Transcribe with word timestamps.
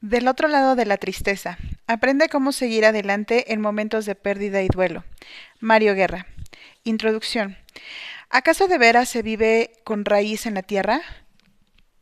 Del 0.00 0.28
otro 0.28 0.46
lado 0.46 0.76
de 0.76 0.86
la 0.86 0.96
tristeza. 0.96 1.58
Aprende 1.88 2.28
cómo 2.28 2.52
seguir 2.52 2.84
adelante 2.84 3.52
en 3.52 3.60
momentos 3.60 4.06
de 4.06 4.14
pérdida 4.14 4.62
y 4.62 4.68
duelo. 4.68 5.02
Mario 5.58 5.96
Guerra. 5.96 6.28
Introducción. 6.84 7.56
¿Acaso 8.30 8.68
de 8.68 8.78
veras 8.78 9.08
se 9.08 9.22
vive 9.22 9.72
con 9.82 10.04
raíz 10.04 10.46
en 10.46 10.54
la 10.54 10.62
tierra? 10.62 11.00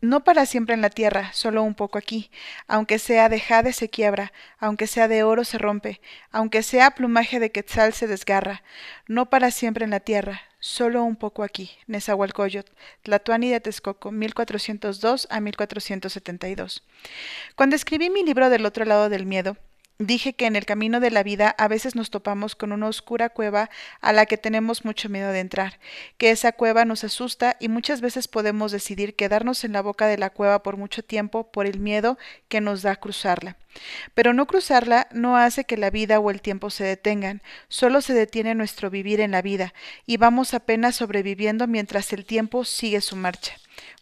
No 0.03 0.25
para 0.25 0.45
siempre 0.45 0.75
en 0.75 0.83
la 0.83 0.91
tierra, 0.91 1.33
solo 1.33 1.63
un 1.63 1.75
poco 1.75 1.97
aquí. 1.97 2.31
Aunque 2.69 2.99
sea 2.99 3.31
de 3.31 3.41
jade 3.41 3.73
se 3.73 3.89
quiebra, 3.89 4.31
aunque 4.59 4.87
sea 4.87 5.09
de 5.09 5.23
oro 5.23 5.45
se 5.45 5.57
rompe, 5.57 6.03
aunque 6.31 6.63
sea 6.63 6.91
plumaje 6.91 7.41
de 7.41 7.51
quetzal 7.51 7.95
se 7.95 8.07
desgarra. 8.07 8.63
No 9.09 9.31
para 9.31 9.51
siempre 9.51 9.85
en 9.85 9.91
la 9.91 10.01
tierra, 10.01 10.43
solo 10.67 11.05
un 11.05 11.15
poco 11.17 11.45
aquí. 11.45 11.71
Nezahualcóyotl, 11.87 12.73
Tlatuani 13.03 13.51
de 13.51 13.61
Texcoco, 13.61 14.11
1402 14.11 15.29
a 15.31 15.41
1472. 15.41 16.83
Cuando 17.55 17.77
escribí 17.77 18.11
mi 18.11 18.25
libro 18.25 18.51
del 18.51 18.67
otro 18.67 18.85
lado 18.85 19.09
del 19.09 19.27
miedo, 19.27 19.57
Dije 19.99 20.35
que 20.35 20.45
en 20.45 20.57
el 20.57 20.67
camino 20.67 21.01
de 21.01 21.11
la 21.11 21.23
vida 21.23 21.55
a 21.57 21.69
veces 21.69 21.97
nos 21.97 22.11
topamos 22.11 22.55
con 22.55 22.73
una 22.73 22.87
oscura 22.87 23.31
cueva 23.31 23.71
a 24.03 24.13
la 24.13 24.27
que 24.27 24.37
tenemos 24.37 24.85
mucho 24.85 25.09
miedo 25.09 25.33
de 25.33 25.41
entrar, 25.41 25.79
que 26.19 26.31
esa 26.31 26.53
cueva 26.53 26.85
nos 26.85 27.03
asusta 27.03 27.57
y 27.61 27.69
muchas 27.69 28.03
veces 28.03 28.29
podemos 28.29 28.73
decidir 28.73 29.17
quedarnos 29.17 29.65
en 29.65 29.73
la 29.73 29.81
boca 29.81 30.07
de 30.07 30.19
la 30.19 30.29
cueva 30.29 30.63
por 30.63 30.77
mucho 30.77 31.03
tiempo 31.03 31.51
por 31.51 31.65
el 31.65 31.79
miedo 31.79 32.19
que 32.49 32.61
nos 32.61 32.83
da 32.83 32.97
cruzarla. 32.97 33.57
Pero 34.13 34.35
no 34.35 34.47
cruzarla 34.47 35.09
no 35.13 35.39
hace 35.39 35.65
que 35.65 35.79
la 35.79 35.89
vida 35.89 36.21
o 36.21 36.31
el 36.31 36.43
tiempo 36.43 36.69
se 36.69 36.85
detengan, 36.85 37.41
solo 37.69 38.03
se 38.03 38.13
detiene 38.13 38.55
nuestro 38.55 38.91
vivir 38.91 39.21
en 39.21 39.31
la 39.31 39.41
vida, 39.41 39.73
y 40.05 40.19
vamos 40.19 40.53
apenas 40.53 40.97
sobreviviendo 40.97 41.67
mientras 41.67 42.13
el 42.13 42.27
tiempo 42.27 42.67
sigue 42.67 43.01
su 43.01 43.17
marcha. 43.17 43.55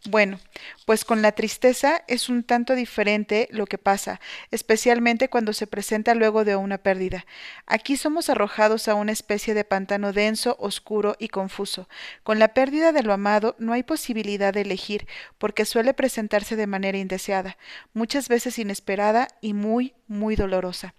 Bueno, 0.06 0.38
pues 0.84 1.04
con 1.06 1.22
la 1.22 1.32
tristeza 1.32 2.04
es 2.08 2.28
un 2.28 2.42
tanto 2.42 2.74
diferente 2.74 3.48
lo 3.50 3.64
que 3.64 3.78
pasa, 3.78 4.20
especialmente 4.50 5.30
cuando 5.30 5.54
se 5.54 5.66
presenta 5.66 6.14
luego 6.14 6.44
de 6.44 6.56
una 6.56 6.76
pérdida. 6.76 7.24
Aquí 7.66 7.96
somos 7.96 8.28
arrojados 8.28 8.86
a 8.88 8.94
una 8.94 9.12
especie 9.12 9.54
de 9.54 9.64
pantano 9.64 10.12
denso, 10.12 10.56
oscuro 10.60 11.16
y 11.18 11.28
confuso. 11.28 11.88
Con 12.22 12.38
la 12.38 12.48
pérdida 12.48 12.92
de 12.92 13.02
lo 13.02 13.14
amado 13.14 13.56
no 13.58 13.72
hay 13.72 13.82
posibilidad 13.82 14.52
de 14.52 14.60
elegir, 14.60 15.06
porque 15.38 15.64
suele 15.64 15.94
presentarse 15.94 16.54
de 16.54 16.66
manera 16.66 16.98
indeseada, 16.98 17.56
muchas 17.94 18.28
veces 18.28 18.58
inesperada 18.58 19.28
y 19.40 19.54
muy, 19.54 19.94
muy 20.06 20.36
dolorosa. 20.36 20.94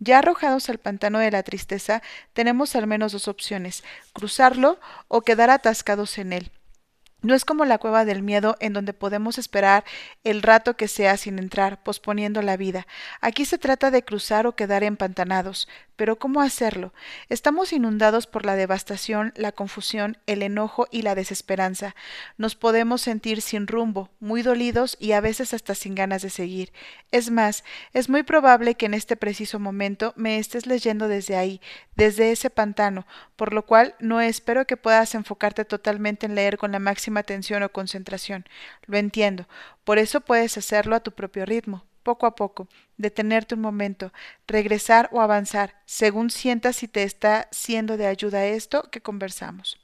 Ya 0.00 0.18
arrojados 0.18 0.68
al 0.68 0.78
pantano 0.78 1.18
de 1.18 1.30
la 1.30 1.42
tristeza, 1.42 2.02
tenemos 2.34 2.76
al 2.76 2.86
menos 2.86 3.12
dos 3.12 3.26
opciones, 3.26 3.84
cruzarlo 4.12 4.78
o 5.08 5.22
quedar 5.22 5.48
atascados 5.48 6.18
en 6.18 6.34
él. 6.34 6.50
No 7.22 7.34
es 7.34 7.44
como 7.44 7.64
la 7.64 7.78
cueva 7.78 8.04
del 8.04 8.22
miedo 8.22 8.56
en 8.60 8.72
donde 8.72 8.94
podemos 8.94 9.38
esperar 9.38 9.84
el 10.24 10.42
rato 10.42 10.76
que 10.76 10.88
sea 10.88 11.16
sin 11.16 11.38
entrar, 11.38 11.82
posponiendo 11.82 12.40
la 12.40 12.56
vida. 12.56 12.86
Aquí 13.20 13.44
se 13.44 13.58
trata 13.58 13.90
de 13.90 14.04
cruzar 14.04 14.46
o 14.46 14.56
quedar 14.56 14.82
empantanados. 14.84 15.68
Pero 16.00 16.18
¿cómo 16.18 16.40
hacerlo? 16.40 16.94
Estamos 17.28 17.74
inundados 17.74 18.26
por 18.26 18.46
la 18.46 18.56
devastación, 18.56 19.34
la 19.36 19.52
confusión, 19.52 20.16
el 20.26 20.40
enojo 20.42 20.88
y 20.90 21.02
la 21.02 21.14
desesperanza. 21.14 21.94
Nos 22.38 22.54
podemos 22.54 23.02
sentir 23.02 23.42
sin 23.42 23.66
rumbo, 23.66 24.08
muy 24.18 24.40
dolidos 24.40 24.96
y 24.98 25.12
a 25.12 25.20
veces 25.20 25.52
hasta 25.52 25.74
sin 25.74 25.94
ganas 25.94 26.22
de 26.22 26.30
seguir. 26.30 26.72
Es 27.10 27.30
más, 27.30 27.64
es 27.92 28.08
muy 28.08 28.22
probable 28.22 28.76
que 28.76 28.86
en 28.86 28.94
este 28.94 29.14
preciso 29.14 29.58
momento 29.58 30.14
me 30.16 30.38
estés 30.38 30.66
leyendo 30.66 31.06
desde 31.06 31.36
ahí, 31.36 31.60
desde 31.96 32.32
ese 32.32 32.48
pantano, 32.48 33.06
por 33.36 33.52
lo 33.52 33.66
cual 33.66 33.94
no 33.98 34.22
espero 34.22 34.66
que 34.66 34.78
puedas 34.78 35.14
enfocarte 35.14 35.66
totalmente 35.66 36.24
en 36.24 36.34
leer 36.34 36.56
con 36.56 36.72
la 36.72 36.78
máxima 36.78 37.20
atención 37.20 37.62
o 37.62 37.72
concentración. 37.72 38.46
Lo 38.86 38.96
entiendo. 38.96 39.46
Por 39.84 39.98
eso 39.98 40.22
puedes 40.22 40.56
hacerlo 40.56 40.96
a 40.96 41.00
tu 41.00 41.12
propio 41.12 41.44
ritmo, 41.44 41.84
poco 42.02 42.26
a 42.26 42.34
poco, 42.34 42.68
detenerte 42.96 43.54
un 43.54 43.60
momento, 43.60 44.12
regresar 44.46 45.08
o 45.12 45.20
avanzar, 45.20 45.80
según 45.86 46.30
sientas 46.30 46.76
si 46.76 46.88
te 46.88 47.02
está 47.02 47.48
siendo 47.50 47.96
de 47.96 48.06
ayuda 48.06 48.46
esto 48.46 48.90
que 48.90 49.00
conversamos. 49.00 49.78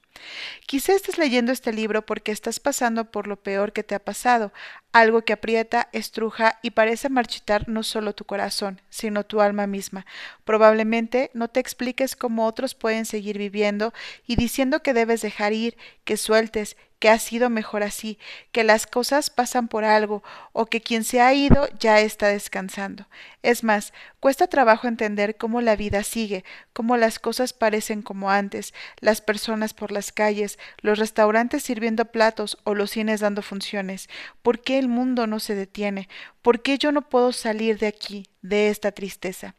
Quizá 0.66 0.94
estés 0.94 1.18
leyendo 1.18 1.52
este 1.52 1.72
libro 1.72 2.04
porque 2.06 2.32
estás 2.32 2.60
pasando 2.60 3.10
por 3.10 3.26
lo 3.26 3.36
peor 3.36 3.72
que 3.72 3.84
te 3.84 3.94
ha 3.94 4.04
pasado, 4.04 4.52
algo 5.00 5.22
que 5.22 5.34
aprieta, 5.34 5.88
estruja 5.92 6.58
y 6.62 6.70
parece 6.70 7.08
marchitar 7.08 7.68
no 7.68 7.82
solo 7.82 8.14
tu 8.14 8.24
corazón, 8.24 8.80
sino 8.88 9.24
tu 9.24 9.40
alma 9.40 9.66
misma. 9.66 10.06
Probablemente 10.44 11.30
no 11.34 11.48
te 11.48 11.60
expliques 11.60 12.16
cómo 12.16 12.46
otros 12.46 12.74
pueden 12.74 13.04
seguir 13.04 13.36
viviendo 13.36 13.92
y 14.26 14.36
diciendo 14.36 14.82
que 14.82 14.94
debes 14.94 15.20
dejar 15.20 15.52
ir, 15.52 15.76
que 16.04 16.16
sueltes, 16.16 16.76
que 16.98 17.10
ha 17.10 17.18
sido 17.18 17.50
mejor 17.50 17.82
así, 17.82 18.18
que 18.52 18.64
las 18.64 18.86
cosas 18.86 19.28
pasan 19.30 19.68
por 19.68 19.84
algo, 19.84 20.22
o 20.52 20.66
que 20.66 20.80
quien 20.80 21.04
se 21.04 21.20
ha 21.20 21.34
ido 21.34 21.68
ya 21.78 22.00
está 22.00 22.28
descansando. 22.28 23.06
Es 23.42 23.64
más, 23.64 23.92
cuesta 24.18 24.46
trabajo 24.46 24.88
entender 24.88 25.36
cómo 25.36 25.60
la 25.60 25.76
vida 25.76 26.02
sigue, 26.02 26.44
cómo 26.72 26.96
las 26.96 27.18
cosas 27.18 27.52
parecen 27.52 28.02
como 28.02 28.30
antes, 28.30 28.72
las 29.00 29.20
personas 29.20 29.74
por 29.74 29.92
las 29.92 30.10
calles, 30.10 30.58
los 30.80 30.98
restaurantes 30.98 31.62
sirviendo 31.62 32.06
platos 32.06 32.58
o 32.64 32.74
los 32.74 32.90
cines 32.90 33.20
dando 33.20 33.42
funciones. 33.42 34.08
¿Por 34.42 34.62
qué 34.62 34.78
mundo 34.88 35.26
no 35.26 35.40
se 35.40 35.54
detiene? 35.54 36.08
¿Por 36.42 36.62
qué 36.62 36.78
yo 36.78 36.92
no 36.92 37.08
puedo 37.08 37.32
salir 37.32 37.78
de 37.78 37.86
aquí, 37.86 38.26
de 38.42 38.68
esta 38.68 38.92
tristeza? 38.92 39.54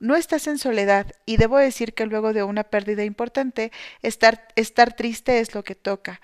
No 0.00 0.16
estás 0.16 0.46
en 0.48 0.58
soledad, 0.58 1.12
y 1.24 1.36
debo 1.36 1.56
decir 1.56 1.94
que 1.94 2.06
luego 2.06 2.32
de 2.32 2.42
una 2.42 2.64
pérdida 2.64 3.04
importante, 3.04 3.72
estar, 4.02 4.48
estar 4.56 4.94
triste 4.94 5.40
es 5.40 5.54
lo 5.54 5.64
que 5.64 5.74
toca. 5.74 6.20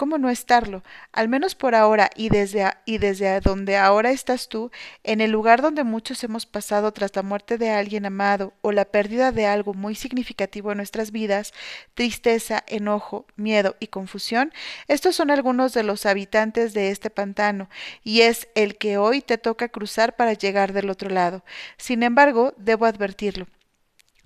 ¿Cómo 0.00 0.16
no 0.16 0.30
estarlo? 0.30 0.82
Al 1.12 1.28
menos 1.28 1.54
por 1.54 1.74
ahora 1.74 2.08
y 2.16 2.30
desde, 2.30 2.64
y 2.86 2.96
desde 2.96 3.38
donde 3.40 3.76
ahora 3.76 4.12
estás 4.12 4.48
tú, 4.48 4.70
en 5.04 5.20
el 5.20 5.30
lugar 5.30 5.60
donde 5.60 5.84
muchos 5.84 6.24
hemos 6.24 6.46
pasado 6.46 6.90
tras 6.92 7.14
la 7.14 7.22
muerte 7.22 7.58
de 7.58 7.68
alguien 7.68 8.06
amado 8.06 8.54
o 8.62 8.72
la 8.72 8.86
pérdida 8.86 9.30
de 9.30 9.44
algo 9.44 9.74
muy 9.74 9.94
significativo 9.94 10.70
en 10.72 10.78
nuestras 10.78 11.10
vidas, 11.10 11.52
tristeza, 11.92 12.64
enojo, 12.66 13.26
miedo 13.36 13.76
y 13.78 13.88
confusión, 13.88 14.54
estos 14.88 15.16
son 15.16 15.30
algunos 15.30 15.74
de 15.74 15.82
los 15.82 16.06
habitantes 16.06 16.72
de 16.72 16.88
este 16.92 17.10
pantano, 17.10 17.68
y 18.02 18.22
es 18.22 18.48
el 18.54 18.78
que 18.78 18.96
hoy 18.96 19.20
te 19.20 19.36
toca 19.36 19.68
cruzar 19.68 20.16
para 20.16 20.32
llegar 20.32 20.72
del 20.72 20.88
otro 20.88 21.10
lado. 21.10 21.44
Sin 21.76 22.02
embargo, 22.02 22.54
debo 22.56 22.86
advertirlo. 22.86 23.48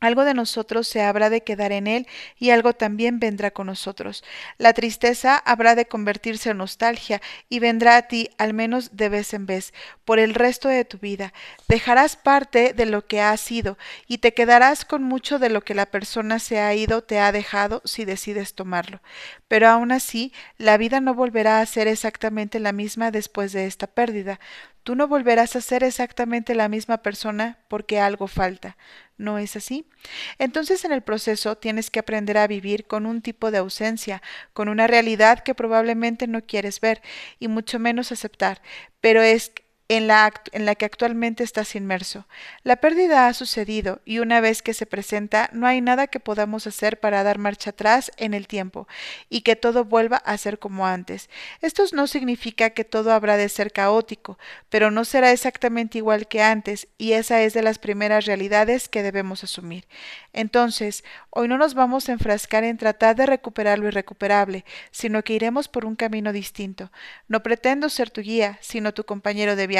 Algo 0.04 0.26
de 0.26 0.34
nosotros 0.34 0.87
se 0.87 1.00
habrá 1.00 1.31
de 1.31 1.42
quedar 1.42 1.72
en 1.72 1.87
él 1.87 2.06
y 2.38 2.50
algo 2.50 2.75
también 2.75 3.20
vendrá 3.20 3.53
con 3.53 3.69
nosotros. 3.69 4.22
La 4.59 4.75
tristeza 4.75 5.38
habrá 5.38 5.75
de 5.75 5.87
convertirse 5.87 6.50
en 6.50 6.59
nostalgia 6.59 7.22
y 7.48 7.59
vendrá 7.59 7.97
a 7.97 8.03
ti 8.03 8.28
al 8.37 8.53
menos 8.53 8.97
de 8.97 9.09
vez 9.09 9.32
en 9.32 9.47
vez 9.47 9.72
por 10.04 10.19
el 10.19 10.34
resto 10.34 10.69
de 10.69 10.84
tu 10.84 10.98
vida. 10.98 11.32
Dejarás 11.69 12.16
parte 12.16 12.75
de 12.75 12.84
lo 12.84 13.06
que 13.06 13.22
has 13.22 13.41
sido 13.41 13.78
y 14.06 14.19
te 14.19 14.34
quedarás 14.34 14.84
con 14.84 15.03
mucho 15.03 15.38
de 15.38 15.48
lo 15.48 15.62
que 15.62 15.75
la 15.75 15.87
persona 15.87 16.38
se 16.38 16.60
ha 16.60 16.75
ido 16.75 17.03
te 17.03 17.19
ha 17.19 17.32
dejado 17.32 17.81
si 17.87 18.04
decides 18.04 18.54
tomarlo. 18.54 19.00
Pero 19.49 19.69
aún 19.69 19.93
así, 19.93 20.32
la 20.56 20.77
vida 20.78 21.00
no 21.00 21.15
volverá 21.15 21.60
a 21.60 21.66
ser 21.66 21.87
exactamente 21.88 22.60
la 22.60 22.72
misma 22.72 23.10
después 23.10 23.53
de 23.53 23.66
esta 23.66 23.87
pérdida. 23.87 24.41
Tú 24.82 24.94
no 24.94 25.09
volverás 25.09 25.56
a 25.56 25.60
ser 25.60 25.82
exactamente 25.84 26.55
la 26.55 26.69
misma 26.69 26.99
persona 26.99 27.59
porque 27.69 28.00
algo 28.00 28.27
falta. 28.27 28.77
¿No 29.16 29.38
es 29.38 29.55
así? 29.56 29.87
Entonces 30.38 30.84
en 30.84 30.93
el 30.93 31.03
proceso 31.03 31.56
tienes 31.56 31.91
que 31.91 32.00
aprender 32.00 32.37
a 32.37 32.47
vivir 32.47 32.87
con 32.87 33.06
un 33.06 33.22
tipo 33.22 33.50
de 33.50 33.59
ausencia, 33.59 34.22
con 34.53 34.69
una 34.69 34.87
realidad 34.87 35.41
que 35.41 35.55
probablemente 35.55 36.26
no 36.26 36.43
quieres 36.43 36.81
ver 36.81 37.00
y 37.38 37.49
mucho 37.49 37.78
menos 37.78 38.12
aceptar, 38.12 38.61
pero 39.00 39.22
es 39.22 39.53
en 39.88 40.06
la, 40.06 40.32
en 40.52 40.64
la, 40.64 40.74
que 40.74 40.86
actualmente 40.86 41.44
estás 41.44 41.74
inmerso. 41.74 42.26
La 42.62 42.76
pérdida 42.76 43.26
ha 43.26 43.34
sucedido 43.34 44.00
y 44.06 44.18
una 44.18 44.40
vez 44.40 44.62
que 44.62 44.72
se 44.72 44.86
presenta 44.86 45.50
no 45.52 45.66
hay 45.66 45.82
nada 45.82 46.06
que 46.06 46.20
podamos 46.20 46.66
hacer 46.66 47.00
para 47.00 47.22
dar 47.22 47.36
marcha 47.38 47.70
atrás 47.70 48.10
en 48.16 48.32
el 48.32 48.46
tiempo 48.46 48.88
y 49.28 49.42
que 49.42 49.56
todo 49.56 49.84
vuelva 49.84 50.16
a 50.16 50.38
ser 50.38 50.58
como 50.58 50.86
antes. 50.86 51.28
Esto 51.60 51.84
no 51.92 52.06
significa 52.06 52.70
que 52.70 52.84
todo 52.84 53.12
habrá 53.12 53.36
de 53.36 53.50
ser 53.50 53.72
caótico, 53.72 54.38
pero 54.70 54.90
no 54.90 55.04
será 55.04 55.32
exactamente 55.32 55.98
igual 55.98 56.28
que 56.28 56.42
antes 56.42 56.88
y 56.96 57.12
esa 57.12 57.42
es 57.42 57.52
de 57.52 57.62
las 57.62 57.78
primeras 57.78 58.25
realidades 58.25 58.88
que 58.88 59.02
debemos 59.02 59.44
asumir. 59.44 59.87
Entonces, 60.32 61.04
hoy 61.28 61.46
no 61.46 61.58
nos 61.58 61.75
vamos 61.75 62.08
a 62.08 62.12
enfrascar 62.12 62.64
en 62.64 62.78
tratar 62.78 63.16
de 63.16 63.26
recuperar 63.26 63.78
lo 63.78 63.88
irrecuperable, 63.88 64.64
sino 64.90 65.22
que 65.22 65.34
iremos 65.34 65.69
por 65.69 65.84
un 65.84 65.94
camino 65.94 66.32
distinto. 66.32 66.90
No 67.28 67.42
pretendo 67.42 67.90
ser 67.90 68.10
tu 68.10 68.22
guía, 68.22 68.58
sino 68.62 68.94
tu 68.94 69.04
compañero 69.04 69.56
de 69.56 69.66
viaje. 69.66 69.74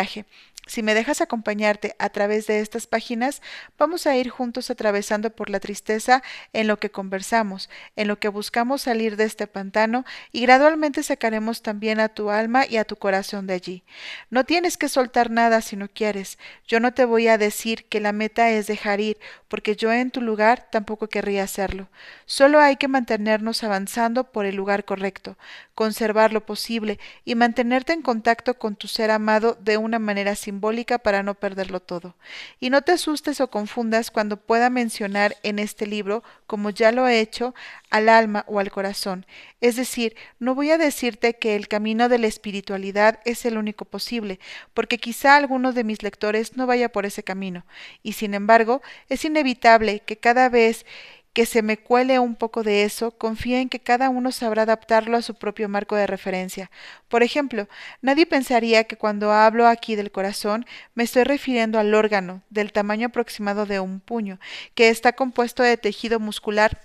Si 0.67 0.83
me 0.83 0.95
dejas 0.95 1.21
acompañarte 1.21 1.95
a 1.99 2.09
través 2.09 2.47
de 2.47 2.61
estas 2.61 2.87
páginas, 2.87 3.43
vamos 3.79 4.07
a 4.07 4.17
ir 4.17 4.31
juntos 4.31 4.71
atravesando 4.71 5.29
por 5.29 5.51
la 5.51 5.61
tristeza 5.61 6.23
en 6.55 6.69
lo 6.69 6.79
que 6.79 6.91
conversamos, 6.91 7.69
en 7.97 8.09
lo 8.09 8.19
que 8.19 8.29
buscamos 8.29 8.81
salir 8.83 9.17
de 9.17 9.25
este 9.25 9.47
pantano 9.47 10.07
y 10.33 10.41
gradualmente 10.41 11.03
sacaremos 11.03 11.61
también 11.61 12.01
a 12.01 12.09
tu 12.09 12.31
alma 12.31 12.65
y 12.67 12.79
a 12.79 12.85
tu 12.87 12.97
corazón 12.97 13.47
de 13.47 13.53
allí. 13.53 13.83
No 14.31 14.45
tienes 14.45 14.79
que 14.79 14.89
soltar 14.89 15.31
nada 15.31 15.61
si 15.61 15.77
no 15.77 15.89
quieres. 15.89 16.39
Yo 16.67 16.81
no 16.81 16.95
te 16.95 17.05
voy 17.05 17.29
a 17.29 17.37
decir 17.37 17.85
que 17.85 18.01
la 18.01 18.13
meta 18.13 18.51
es 18.51 18.67
dejar 18.67 19.01
ir, 19.01 19.19
porque 19.49 19.77
yo 19.77 19.93
en 19.93 20.11
tu 20.11 20.23
lugar 20.23 20.69
tampoco 20.73 21.09
querría 21.09 21.43
hacerlo. 21.43 21.89
Solo 22.25 22.59
hay 22.59 22.77
que 22.77 22.89
mantenernos 22.89 23.63
avanzando 23.65 24.33
por 24.33 24.47
el 24.47 24.57
lugar 24.57 24.87
correcto, 24.87 25.37
conservar 25.75 26.33
lo 26.33 26.47
posible 26.47 26.99
y 27.27 27.35
mantenerte 27.35 27.93
en 27.93 28.01
contacto 28.01 28.55
con 28.55 28.77
tu 28.77 28.89
ser 28.89 29.11
amado 29.11 29.59
de 29.61 29.77
una 29.85 29.99
manera 29.99 30.35
simbólica 30.35 30.99
para 30.99 31.23
no 31.23 31.35
perderlo 31.35 31.81
todo. 31.81 32.17
Y 32.61 32.71
no 32.71 32.83
te 32.83 32.93
asustes 32.93 33.41
o 33.41 33.51
confundas 33.51 34.11
cuando 34.11 34.37
pueda 34.37 34.71
mencionar 34.71 35.37
en 35.43 35.59
este 35.59 35.87
libro, 35.87 36.23
como 36.47 36.71
ya 36.71 36.93
lo 36.93 37.07
he 37.07 37.21
hecho, 37.21 37.55
al 37.91 38.09
alma 38.09 38.45
o 38.49 38.59
al 38.59 38.71
corazón. 38.71 39.27
Es 39.61 39.77
decir, 39.77 40.17
no 40.39 40.55
voy 40.55 40.71
a 40.71 40.79
decirte 40.79 41.35
que 41.35 41.57
el 41.57 41.69
camino 41.69 42.09
de 42.09 42.19
la 42.19 42.27
espiritualidad 42.27 43.21
es 43.25 43.45
el 43.45 43.59
único 43.59 43.85
posible, 43.85 44.41
porque 44.73 44.99
quizá 44.99 45.37
alguno 45.37 45.73
de 45.73 45.85
mis 45.85 46.03
lectores 46.03 46.57
no 46.57 46.67
vaya 46.67 46.91
por 46.91 47.07
ese 47.07 47.23
camino. 47.23 47.65
Y 48.03 48.13
sin 48.13 48.35
embargo, 48.35 48.83
es 49.09 49.25
inevitable 49.25 50.01
que 50.01 50.17
cada 50.17 50.49
vez 50.49 50.85
que 51.35 51.47
se 51.47 51.63
me 51.63 51.77
cuele 51.77 52.21
un 52.21 52.37
poco 52.37 52.63
de 52.63 52.85
eso, 52.85 53.11
confía 53.11 53.61
en 53.61 53.69
que 53.69 53.81
cada 53.81 54.09
uno 54.09 54.31
sabrá 54.31 54.63
adaptarlo 54.63 55.17
a 55.17 55.23
su 55.23 55.35
propio 55.35 55.69
marco 55.69 55.97
de 55.97 56.07
referencia. 56.07 56.71
Por 57.09 57.25
ejemplo, 57.25 57.69
nadie 58.01 58.25
pensaría 58.25 58.85
que 58.85 58.97
cuando 58.97 59.33
hablo 59.33 59.67
aquí 59.67 59.97
del 59.97 60.13
corazón 60.13 60.65
me 60.95 61.03
estoy 61.03 61.25
refiriendo 61.25 61.81
al 61.81 61.93
órgano, 61.93 62.43
del 62.51 62.73
tamaño 62.73 63.09
aproximado 63.09 63.67
de 63.67 63.81
un 63.81 63.99
puño, 63.99 64.39
que 64.77 64.89
está 64.89 65.13
compuesto 65.15 65.65
de 65.65 65.77
tejido 65.77 66.21
muscular 66.21 66.81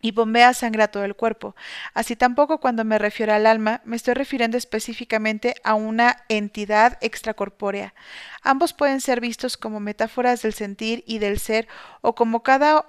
y 0.00 0.10
bombea 0.10 0.54
sangre 0.54 0.82
a 0.82 0.90
todo 0.90 1.04
el 1.04 1.14
cuerpo. 1.14 1.54
Así 1.92 2.16
tampoco 2.16 2.58
cuando 2.58 2.84
me 2.84 2.98
refiero 2.98 3.34
al 3.34 3.46
alma 3.46 3.82
me 3.84 3.96
estoy 3.96 4.14
refiriendo 4.14 4.56
específicamente 4.56 5.54
a 5.64 5.74
una 5.74 6.24
entidad 6.28 6.98
extracorpórea. 7.02 7.94
Ambos 8.42 8.72
pueden 8.72 9.00
ser 9.00 9.20
vistos 9.20 9.56
como 9.56 9.80
metáforas 9.80 10.42
del 10.42 10.54
sentir 10.54 11.04
y 11.06 11.18
del 11.18 11.38
ser 11.38 11.68
o 12.00 12.14
como 12.14 12.42
cada 12.42 12.86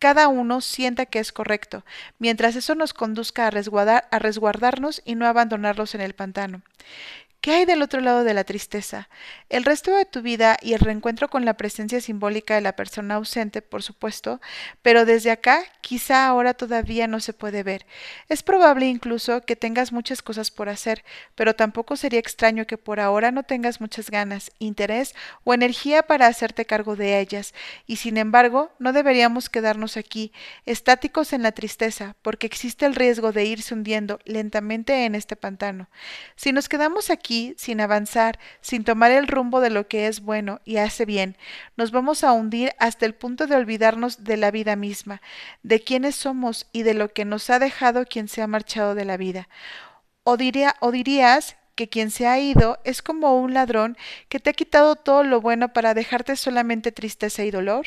cada 0.00 0.26
uno 0.26 0.60
sienta 0.62 1.06
que 1.06 1.20
es 1.20 1.30
correcto, 1.30 1.84
mientras 2.18 2.56
eso 2.56 2.74
nos 2.74 2.92
conduzca 2.92 3.46
a, 3.46 3.50
resguardar, 3.50 4.08
a 4.10 4.18
resguardarnos 4.18 5.02
y 5.04 5.14
no 5.14 5.26
abandonarlos 5.26 5.94
en 5.94 6.00
el 6.00 6.14
pantano. 6.14 6.62
¿Qué 7.40 7.52
hay 7.52 7.64
del 7.64 7.80
otro 7.80 8.02
lado 8.02 8.22
de 8.22 8.34
la 8.34 8.44
tristeza? 8.44 9.08
El 9.48 9.64
resto 9.64 9.96
de 9.96 10.04
tu 10.04 10.20
vida 10.20 10.58
y 10.60 10.74
el 10.74 10.80
reencuentro 10.80 11.30
con 11.30 11.46
la 11.46 11.54
presencia 11.54 11.98
simbólica 12.02 12.54
de 12.54 12.60
la 12.60 12.76
persona 12.76 13.14
ausente, 13.14 13.62
por 13.62 13.82
supuesto, 13.82 14.42
pero 14.82 15.06
desde 15.06 15.30
acá 15.30 15.62
quizá 15.80 16.26
ahora 16.26 16.52
todavía 16.52 17.06
no 17.06 17.18
se 17.18 17.32
puede 17.32 17.62
ver. 17.62 17.86
Es 18.28 18.42
probable 18.42 18.88
incluso 18.88 19.40
que 19.40 19.56
tengas 19.56 19.90
muchas 19.90 20.20
cosas 20.20 20.50
por 20.50 20.68
hacer, 20.68 21.02
pero 21.34 21.56
tampoco 21.56 21.96
sería 21.96 22.20
extraño 22.20 22.66
que 22.66 22.76
por 22.76 23.00
ahora 23.00 23.30
no 23.30 23.42
tengas 23.42 23.80
muchas 23.80 24.10
ganas, 24.10 24.50
interés 24.58 25.14
o 25.42 25.54
energía 25.54 26.02
para 26.02 26.26
hacerte 26.26 26.66
cargo 26.66 26.94
de 26.94 27.20
ellas, 27.20 27.54
y 27.86 27.96
sin 27.96 28.18
embargo 28.18 28.70
no 28.78 28.92
deberíamos 28.92 29.48
quedarnos 29.48 29.96
aquí, 29.96 30.30
estáticos 30.66 31.32
en 31.32 31.42
la 31.42 31.52
tristeza, 31.52 32.16
porque 32.20 32.46
existe 32.46 32.84
el 32.84 32.94
riesgo 32.94 33.32
de 33.32 33.46
irse 33.46 33.72
hundiendo 33.72 34.18
lentamente 34.26 35.06
en 35.06 35.14
este 35.14 35.36
pantano. 35.36 35.88
Si 36.36 36.52
nos 36.52 36.68
quedamos 36.68 37.08
aquí 37.08 37.29
sin 37.56 37.80
avanzar, 37.80 38.38
sin 38.60 38.82
tomar 38.82 39.12
el 39.12 39.28
rumbo 39.28 39.60
de 39.60 39.70
lo 39.70 39.86
que 39.86 40.08
es 40.08 40.20
bueno 40.20 40.60
y 40.64 40.78
hace 40.78 41.04
bien, 41.04 41.36
nos 41.76 41.92
vamos 41.92 42.24
a 42.24 42.32
hundir 42.32 42.72
hasta 42.78 43.06
el 43.06 43.14
punto 43.14 43.46
de 43.46 43.54
olvidarnos 43.54 44.24
de 44.24 44.36
la 44.36 44.50
vida 44.50 44.74
misma, 44.74 45.22
de 45.62 45.80
quiénes 45.80 46.16
somos 46.16 46.66
y 46.72 46.82
de 46.82 46.94
lo 46.94 47.12
que 47.12 47.24
nos 47.24 47.48
ha 47.50 47.58
dejado 47.58 48.04
quien 48.04 48.26
se 48.26 48.42
ha 48.42 48.46
marchado 48.46 48.94
de 48.94 49.04
la 49.04 49.16
vida. 49.16 49.48
O, 50.24 50.36
diría, 50.36 50.74
o 50.80 50.90
dirías 50.90 51.56
que 51.80 51.88
quien 51.88 52.10
se 52.10 52.26
ha 52.26 52.38
ido 52.38 52.78
es 52.84 53.00
como 53.00 53.40
un 53.40 53.54
ladrón 53.54 53.96
que 54.28 54.38
te 54.38 54.50
ha 54.50 54.52
quitado 54.52 54.96
todo 54.96 55.24
lo 55.24 55.40
bueno 55.40 55.72
para 55.72 55.94
dejarte 55.94 56.36
solamente 56.36 56.92
tristeza 56.92 57.42
y 57.42 57.50
dolor? 57.50 57.86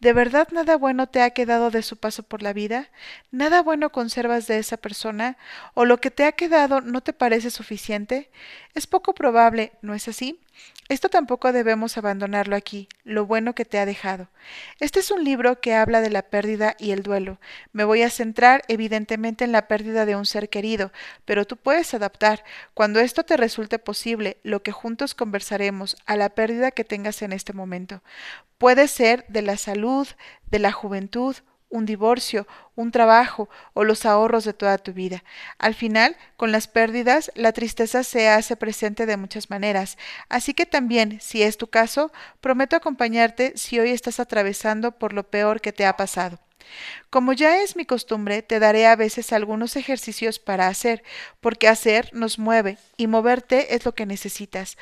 ¿De 0.00 0.12
verdad 0.12 0.48
nada 0.50 0.76
bueno 0.76 1.06
te 1.06 1.22
ha 1.22 1.30
quedado 1.30 1.70
de 1.70 1.82
su 1.82 1.96
paso 1.96 2.24
por 2.24 2.42
la 2.42 2.52
vida? 2.52 2.88
¿Nada 3.30 3.62
bueno 3.62 3.92
conservas 3.92 4.48
de 4.48 4.58
esa 4.58 4.78
persona? 4.78 5.36
¿O 5.74 5.84
lo 5.84 5.98
que 6.00 6.10
te 6.10 6.24
ha 6.24 6.32
quedado 6.32 6.80
no 6.80 7.02
te 7.02 7.12
parece 7.12 7.52
suficiente? 7.52 8.32
Es 8.74 8.88
poco 8.88 9.14
probable, 9.14 9.70
¿no 9.80 9.94
es 9.94 10.08
así? 10.08 10.40
Esto 10.90 11.08
tampoco 11.08 11.52
debemos 11.52 11.96
abandonarlo 11.96 12.56
aquí, 12.56 12.88
lo 13.04 13.24
bueno 13.24 13.54
que 13.54 13.64
te 13.64 13.78
ha 13.78 13.86
dejado. 13.86 14.28
Este 14.80 14.98
es 14.98 15.12
un 15.12 15.22
libro 15.22 15.60
que 15.60 15.72
habla 15.72 16.00
de 16.00 16.10
la 16.10 16.22
pérdida 16.22 16.74
y 16.80 16.90
el 16.90 17.04
duelo. 17.04 17.38
Me 17.72 17.84
voy 17.84 18.02
a 18.02 18.10
centrar 18.10 18.62
evidentemente 18.66 19.44
en 19.44 19.52
la 19.52 19.68
pérdida 19.68 20.04
de 20.04 20.16
un 20.16 20.26
ser 20.26 20.48
querido, 20.48 20.90
pero 21.24 21.46
tú 21.46 21.56
puedes 21.56 21.94
adaptar, 21.94 22.42
cuando 22.74 22.98
esto 22.98 23.22
te 23.22 23.36
resulte 23.36 23.78
posible, 23.78 24.38
lo 24.42 24.64
que 24.64 24.72
juntos 24.72 25.14
conversaremos 25.14 25.96
a 26.06 26.16
la 26.16 26.30
pérdida 26.30 26.72
que 26.72 26.82
tengas 26.82 27.22
en 27.22 27.32
este 27.32 27.52
momento. 27.52 28.02
Puede 28.58 28.88
ser 28.88 29.24
de 29.28 29.42
la 29.42 29.56
salud, 29.56 30.08
de 30.50 30.58
la 30.58 30.72
juventud, 30.72 31.36
un 31.70 31.86
divorcio, 31.86 32.46
un 32.74 32.90
trabajo 32.90 33.48
o 33.72 33.84
los 33.84 34.04
ahorros 34.04 34.44
de 34.44 34.52
toda 34.52 34.76
tu 34.78 34.92
vida. 34.92 35.24
Al 35.58 35.74
final, 35.74 36.16
con 36.36 36.52
las 36.52 36.68
pérdidas, 36.68 37.30
la 37.34 37.52
tristeza 37.52 38.04
se 38.04 38.28
hace 38.28 38.56
presente 38.56 39.06
de 39.06 39.16
muchas 39.16 39.48
maneras. 39.50 39.96
Así 40.28 40.52
que 40.52 40.66
también, 40.66 41.20
si 41.20 41.42
es 41.42 41.56
tu 41.56 41.68
caso, 41.68 42.12
prometo 42.40 42.76
acompañarte 42.76 43.54
si 43.56 43.78
hoy 43.78 43.90
estás 43.90 44.20
atravesando 44.20 44.92
por 44.92 45.12
lo 45.12 45.24
peor 45.30 45.60
que 45.60 45.72
te 45.72 45.86
ha 45.86 45.96
pasado. 45.96 46.38
Como 47.10 47.32
ya 47.32 47.62
es 47.62 47.76
mi 47.76 47.84
costumbre, 47.84 48.42
te 48.42 48.60
daré 48.60 48.86
a 48.86 48.96
veces 48.96 49.32
algunos 49.32 49.76
ejercicios 49.76 50.38
para 50.38 50.68
hacer, 50.68 51.02
porque 51.40 51.68
hacer 51.68 52.10
nos 52.12 52.38
mueve 52.38 52.78
y 52.96 53.06
moverte 53.06 53.74
es 53.74 53.84
lo 53.84 53.94
que 53.94 54.06
necesitas. 54.06 54.76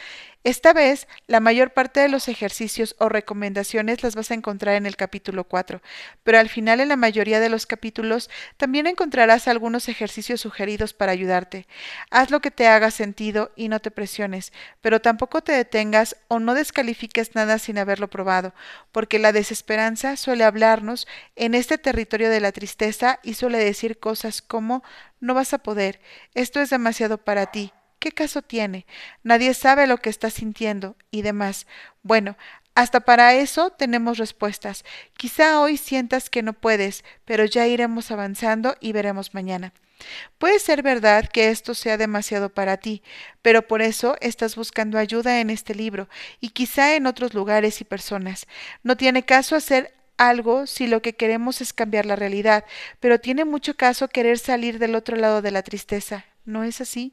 Esta 0.44 0.72
vez, 0.72 1.08
la 1.26 1.40
mayor 1.40 1.72
parte 1.72 2.00
de 2.00 2.08
los 2.08 2.26
ejercicios 2.26 2.96
o 2.98 3.10
recomendaciones 3.10 4.02
las 4.02 4.14
vas 4.14 4.30
a 4.30 4.34
encontrar 4.34 4.76
en 4.76 4.86
el 4.86 4.96
capítulo 4.96 5.44
4, 5.44 5.82
pero 6.22 6.38
al 6.38 6.48
final 6.48 6.80
en 6.80 6.88
la 6.88 6.96
mayoría 6.96 7.38
de 7.38 7.50
los 7.50 7.66
capítulos 7.66 8.30
también 8.56 8.86
encontrarás 8.86 9.46
algunos 9.46 9.90
ejercicios 9.90 10.40
sugeridos 10.40 10.94
para 10.94 11.12
ayudarte. 11.12 11.66
Haz 12.10 12.30
lo 12.30 12.40
que 12.40 12.50
te 12.50 12.66
haga 12.66 12.90
sentido 12.90 13.50
y 13.56 13.68
no 13.68 13.80
te 13.80 13.90
presiones, 13.90 14.54
pero 14.80 15.02
tampoco 15.02 15.42
te 15.42 15.52
detengas 15.52 16.16
o 16.28 16.38
no 16.38 16.54
descalifiques 16.54 17.34
nada 17.34 17.58
sin 17.58 17.76
haberlo 17.76 18.08
probado, 18.08 18.54
porque 18.90 19.18
la 19.18 19.32
desesperanza 19.32 20.16
suele 20.16 20.44
hablarnos 20.44 21.06
en 21.36 21.54
este 21.54 21.67
territorio 21.76 22.30
de 22.30 22.40
la 22.40 22.52
tristeza 22.52 23.18
y 23.22 23.34
suele 23.34 23.58
decir 23.58 23.98
cosas 23.98 24.40
como 24.40 24.82
no 25.20 25.34
vas 25.34 25.52
a 25.52 25.58
poder, 25.58 26.00
esto 26.34 26.60
es 26.60 26.70
demasiado 26.70 27.18
para 27.18 27.46
ti, 27.46 27.72
¿Qué 27.98 28.12
caso 28.12 28.42
tiene? 28.42 28.86
Nadie 29.24 29.54
sabe 29.54 29.86
lo 29.86 29.98
que 29.98 30.10
está 30.10 30.30
sintiendo 30.30 30.96
y 31.10 31.22
demás. 31.22 31.66
Bueno, 32.02 32.36
hasta 32.74 33.00
para 33.00 33.34
eso 33.34 33.70
tenemos 33.70 34.18
respuestas. 34.18 34.84
Quizá 35.16 35.60
hoy 35.60 35.76
sientas 35.76 36.30
que 36.30 36.42
no 36.42 36.52
puedes, 36.52 37.02
pero 37.24 37.44
ya 37.44 37.66
iremos 37.66 38.12
avanzando 38.12 38.76
y 38.80 38.92
veremos 38.92 39.34
mañana. 39.34 39.72
Puede 40.38 40.60
ser 40.60 40.84
verdad 40.84 41.28
que 41.28 41.50
esto 41.50 41.74
sea 41.74 41.96
demasiado 41.96 42.50
para 42.50 42.76
ti, 42.76 43.02
pero 43.42 43.66
por 43.66 43.82
eso 43.82 44.16
estás 44.20 44.54
buscando 44.54 44.96
ayuda 44.96 45.40
en 45.40 45.50
este 45.50 45.74
libro 45.74 46.08
y 46.38 46.50
quizá 46.50 46.94
en 46.94 47.06
otros 47.06 47.34
lugares 47.34 47.80
y 47.80 47.84
personas. 47.84 48.46
No 48.84 48.96
tiene 48.96 49.24
caso 49.24 49.56
hacer 49.56 49.97
algo 50.18 50.66
si 50.66 50.86
lo 50.86 51.00
que 51.00 51.14
queremos 51.14 51.60
es 51.60 51.72
cambiar 51.72 52.04
la 52.04 52.16
realidad, 52.16 52.64
pero 53.00 53.18
tiene 53.18 53.44
mucho 53.44 53.74
caso 53.74 54.08
querer 54.08 54.38
salir 54.38 54.78
del 54.78 54.94
otro 54.94 55.16
lado 55.16 55.40
de 55.40 55.50
la 55.50 55.62
tristeza. 55.62 56.26
¿No 56.44 56.64
es 56.64 56.80
así? 56.80 57.12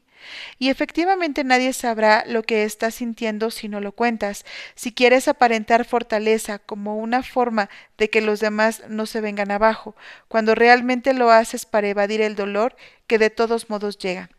Y 0.58 0.70
efectivamente 0.70 1.44
nadie 1.44 1.72
sabrá 1.74 2.24
lo 2.26 2.42
que 2.42 2.64
estás 2.64 2.94
sintiendo 2.94 3.50
si 3.50 3.68
no 3.68 3.80
lo 3.80 3.92
cuentas. 3.92 4.46
Si 4.74 4.92
quieres 4.92 5.28
aparentar 5.28 5.84
fortaleza 5.84 6.58
como 6.58 6.96
una 6.96 7.22
forma 7.22 7.68
de 7.98 8.08
que 8.08 8.22
los 8.22 8.40
demás 8.40 8.82
no 8.88 9.04
se 9.04 9.20
vengan 9.20 9.50
abajo, 9.50 9.94
cuando 10.28 10.54
realmente 10.54 11.12
lo 11.12 11.30
haces 11.30 11.66
para 11.66 11.88
evadir 11.88 12.22
el 12.22 12.34
dolor 12.34 12.76
que 13.06 13.18
de 13.18 13.28
todos 13.28 13.68
modos 13.68 13.98
llega. 13.98 14.30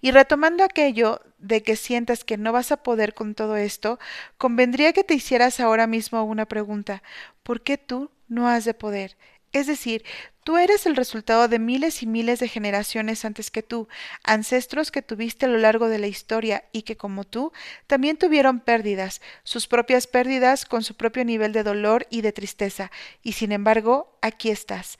Y 0.00 0.12
retomando 0.12 0.64
aquello 0.64 1.20
de 1.40 1.62
que 1.62 1.76
sientas 1.76 2.24
que 2.24 2.36
no 2.36 2.52
vas 2.52 2.70
a 2.72 2.82
poder 2.82 3.14
con 3.14 3.34
todo 3.34 3.56
esto, 3.56 3.98
convendría 4.38 4.92
que 4.92 5.04
te 5.04 5.14
hicieras 5.14 5.60
ahora 5.60 5.86
mismo 5.86 6.22
una 6.22 6.46
pregunta. 6.46 7.02
¿Por 7.42 7.62
qué 7.62 7.78
tú 7.78 8.10
no 8.28 8.48
has 8.48 8.64
de 8.64 8.74
poder? 8.74 9.16
Es 9.52 9.66
decir, 9.66 10.04
tú 10.44 10.58
eres 10.58 10.86
el 10.86 10.94
resultado 10.94 11.48
de 11.48 11.58
miles 11.58 12.02
y 12.02 12.06
miles 12.06 12.38
de 12.38 12.46
generaciones 12.46 13.24
antes 13.24 13.50
que 13.50 13.64
tú, 13.64 13.88
ancestros 14.22 14.92
que 14.92 15.02
tuviste 15.02 15.46
a 15.46 15.48
lo 15.48 15.58
largo 15.58 15.88
de 15.88 15.98
la 15.98 16.06
historia 16.06 16.64
y 16.70 16.82
que, 16.82 16.96
como 16.96 17.24
tú, 17.24 17.52
también 17.88 18.16
tuvieron 18.16 18.60
pérdidas, 18.60 19.20
sus 19.42 19.66
propias 19.66 20.06
pérdidas 20.06 20.66
con 20.66 20.84
su 20.84 20.94
propio 20.94 21.24
nivel 21.24 21.52
de 21.52 21.64
dolor 21.64 22.06
y 22.10 22.20
de 22.20 22.32
tristeza, 22.32 22.92
y 23.24 23.32
sin 23.32 23.50
embargo, 23.50 24.16
aquí 24.22 24.50
estás. 24.50 24.98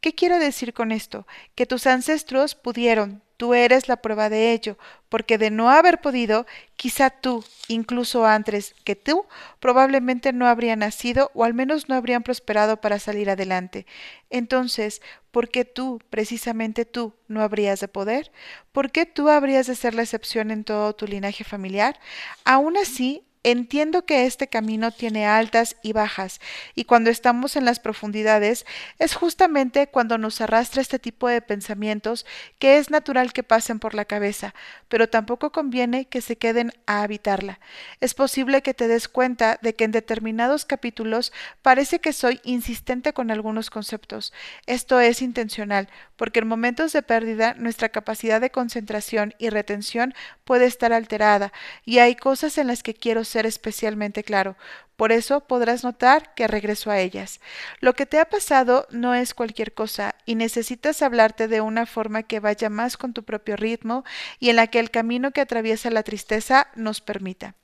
¿Qué 0.00 0.14
quiero 0.14 0.38
decir 0.38 0.74
con 0.74 0.92
esto? 0.92 1.26
Que 1.54 1.64
tus 1.64 1.86
ancestros 1.86 2.54
pudieron, 2.54 3.22
Tú 3.36 3.52
eres 3.52 3.86
la 3.88 3.96
prueba 3.96 4.30
de 4.30 4.52
ello, 4.52 4.78
porque 5.10 5.36
de 5.36 5.50
no 5.50 5.70
haber 5.70 6.00
podido, 6.00 6.46
quizá 6.76 7.10
tú, 7.10 7.44
incluso 7.68 8.24
antes 8.24 8.74
que 8.84 8.96
tú, 8.96 9.26
probablemente 9.60 10.32
no 10.32 10.46
habrían 10.46 10.78
nacido 10.78 11.30
o 11.34 11.44
al 11.44 11.52
menos 11.52 11.88
no 11.88 11.94
habrían 11.94 12.22
prosperado 12.22 12.80
para 12.80 12.98
salir 12.98 13.28
adelante. 13.28 13.86
Entonces, 14.30 15.02
¿por 15.30 15.50
qué 15.50 15.66
tú, 15.66 16.00
precisamente 16.08 16.86
tú, 16.86 17.12
no 17.28 17.42
habrías 17.42 17.80
de 17.80 17.88
poder? 17.88 18.32
¿Por 18.72 18.90
qué 18.90 19.04
tú 19.04 19.28
habrías 19.28 19.66
de 19.66 19.74
ser 19.74 19.94
la 19.94 20.02
excepción 20.02 20.50
en 20.50 20.64
todo 20.64 20.94
tu 20.94 21.06
linaje 21.06 21.44
familiar? 21.44 22.00
Aún 22.44 22.78
así, 22.78 23.25
Entiendo 23.48 24.04
que 24.04 24.26
este 24.26 24.48
camino 24.48 24.90
tiene 24.90 25.24
altas 25.24 25.76
y 25.80 25.92
bajas, 25.92 26.40
y 26.74 26.82
cuando 26.82 27.10
estamos 27.10 27.54
en 27.54 27.64
las 27.64 27.78
profundidades 27.78 28.66
es 28.98 29.14
justamente 29.14 29.86
cuando 29.86 30.18
nos 30.18 30.40
arrastra 30.40 30.82
este 30.82 30.98
tipo 30.98 31.28
de 31.28 31.40
pensamientos 31.40 32.26
que 32.58 32.78
es 32.78 32.90
natural 32.90 33.32
que 33.32 33.44
pasen 33.44 33.78
por 33.78 33.94
la 33.94 34.04
cabeza, 34.04 34.52
pero 34.88 35.08
tampoco 35.08 35.52
conviene 35.52 36.06
que 36.06 36.22
se 36.22 36.36
queden 36.36 36.72
a 36.86 37.04
habitarla. 37.04 37.60
Es 38.00 38.14
posible 38.14 38.62
que 38.62 38.74
te 38.74 38.88
des 38.88 39.06
cuenta 39.06 39.60
de 39.62 39.76
que 39.76 39.84
en 39.84 39.92
determinados 39.92 40.64
capítulos 40.64 41.32
parece 41.62 42.00
que 42.00 42.12
soy 42.12 42.40
insistente 42.42 43.12
con 43.12 43.30
algunos 43.30 43.70
conceptos. 43.70 44.32
Esto 44.66 44.98
es 44.98 45.22
intencional, 45.22 45.88
porque 46.16 46.40
en 46.40 46.48
momentos 46.48 46.92
de 46.92 47.02
pérdida 47.02 47.54
nuestra 47.54 47.90
capacidad 47.90 48.40
de 48.40 48.50
concentración 48.50 49.34
y 49.38 49.50
retención 49.50 50.14
puede 50.42 50.66
estar 50.66 50.92
alterada, 50.92 51.52
y 51.84 51.98
hay 51.98 52.16
cosas 52.16 52.58
en 52.58 52.66
las 52.66 52.82
que 52.82 52.94
quiero 52.94 53.22
ser 53.22 53.35
especialmente 53.44 54.24
claro. 54.24 54.56
Por 54.96 55.12
eso 55.12 55.40
podrás 55.40 55.84
notar 55.84 56.32
que 56.34 56.46
regreso 56.46 56.90
a 56.90 57.00
ellas. 57.00 57.40
Lo 57.80 57.92
que 57.92 58.06
te 58.06 58.18
ha 58.18 58.24
pasado 58.24 58.86
no 58.90 59.14
es 59.14 59.34
cualquier 59.34 59.74
cosa 59.74 60.14
y 60.24 60.36
necesitas 60.36 61.02
hablarte 61.02 61.48
de 61.48 61.60
una 61.60 61.84
forma 61.84 62.22
que 62.22 62.40
vaya 62.40 62.70
más 62.70 62.96
con 62.96 63.12
tu 63.12 63.24
propio 63.24 63.56
ritmo 63.56 64.04
y 64.38 64.48
en 64.48 64.56
la 64.56 64.68
que 64.68 64.78
el 64.78 64.90
camino 64.90 65.32
que 65.32 65.42
atraviesa 65.42 65.90
la 65.90 66.02
tristeza 66.02 66.68
nos 66.76 67.02
permita. 67.02 67.54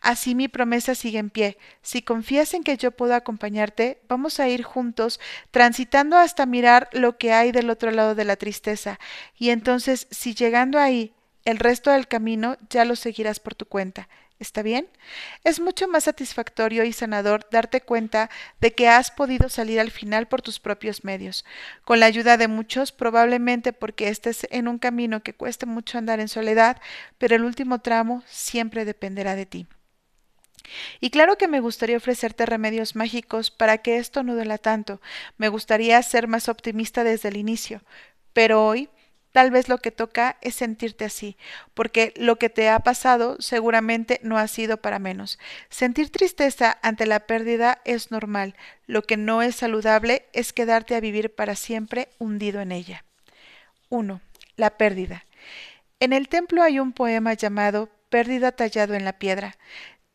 Así 0.00 0.34
mi 0.34 0.48
promesa 0.48 0.94
sigue 0.94 1.18
en 1.18 1.30
pie. 1.30 1.56
Si 1.82 2.02
confías 2.02 2.54
en 2.54 2.62
que 2.62 2.76
yo 2.76 2.90
puedo 2.90 3.14
acompañarte, 3.14 3.98
vamos 4.08 4.38
a 4.38 4.48
ir 4.48 4.62
juntos, 4.62 5.20
transitando 5.50 6.16
hasta 6.16 6.46
mirar 6.46 6.88
lo 6.92 7.16
que 7.16 7.32
hay 7.32 7.52
del 7.52 7.70
otro 7.70 7.90
lado 7.90 8.14
de 8.14 8.24
la 8.24 8.36
tristeza. 8.36 8.98
Y 9.38 9.50
entonces, 9.50 10.06
si 10.10 10.34
llegando 10.34 10.78
ahí, 10.78 11.14
el 11.44 11.58
resto 11.58 11.90
del 11.90 12.08
camino 12.08 12.56
ya 12.68 12.84
lo 12.84 12.96
seguirás 12.96 13.40
por 13.40 13.54
tu 13.54 13.66
cuenta. 13.66 14.08
¿Está 14.38 14.62
bien? 14.62 14.86
Es 15.44 15.60
mucho 15.60 15.88
más 15.88 16.04
satisfactorio 16.04 16.84
y 16.84 16.92
sanador 16.92 17.48
darte 17.50 17.80
cuenta 17.80 18.28
de 18.60 18.74
que 18.74 18.86
has 18.86 19.10
podido 19.10 19.48
salir 19.48 19.80
al 19.80 19.90
final 19.90 20.28
por 20.28 20.42
tus 20.42 20.60
propios 20.60 21.04
medios, 21.04 21.46
con 21.84 22.00
la 22.00 22.06
ayuda 22.06 22.36
de 22.36 22.46
muchos, 22.46 22.92
probablemente 22.92 23.72
porque 23.72 24.08
estés 24.08 24.46
en 24.50 24.68
un 24.68 24.78
camino 24.78 25.22
que 25.22 25.32
cueste 25.32 25.64
mucho 25.64 25.96
andar 25.96 26.20
en 26.20 26.28
soledad, 26.28 26.82
pero 27.16 27.34
el 27.34 27.44
último 27.44 27.80
tramo 27.80 28.22
siempre 28.26 28.84
dependerá 28.84 29.36
de 29.36 29.46
ti. 29.46 29.66
Y 31.00 31.10
claro 31.10 31.38
que 31.38 31.48
me 31.48 31.60
gustaría 31.60 31.96
ofrecerte 31.96 32.44
remedios 32.44 32.94
mágicos 32.94 33.50
para 33.50 33.78
que 33.78 33.96
esto 33.96 34.22
no 34.22 34.34
duela 34.34 34.58
tanto, 34.58 35.00
me 35.38 35.48
gustaría 35.48 36.02
ser 36.02 36.28
más 36.28 36.50
optimista 36.50 37.04
desde 37.04 37.28
el 37.28 37.38
inicio, 37.38 37.80
pero 38.34 38.66
hoy 38.66 38.90
Tal 39.36 39.50
vez 39.50 39.68
lo 39.68 39.76
que 39.76 39.90
toca 39.90 40.38
es 40.40 40.54
sentirte 40.54 41.04
así, 41.04 41.36
porque 41.74 42.14
lo 42.16 42.36
que 42.36 42.48
te 42.48 42.70
ha 42.70 42.78
pasado 42.78 43.36
seguramente 43.38 44.18
no 44.22 44.38
ha 44.38 44.48
sido 44.48 44.78
para 44.78 44.98
menos. 44.98 45.38
Sentir 45.68 46.08
tristeza 46.08 46.78
ante 46.80 47.04
la 47.04 47.20
pérdida 47.26 47.82
es 47.84 48.10
normal, 48.10 48.54
lo 48.86 49.02
que 49.02 49.18
no 49.18 49.42
es 49.42 49.54
saludable 49.54 50.24
es 50.32 50.54
quedarte 50.54 50.94
a 50.94 51.00
vivir 51.00 51.34
para 51.34 51.54
siempre 51.54 52.08
hundido 52.16 52.62
en 52.62 52.72
ella. 52.72 53.04
1. 53.90 54.22
La 54.56 54.78
pérdida. 54.78 55.26
En 56.00 56.14
el 56.14 56.30
templo 56.30 56.62
hay 56.62 56.78
un 56.80 56.94
poema 56.94 57.34
llamado 57.34 57.90
Pérdida 58.08 58.52
tallado 58.52 58.94
en 58.94 59.04
la 59.04 59.18
piedra. 59.18 59.58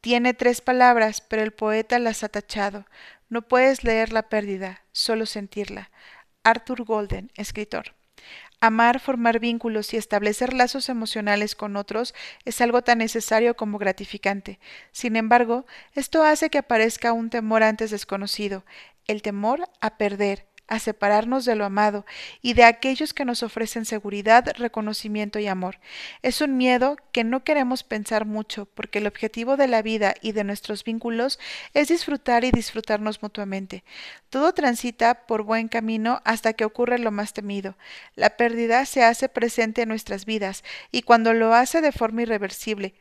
Tiene 0.01 0.33
tres 0.33 0.61
palabras, 0.61 1.21
pero 1.21 1.43
el 1.43 1.51
poeta 1.51 1.99
las 1.99 2.23
ha 2.23 2.29
tachado. 2.29 2.87
No 3.29 3.43
puedes 3.43 3.83
leer 3.83 4.13
la 4.13 4.29
pérdida, 4.29 4.81
solo 4.91 5.27
sentirla. 5.27 5.91
Arthur 6.41 6.85
Golden, 6.85 7.31
escritor. 7.35 7.93
Amar, 8.63 8.99
formar 8.99 9.39
vínculos 9.39 9.91
y 9.91 9.97
establecer 9.97 10.53
lazos 10.53 10.87
emocionales 10.87 11.55
con 11.55 11.75
otros 11.75 12.13
es 12.45 12.61
algo 12.61 12.83
tan 12.83 12.99
necesario 12.99 13.55
como 13.55 13.79
gratificante. 13.79 14.59
Sin 14.91 15.15
embargo, 15.15 15.65
esto 15.95 16.23
hace 16.23 16.51
que 16.51 16.59
aparezca 16.59 17.11
un 17.11 17.31
temor 17.31 17.63
antes 17.63 17.89
desconocido, 17.89 18.63
el 19.07 19.23
temor 19.23 19.67
a 19.81 19.97
perder, 19.97 20.47
a 20.71 20.79
separarnos 20.79 21.43
de 21.43 21.55
lo 21.55 21.65
amado 21.65 22.05
y 22.41 22.53
de 22.53 22.63
aquellos 22.63 23.13
que 23.13 23.25
nos 23.25 23.43
ofrecen 23.43 23.83
seguridad, 23.83 24.45
reconocimiento 24.55 25.37
y 25.37 25.47
amor. 25.47 25.79
Es 26.21 26.39
un 26.39 26.55
miedo 26.55 26.95
que 27.11 27.25
no 27.25 27.43
queremos 27.43 27.83
pensar 27.83 28.25
mucho, 28.25 28.67
porque 28.73 28.99
el 28.99 29.07
objetivo 29.07 29.57
de 29.57 29.67
la 29.67 29.81
vida 29.81 30.15
y 30.21 30.31
de 30.31 30.45
nuestros 30.45 30.85
vínculos 30.85 31.39
es 31.73 31.89
disfrutar 31.89 32.45
y 32.45 32.51
disfrutarnos 32.51 33.21
mutuamente. 33.21 33.83
Todo 34.29 34.53
transita 34.53 35.25
por 35.27 35.43
buen 35.43 35.67
camino 35.67 36.21
hasta 36.23 36.53
que 36.53 36.63
ocurre 36.63 36.99
lo 36.99 37.11
más 37.11 37.33
temido. 37.33 37.75
La 38.15 38.37
pérdida 38.37 38.85
se 38.85 39.03
hace 39.03 39.27
presente 39.27 39.81
en 39.81 39.89
nuestras 39.89 40.23
vidas, 40.23 40.63
y 40.89 41.01
cuando 41.01 41.33
lo 41.33 41.53
hace 41.53 41.81
de 41.81 41.91
forma 41.91 42.21
irreversible, 42.21 42.93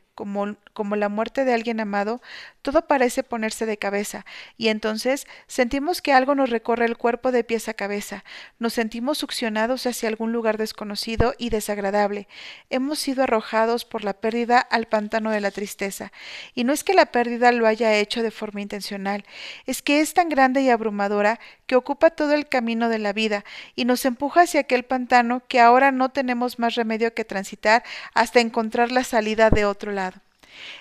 como, 0.73 0.95
la 0.95 1.09
muerte 1.09 1.45
de 1.45 1.53
alguien 1.53 1.79
amado, 1.79 2.21
todo 2.61 2.85
parece 2.85 3.23
ponerse 3.23 3.65
de 3.65 3.77
cabeza, 3.77 4.25
y 4.55 4.67
entonces 4.67 5.25
sentimos 5.47 6.01
que 6.01 6.13
algo 6.13 6.35
nos 6.35 6.51
recorre 6.51 6.85
el 6.85 6.97
cuerpo 6.97 7.31
de 7.31 7.43
pies 7.43 7.67
a 7.67 7.73
cabeza, 7.73 8.23
nos 8.59 8.73
sentimos 8.73 9.17
succionados 9.17 9.87
hacia 9.87 10.09
algún 10.09 10.31
lugar 10.31 10.57
desconocido 10.57 11.33
y 11.39 11.49
desagradable, 11.49 12.27
hemos 12.69 12.99
sido 12.99 13.23
arrojados 13.23 13.83
por 13.83 14.03
la 14.03 14.13
pérdida 14.13 14.59
al 14.59 14.85
pantano 14.85 15.31
de 15.31 15.41
la 15.41 15.49
tristeza, 15.49 16.11
y 16.53 16.65
no 16.65 16.73
es 16.73 16.83
que 16.83 16.93
la 16.93 17.07
pérdida 17.07 17.51
lo 17.51 17.65
haya 17.65 17.95
hecho 17.95 18.21
de 18.21 18.31
forma 18.31 18.61
intencional, 18.61 19.25
es 19.65 19.81
que 19.81 20.01
es 20.01 20.13
tan 20.13 20.29
grande 20.29 20.61
y 20.61 20.69
abrumadora 20.69 21.39
que 21.65 21.75
ocupa 21.75 22.11
todo 22.11 22.33
el 22.33 22.47
camino 22.47 22.89
de 22.89 22.99
la 22.99 23.13
vida, 23.13 23.43
y 23.75 23.85
nos 23.85 24.05
empuja 24.05 24.41
hacia 24.41 24.61
aquel 24.61 24.83
pantano 24.83 25.41
que 25.47 25.59
ahora 25.59 25.91
no 25.91 26.09
tenemos 26.09 26.59
más 26.59 26.75
remedio 26.75 27.13
que 27.15 27.25
transitar 27.25 27.83
hasta 28.13 28.39
encontrar 28.39 28.91
la 28.91 29.03
salida 29.03 29.49
de 29.49 29.65
otro 29.65 29.91
lado. 29.91 30.10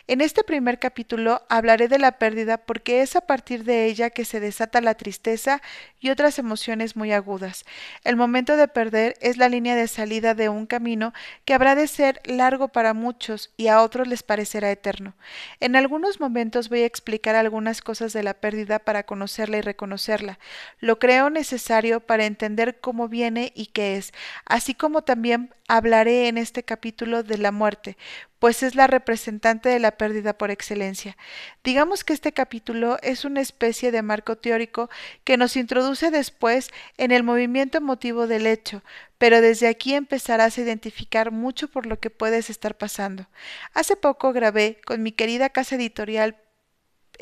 En 0.07 0.21
este 0.21 0.45
primer 0.45 0.79
capítulo 0.79 1.43
hablaré 1.49 1.89
de 1.89 1.99
la 1.99 2.13
pérdida 2.13 2.59
porque 2.59 3.03
es 3.03 3.17
a 3.17 3.21
partir 3.21 3.65
de 3.65 3.87
ella 3.87 4.11
que 4.11 4.25
se 4.25 4.41
desata 4.41 4.81
la 4.81 4.95
tristeza 4.95 5.63
y 6.01 6.11
otras 6.11 6.39
emociones 6.39 6.97
muy 6.97 7.13
agudas. 7.13 7.65
El 8.05 8.17
momento 8.17 8.57
de 8.57 8.69
perder 8.69 9.17
es 9.21 9.37
la 9.37 9.49
línea 9.49 9.77
de 9.77 9.89
salida 9.89 10.35
de 10.35 10.49
un 10.49 10.67
camino 10.67 11.13
que 11.45 11.55
habrá 11.55 11.75
de 11.75 11.87
ser 11.87 12.21
largo 12.25 12.69
para 12.69 12.95
muchos 12.95 13.53
y 13.57 13.69
a 13.69 13.83
otros 13.83 14.09
les 14.09 14.23
parecerá 14.23 14.71
eterno. 14.71 15.15
En 15.61 15.77
algunos 15.77 16.21
momentos 16.21 16.69
voy 16.69 16.83
a 16.83 16.87
explicar 16.87 17.37
algunas 17.37 17.83
cosas 17.83 18.13
de 18.13 18.23
la 18.23 18.35
pérdida 18.35 18.79
para 18.79 19.05
conocerla 19.05 19.59
y 19.59 19.63
reconocerla. 19.63 20.39
Lo 20.79 20.99
creo 20.99 21.31
necesario 21.31 22.01
para 22.01 22.25
entender 22.25 22.81
cómo 22.81 23.09
viene 23.09 23.53
y 23.55 23.67
qué 23.67 23.97
es, 23.97 24.13
así 24.45 24.75
como 24.75 25.03
también 25.03 25.55
hablaré 25.69 26.29
en 26.29 26.39
este 26.39 26.65
capítulo 26.65 27.23
de 27.23 27.39
la 27.39 27.53
muerte, 27.53 27.97
pues 28.41 28.65
es 28.65 28.75
la 28.75 28.89
representante 28.89 29.69
de 29.69 29.79
la 29.79 29.93
pérdida 29.93 30.37
por 30.37 30.51
excelencia. 30.51 31.17
Digamos 31.63 32.03
que 32.03 32.15
este 32.15 32.33
capítulo 32.33 32.97
es 33.03 33.25
una 33.25 33.41
especie 33.41 33.93
de 33.93 34.03
marco 34.03 34.37
teórico 34.37 34.91
que 35.23 35.37
nos 35.37 35.57
introduce 35.57 36.11
después 36.11 36.71
en 36.97 37.13
el 37.13 37.23
movimiento 37.23 37.79
emotivo 37.79 38.27
del 38.27 38.47
hecho, 38.47 38.83
pero 39.19 39.41
desde 39.41 39.69
aquí 39.69 39.95
empezarás 39.95 40.57
a 40.57 40.63
identificar 40.63 41.31
mucho 41.31 41.69
por 41.69 41.87
lo 41.87 42.01
que 42.01 42.11
puedes 42.11 42.51
estar 42.51 42.77
pasando. 42.77 43.29
Hace 43.75 43.95
poco 43.95 44.33
grabé 44.33 44.81
con 44.87 45.03
mi 45.03 45.13
querida 45.13 45.51
casa 45.51 45.77
editorial 45.77 46.37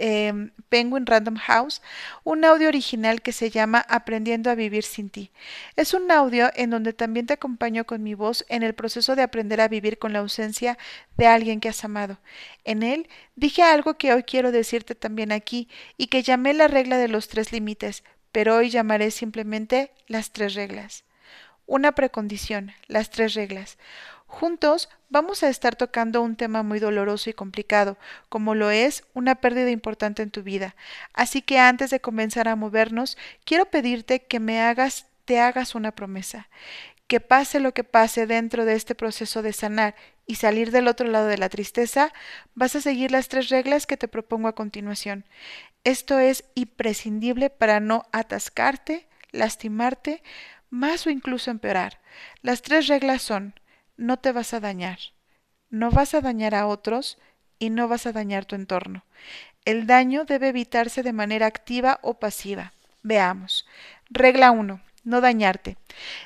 Em, 0.00 0.52
Penguin 0.68 1.06
Random 1.06 1.34
House 1.34 1.82
un 2.22 2.44
audio 2.44 2.68
original 2.68 3.20
que 3.20 3.32
se 3.32 3.50
llama 3.50 3.84
Aprendiendo 3.88 4.48
a 4.48 4.54
vivir 4.54 4.84
sin 4.84 5.10
ti. 5.10 5.32
Es 5.74 5.92
un 5.92 6.08
audio 6.12 6.50
en 6.54 6.70
donde 6.70 6.92
también 6.92 7.26
te 7.26 7.32
acompaño 7.32 7.84
con 7.84 8.04
mi 8.04 8.14
voz 8.14 8.44
en 8.48 8.62
el 8.62 8.74
proceso 8.74 9.16
de 9.16 9.22
aprender 9.22 9.60
a 9.60 9.66
vivir 9.66 9.98
con 9.98 10.12
la 10.12 10.20
ausencia 10.20 10.78
de 11.16 11.26
alguien 11.26 11.58
que 11.58 11.68
has 11.68 11.82
amado. 11.82 12.20
En 12.64 12.84
él 12.84 13.08
dije 13.34 13.64
algo 13.64 13.94
que 13.94 14.12
hoy 14.12 14.22
quiero 14.22 14.52
decirte 14.52 14.94
también 14.94 15.32
aquí 15.32 15.68
y 15.96 16.06
que 16.06 16.22
llamé 16.22 16.54
la 16.54 16.68
regla 16.68 16.96
de 16.96 17.08
los 17.08 17.26
tres 17.26 17.50
límites, 17.50 18.04
pero 18.30 18.54
hoy 18.54 18.70
llamaré 18.70 19.10
simplemente 19.10 19.90
las 20.06 20.30
tres 20.30 20.54
reglas. 20.54 21.02
Una 21.66 21.90
precondición, 21.92 22.70
las 22.86 23.10
tres 23.10 23.34
reglas. 23.34 23.78
Juntos 24.28 24.90
vamos 25.08 25.42
a 25.42 25.48
estar 25.48 25.74
tocando 25.74 26.20
un 26.20 26.36
tema 26.36 26.62
muy 26.62 26.80
doloroso 26.80 27.30
y 27.30 27.32
complicado, 27.32 27.96
como 28.28 28.54
lo 28.54 28.70
es 28.70 29.04
una 29.14 29.36
pérdida 29.36 29.70
importante 29.70 30.22
en 30.22 30.30
tu 30.30 30.42
vida. 30.42 30.76
Así 31.14 31.40
que 31.40 31.58
antes 31.58 31.88
de 31.88 32.00
comenzar 32.00 32.46
a 32.46 32.54
movernos, 32.54 33.16
quiero 33.46 33.64
pedirte 33.64 34.20
que 34.20 34.38
me 34.38 34.60
hagas, 34.60 35.06
te 35.24 35.40
hagas 35.40 35.74
una 35.74 35.92
promesa. 35.92 36.48
Que 37.06 37.20
pase 37.20 37.58
lo 37.58 37.72
que 37.72 37.84
pase 37.84 38.26
dentro 38.26 38.66
de 38.66 38.74
este 38.74 38.94
proceso 38.94 39.40
de 39.40 39.54
sanar 39.54 39.96
y 40.26 40.34
salir 40.34 40.72
del 40.72 40.88
otro 40.88 41.08
lado 41.08 41.26
de 41.26 41.38
la 41.38 41.48
tristeza, 41.48 42.12
vas 42.54 42.76
a 42.76 42.82
seguir 42.82 43.10
las 43.10 43.28
tres 43.28 43.48
reglas 43.48 43.86
que 43.86 43.96
te 43.96 44.08
propongo 44.08 44.48
a 44.48 44.54
continuación. 44.54 45.24
Esto 45.84 46.18
es 46.18 46.44
imprescindible 46.54 47.48
para 47.48 47.80
no 47.80 48.04
atascarte, 48.12 49.08
lastimarte, 49.32 50.22
más 50.68 51.06
o 51.06 51.10
incluso 51.10 51.50
empeorar. 51.50 51.98
Las 52.42 52.60
tres 52.60 52.88
reglas 52.88 53.22
son 53.22 53.54
no 53.98 54.16
te 54.18 54.32
vas 54.32 54.54
a 54.54 54.60
dañar, 54.60 54.98
no 55.68 55.90
vas 55.90 56.14
a 56.14 56.22
dañar 56.22 56.54
a 56.54 56.66
otros 56.66 57.18
y 57.58 57.68
no 57.68 57.88
vas 57.88 58.06
a 58.06 58.12
dañar 58.12 58.46
tu 58.46 58.54
entorno. 58.54 59.04
El 59.66 59.86
daño 59.86 60.24
debe 60.24 60.48
evitarse 60.48 61.02
de 61.02 61.12
manera 61.12 61.46
activa 61.46 61.98
o 62.02 62.14
pasiva. 62.14 62.72
Veamos. 63.02 63.66
Regla 64.08 64.52
1. 64.52 64.80
No 65.08 65.20
dañarte. 65.20 65.78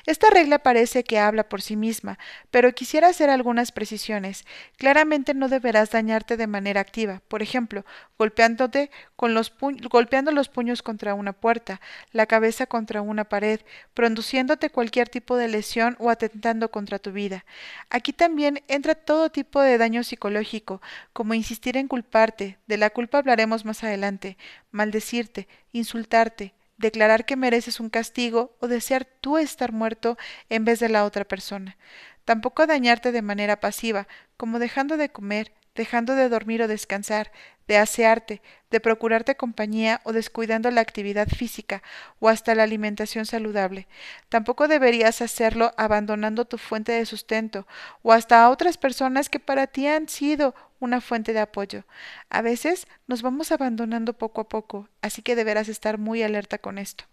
Esta 0.05 0.29
regla 0.29 0.59
parece 0.59 1.03
que 1.03 1.17
habla 1.17 1.47
por 1.47 1.61
sí 1.61 1.75
misma, 1.75 2.19
pero 2.51 2.73
quisiera 2.73 3.07
hacer 3.07 3.29
algunas 3.29 3.71
precisiones. 3.71 4.45
Claramente 4.77 5.33
no 5.33 5.47
deberás 5.47 5.91
dañarte 5.91 6.37
de 6.37 6.47
manera 6.47 6.81
activa, 6.81 7.21
por 7.29 7.41
ejemplo, 7.41 7.85
golpeándote 8.19 8.91
con 9.15 9.33
los 9.33 9.53
golpeando 9.89 10.31
los 10.31 10.49
puños 10.49 10.81
contra 10.81 11.13
una 11.13 11.31
puerta, 11.33 11.79
la 12.11 12.25
cabeza 12.25 12.65
contra 12.65 13.01
una 13.01 13.23
pared, 13.23 13.61
produciéndote 13.93 14.69
cualquier 14.69 15.07
tipo 15.07 15.37
de 15.37 15.47
lesión 15.47 15.95
o 15.99 16.09
atentando 16.09 16.69
contra 16.69 16.99
tu 16.99 17.13
vida. 17.13 17.45
Aquí 17.89 18.11
también 18.11 18.63
entra 18.67 18.95
todo 18.95 19.29
tipo 19.29 19.61
de 19.61 19.77
daño 19.77 20.03
psicológico, 20.03 20.81
como 21.13 21.33
insistir 21.33 21.77
en 21.77 21.87
culparte, 21.87 22.57
de 22.67 22.77
la 22.77 22.89
culpa 22.89 23.19
hablaremos 23.19 23.63
más 23.63 23.83
adelante, 23.83 24.37
maldecirte, 24.71 25.47
insultarte, 25.71 26.53
declarar 26.77 27.25
que 27.25 27.35
mereces 27.35 27.79
un 27.79 27.89
castigo 27.89 28.55
o 28.59 28.67
desear 28.67 29.05
tú 29.05 29.37
estar 29.37 29.71
muerto 29.71 30.17
en 30.49 30.65
vez 30.65 30.79
de 30.79 30.89
la 30.89 31.05
otra 31.05 31.25
persona. 31.25 31.77
Tampoco 32.25 32.65
dañarte 32.67 33.11
de 33.11 33.21
manera 33.21 33.59
pasiva, 33.59 34.07
como 34.37 34.59
dejando 34.59 34.97
de 34.97 35.09
comer, 35.09 35.53
dejando 35.75 36.15
de 36.15 36.29
dormir 36.29 36.61
o 36.61 36.67
descansar, 36.67 37.31
de 37.67 37.77
asearte, 37.77 38.41
de 38.69 38.79
procurarte 38.79 39.35
compañía 39.35 40.01
o 40.03 40.13
descuidando 40.13 40.69
la 40.71 40.81
actividad 40.81 41.27
física 41.27 41.81
o 42.19 42.29
hasta 42.29 42.55
la 42.55 42.63
alimentación 42.63 43.25
saludable. 43.25 43.87
Tampoco 44.29 44.67
deberías 44.67 45.21
hacerlo 45.21 45.73
abandonando 45.77 46.45
tu 46.45 46.57
fuente 46.57 46.91
de 46.91 47.05
sustento 47.05 47.65
o 48.01 48.11
hasta 48.11 48.43
a 48.43 48.49
otras 48.49 48.77
personas 48.77 49.29
que 49.29 49.39
para 49.39 49.67
ti 49.67 49.87
han 49.87 50.09
sido 50.09 50.53
una 50.85 51.01
fuente 51.01 51.33
de 51.33 51.39
apoyo. 51.39 51.85
A 52.29 52.41
veces 52.41 52.87
nos 53.07 53.21
vamos 53.21 53.51
abandonando 53.51 54.13
poco 54.13 54.41
a 54.41 54.49
poco, 54.49 54.89
así 55.01 55.21
que 55.21 55.35
deberás 55.35 55.69
estar 55.69 55.97
muy 55.97 56.23
alerta 56.23 56.57
con 56.57 56.77
esto. 56.77 57.05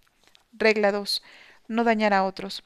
Regla 0.52 0.92
2. 0.92 1.22
No 1.68 1.84
dañar 1.84 2.12
a 2.12 2.24
otros. 2.24 2.62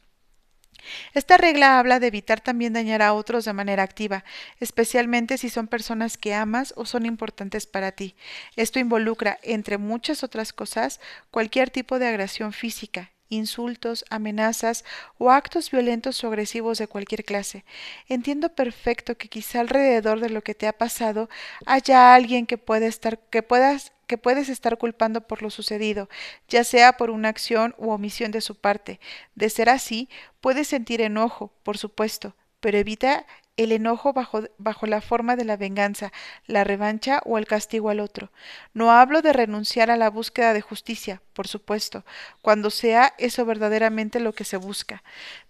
Esta 1.14 1.37
regla 1.37 1.78
habla 1.78 2.00
de 2.00 2.08
evitar 2.08 2.40
también 2.40 2.73
dañar 2.73 3.02
a 3.02 3.14
otros 3.14 3.44
de 3.44 3.52
manera 3.52 3.82
activa, 3.82 4.25
especialmente 4.61 5.38
si 5.38 5.49
son 5.49 5.68
personas 5.68 6.16
que 6.18 6.34
amas 6.34 6.75
o 6.76 6.84
son 6.84 7.06
importantes 7.06 7.66
para 7.66 7.92
ti. 7.92 8.16
Esto 8.56 8.78
involucra, 8.78 9.38
entre 9.42 9.78
muchas 9.78 10.23
otras 10.23 10.52
cosas, 10.52 11.00
cualquier 11.30 11.70
tipo 11.70 11.99
de 11.99 12.08
agresión 12.08 12.52
física, 12.52 13.11
insultos, 13.28 14.04
amenazas 14.11 14.85
o 15.19 15.31
actos 15.31 15.71
violentos 15.71 16.23
o 16.23 16.28
agresivos 16.28 16.78
de 16.78 16.88
cualquier 16.88 17.25
clase. 17.25 17.64
Entiendo 18.09 18.54
perfecto 18.54 19.16
que 19.16 19.28
quizá 19.28 19.61
alrededor 19.61 20.21
de 20.21 20.31
lo 20.31 20.43
que 20.43 20.54
te 20.54 20.66
ha 20.66 20.73
pasado 20.73 21.28
haya 21.66 22.14
alguien 22.14 22.47
que 22.47 22.59
puede 22.59 22.87
estar 22.87 23.19
que 23.31 23.43
puedas 23.43 23.93
que 24.07 24.19
puedes 24.19 24.49
estar 24.49 24.76
culpando 24.76 25.23
por 25.23 25.43
lo 25.43 25.50
sucedido, 25.50 26.09
ya 26.49 26.62
sea 26.64 26.97
por 26.97 27.11
una 27.11 27.31
acción 27.31 27.75
u 27.78 27.90
omisión 27.90 28.33
de 28.33 28.40
su 28.43 28.54
parte. 28.54 29.00
De 29.35 29.49
ser 29.49 29.71
así, 29.71 30.09
puedes 30.40 30.69
sentir 30.69 31.00
enojo, 31.00 31.52
por 31.62 31.78
supuesto, 31.78 32.37
pero 32.61 32.78
evita 32.78 33.26
el 33.56 33.70
enojo 33.70 34.12
bajo, 34.12 34.42
bajo, 34.58 34.87
la 34.87 35.00
forma 35.00 35.37
de 35.37 35.44
la 35.44 35.56
venganza, 35.56 36.12
la 36.46 36.64
revancha 36.64 37.20
o 37.25 37.38
el 37.38 37.46
castigo 37.46 37.90
al 37.90 38.00
otro. 38.00 38.32
No 38.73 38.90
hablo 38.90 39.23
de 39.23 39.32
renunciar 39.32 39.90
a 39.90 39.96
la 39.96 40.11
búsqueda 40.11 40.52
de 40.52 40.61
justicia, 40.61 41.23
por 41.32 41.46
supuesto, 41.46 42.04
cuando 42.42 42.70
sea 42.70 43.14
eso 43.18 43.44
verdaderamente 43.44 44.18
lo 44.18 44.32
que 44.32 44.44
se 44.44 44.56
busca. 44.56 45.02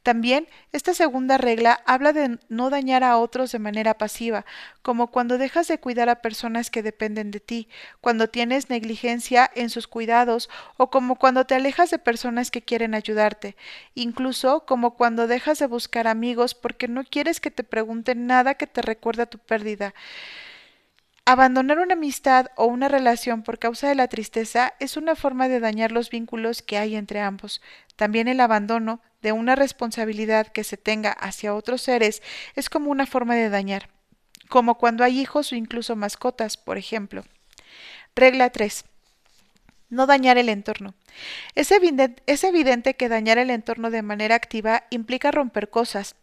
También 0.02 0.48
esta 0.72 0.92
segunda 0.92 1.38
regla 1.38 1.80
habla 1.86 2.12
de 2.12 2.38
no 2.50 2.68
dañar 2.68 3.04
a 3.04 3.16
otros 3.16 3.52
de 3.52 3.58
manera 3.58 3.94
pasiva, 3.94 4.44
como 4.82 5.06
cuando 5.10 5.38
dejas 5.38 5.66
de 5.68 5.78
cuidar 5.78 6.10
a 6.10 6.20
personas 6.20 6.70
que 6.70 6.82
dependen 6.82 7.30
de 7.30 7.40
ti, 7.40 7.68
cuando 8.02 8.28
tienes 8.28 8.68
negligencia 8.68 9.50
en 9.54 9.70
sus 9.70 9.86
cuidados 9.86 10.50
o 10.76 10.90
como 10.90 11.16
cuando 11.16 11.46
te 11.46 11.54
alejas 11.54 11.90
de 11.90 11.98
personas 11.98 12.50
que 12.50 12.62
quieren 12.62 12.94
ayudarte, 12.94 13.56
incluso 13.94 14.66
como 14.66 14.94
cuando 14.94 15.26
dejas 15.26 15.58
de 15.58 15.66
buscar 15.66 16.06
amigos 16.06 16.54
porque 16.54 16.86
no 16.86 17.04
quieres 17.04 17.40
que 17.40 17.50
te 17.50 17.64
pregunten 17.64 17.93
nada 18.16 18.54
que 18.54 18.66
te 18.66 18.82
recuerde 18.82 19.22
a 19.22 19.26
tu 19.26 19.38
pérdida. 19.38 19.94
Abandonar 21.26 21.78
una 21.78 21.94
amistad 21.94 22.48
o 22.54 22.66
una 22.66 22.88
relación 22.88 23.42
por 23.42 23.58
causa 23.58 23.88
de 23.88 23.94
la 23.94 24.08
tristeza 24.08 24.74
es 24.78 24.98
una 24.98 25.16
forma 25.16 25.48
de 25.48 25.58
dañar 25.58 25.90
los 25.90 26.10
vínculos 26.10 26.60
que 26.60 26.76
hay 26.76 26.96
entre 26.96 27.20
ambos. 27.20 27.62
También 27.96 28.28
el 28.28 28.40
abandono 28.40 29.00
de 29.22 29.32
una 29.32 29.56
responsabilidad 29.56 30.48
que 30.48 30.64
se 30.64 30.76
tenga 30.76 31.12
hacia 31.12 31.54
otros 31.54 31.80
seres 31.80 32.22
es 32.56 32.68
como 32.68 32.90
una 32.90 33.06
forma 33.06 33.36
de 33.36 33.48
dañar, 33.48 33.88
como 34.50 34.76
cuando 34.76 35.02
hay 35.02 35.18
hijos 35.18 35.50
o 35.50 35.56
incluso 35.56 35.96
mascotas, 35.96 36.58
por 36.58 36.76
ejemplo. 36.76 37.24
Regla 38.14 38.50
3. 38.50 38.84
No 39.88 40.06
dañar 40.06 40.36
el 40.36 40.50
entorno. 40.50 40.94
Es 41.54 41.70
evidente, 41.70 42.22
es 42.26 42.44
evidente 42.44 42.96
que 42.96 43.08
dañar 43.08 43.38
el 43.38 43.48
entorno 43.48 43.90
de 43.90 44.02
manera 44.02 44.34
activa 44.34 44.84
implica 44.90 45.30
romper 45.30 45.70
cosas, 45.70 46.16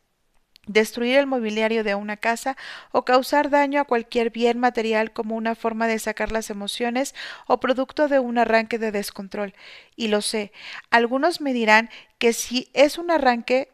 destruir 0.68 1.18
el 1.18 1.28
mobiliario 1.28 1.84
de 1.84 1.96
una 1.96 2.18
casa 2.18 2.56
o 2.92 3.04
causar 3.04 3.50
daño 3.50 3.82
a 3.82 3.86
cualquier 3.86 4.30
bien 4.30 4.60
material 4.60 5.12
como 5.12 5.36
una 5.36 5.56
forma 5.56 5.88
de 5.88 6.00
sacar 6.00 6.32
las 6.32 6.50
emociones 6.50 7.16
o 7.48 7.60
producto 7.60 8.08
de 8.08 8.20
un 8.20 8.38
arranque 8.38 8.78
de 8.78 8.92
descontrol. 8.92 9.54
Y 9.96 10.08
lo 10.08 10.22
sé, 10.22 10.52
algunos 10.90 11.42
me 11.42 11.54
dirán 11.54 11.90
que 12.20 12.34
si 12.34 12.70
es 12.74 12.98
un 12.98 13.12
arranque 13.12 13.70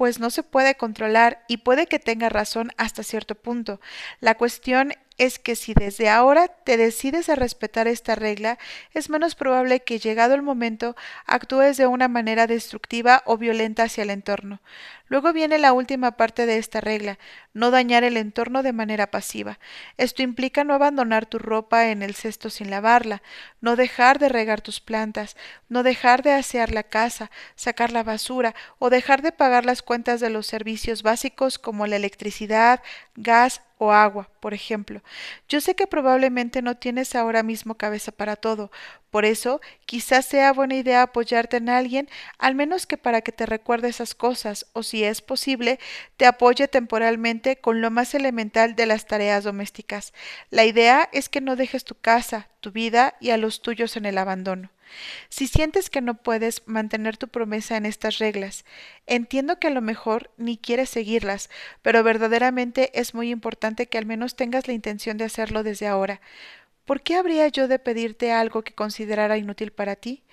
pues 0.00 0.18
no 0.18 0.30
se 0.30 0.42
puede 0.42 0.76
controlar 0.76 1.44
y 1.46 1.58
puede 1.58 1.86
que 1.86 1.98
tenga 1.98 2.30
razón 2.30 2.70
hasta 2.78 3.02
cierto 3.02 3.34
punto. 3.34 3.82
La 4.18 4.34
cuestión 4.34 4.94
es 5.18 5.38
que 5.38 5.54
si 5.56 5.74
desde 5.74 6.08
ahora 6.08 6.48
te 6.48 6.78
decides 6.78 7.28
a 7.28 7.34
respetar 7.34 7.86
esta 7.86 8.14
regla, 8.14 8.58
es 8.94 9.10
menos 9.10 9.34
probable 9.34 9.80
que 9.80 9.98
llegado 9.98 10.32
el 10.32 10.40
momento 10.40 10.96
actúes 11.26 11.76
de 11.76 11.86
una 11.86 12.08
manera 12.08 12.46
destructiva 12.46 13.22
o 13.26 13.36
violenta 13.36 13.82
hacia 13.82 14.04
el 14.04 14.08
entorno. 14.08 14.62
Luego 15.10 15.32
viene 15.32 15.58
la 15.58 15.72
última 15.72 16.12
parte 16.12 16.46
de 16.46 16.56
esta 16.56 16.80
regla, 16.80 17.18
no 17.52 17.72
dañar 17.72 18.04
el 18.04 18.16
entorno 18.16 18.62
de 18.62 18.72
manera 18.72 19.10
pasiva. 19.10 19.58
Esto 19.96 20.22
implica 20.22 20.62
no 20.62 20.72
abandonar 20.72 21.26
tu 21.26 21.40
ropa 21.40 21.88
en 21.88 22.02
el 22.02 22.14
cesto 22.14 22.48
sin 22.48 22.70
lavarla, 22.70 23.20
no 23.60 23.74
dejar 23.74 24.20
de 24.20 24.28
regar 24.28 24.60
tus 24.60 24.80
plantas, 24.80 25.36
no 25.68 25.82
dejar 25.82 26.22
de 26.22 26.30
asear 26.30 26.70
la 26.70 26.84
casa, 26.84 27.32
sacar 27.56 27.90
la 27.90 28.04
basura 28.04 28.54
o 28.78 28.88
dejar 28.88 29.20
de 29.20 29.32
pagar 29.32 29.66
las 29.66 29.82
cuentas 29.82 30.20
de 30.20 30.30
los 30.30 30.46
servicios 30.46 31.02
básicos 31.02 31.58
como 31.58 31.88
la 31.88 31.96
electricidad, 31.96 32.80
gas, 33.16 33.62
o 33.80 33.92
agua, 33.92 34.28
por 34.40 34.52
ejemplo. 34.52 35.02
Yo 35.48 35.62
sé 35.62 35.74
que 35.74 35.86
probablemente 35.86 36.60
no 36.60 36.76
tienes 36.76 37.14
ahora 37.14 37.42
mismo 37.42 37.76
cabeza 37.76 38.12
para 38.12 38.36
todo, 38.36 38.70
por 39.10 39.24
eso 39.24 39.60
quizás 39.86 40.26
sea 40.26 40.52
buena 40.52 40.76
idea 40.76 41.02
apoyarte 41.02 41.56
en 41.58 41.68
alguien, 41.68 42.08
al 42.38 42.54
menos 42.54 42.86
que 42.86 42.96
para 42.96 43.20
que 43.20 43.32
te 43.32 43.46
recuerde 43.46 43.88
esas 43.88 44.14
cosas, 44.14 44.66
o 44.72 44.82
si 44.82 45.04
es 45.04 45.20
posible, 45.20 45.78
te 46.16 46.26
apoye 46.26 46.68
temporalmente 46.68 47.56
con 47.56 47.80
lo 47.80 47.90
más 47.90 48.14
elemental 48.14 48.76
de 48.76 48.86
las 48.86 49.06
tareas 49.06 49.44
domésticas. 49.44 50.12
La 50.50 50.64
idea 50.64 51.08
es 51.12 51.28
que 51.28 51.40
no 51.40 51.56
dejes 51.56 51.84
tu 51.84 51.94
casa, 51.94 52.48
tu 52.60 52.72
vida 52.72 53.14
y 53.20 53.30
a 53.30 53.36
los 53.36 53.62
tuyos 53.62 53.96
en 53.96 54.06
el 54.06 54.18
abandono. 54.18 54.70
Si 55.28 55.46
sientes 55.46 55.90
que 55.90 56.00
no 56.00 56.14
puedes 56.14 56.66
mantener 56.66 57.16
tu 57.16 57.28
promesa 57.28 57.76
en 57.76 57.86
estas 57.86 58.18
reglas, 58.18 58.64
entiendo 59.06 59.58
que 59.58 59.68
a 59.68 59.70
lo 59.70 59.80
mejor 59.80 60.30
ni 60.36 60.56
quieres 60.56 60.90
seguirlas, 60.90 61.50
pero 61.82 62.02
verdaderamente 62.02 62.90
es 62.98 63.14
muy 63.14 63.30
importante 63.30 63.86
que 63.86 63.98
al 63.98 64.06
menos 64.06 64.36
tengas 64.36 64.66
la 64.66 64.74
intención 64.74 65.16
de 65.16 65.24
hacerlo 65.24 65.62
desde 65.62 65.86
ahora. 65.86 66.20
¿Por 66.90 67.02
qué 67.02 67.14
habría 67.14 67.46
yo 67.46 67.68
de 67.68 67.78
pedirte 67.78 68.32
algo 68.32 68.62
que 68.62 68.74
considerara 68.74 69.38
inútil 69.38 69.70
para 69.70 69.94
ti? 69.94 70.24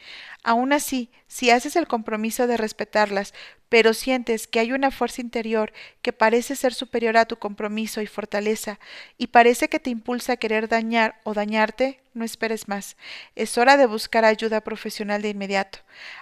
Aun 0.43 0.73
así, 0.73 1.11
si 1.27 1.51
haces 1.51 1.75
el 1.75 1.87
compromiso 1.87 2.47
de 2.47 2.57
respetarlas, 2.57 3.35
pero 3.69 3.93
sientes 3.93 4.47
que 4.47 4.59
hay 4.59 4.71
una 4.71 4.89
fuerza 4.89 5.21
interior 5.21 5.71
que 6.01 6.13
parece 6.13 6.55
ser 6.55 6.73
superior 6.73 7.15
a 7.15 7.25
tu 7.25 7.37
compromiso 7.37 8.01
y 8.01 8.07
fortaleza, 8.07 8.79
y 9.19 9.27
parece 9.27 9.69
que 9.69 9.79
te 9.79 9.91
impulsa 9.91 10.33
a 10.33 10.37
querer 10.37 10.67
dañar 10.67 11.21
o 11.25 11.35
dañarte, 11.35 12.01
no 12.15 12.25
esperes 12.25 12.67
más. 12.67 12.97
Es 13.35 13.59
hora 13.59 13.77
de 13.77 13.85
buscar 13.85 14.25
ayuda 14.25 14.61
profesional 14.61 15.21
de 15.21 15.29
inmediato. 15.29 15.81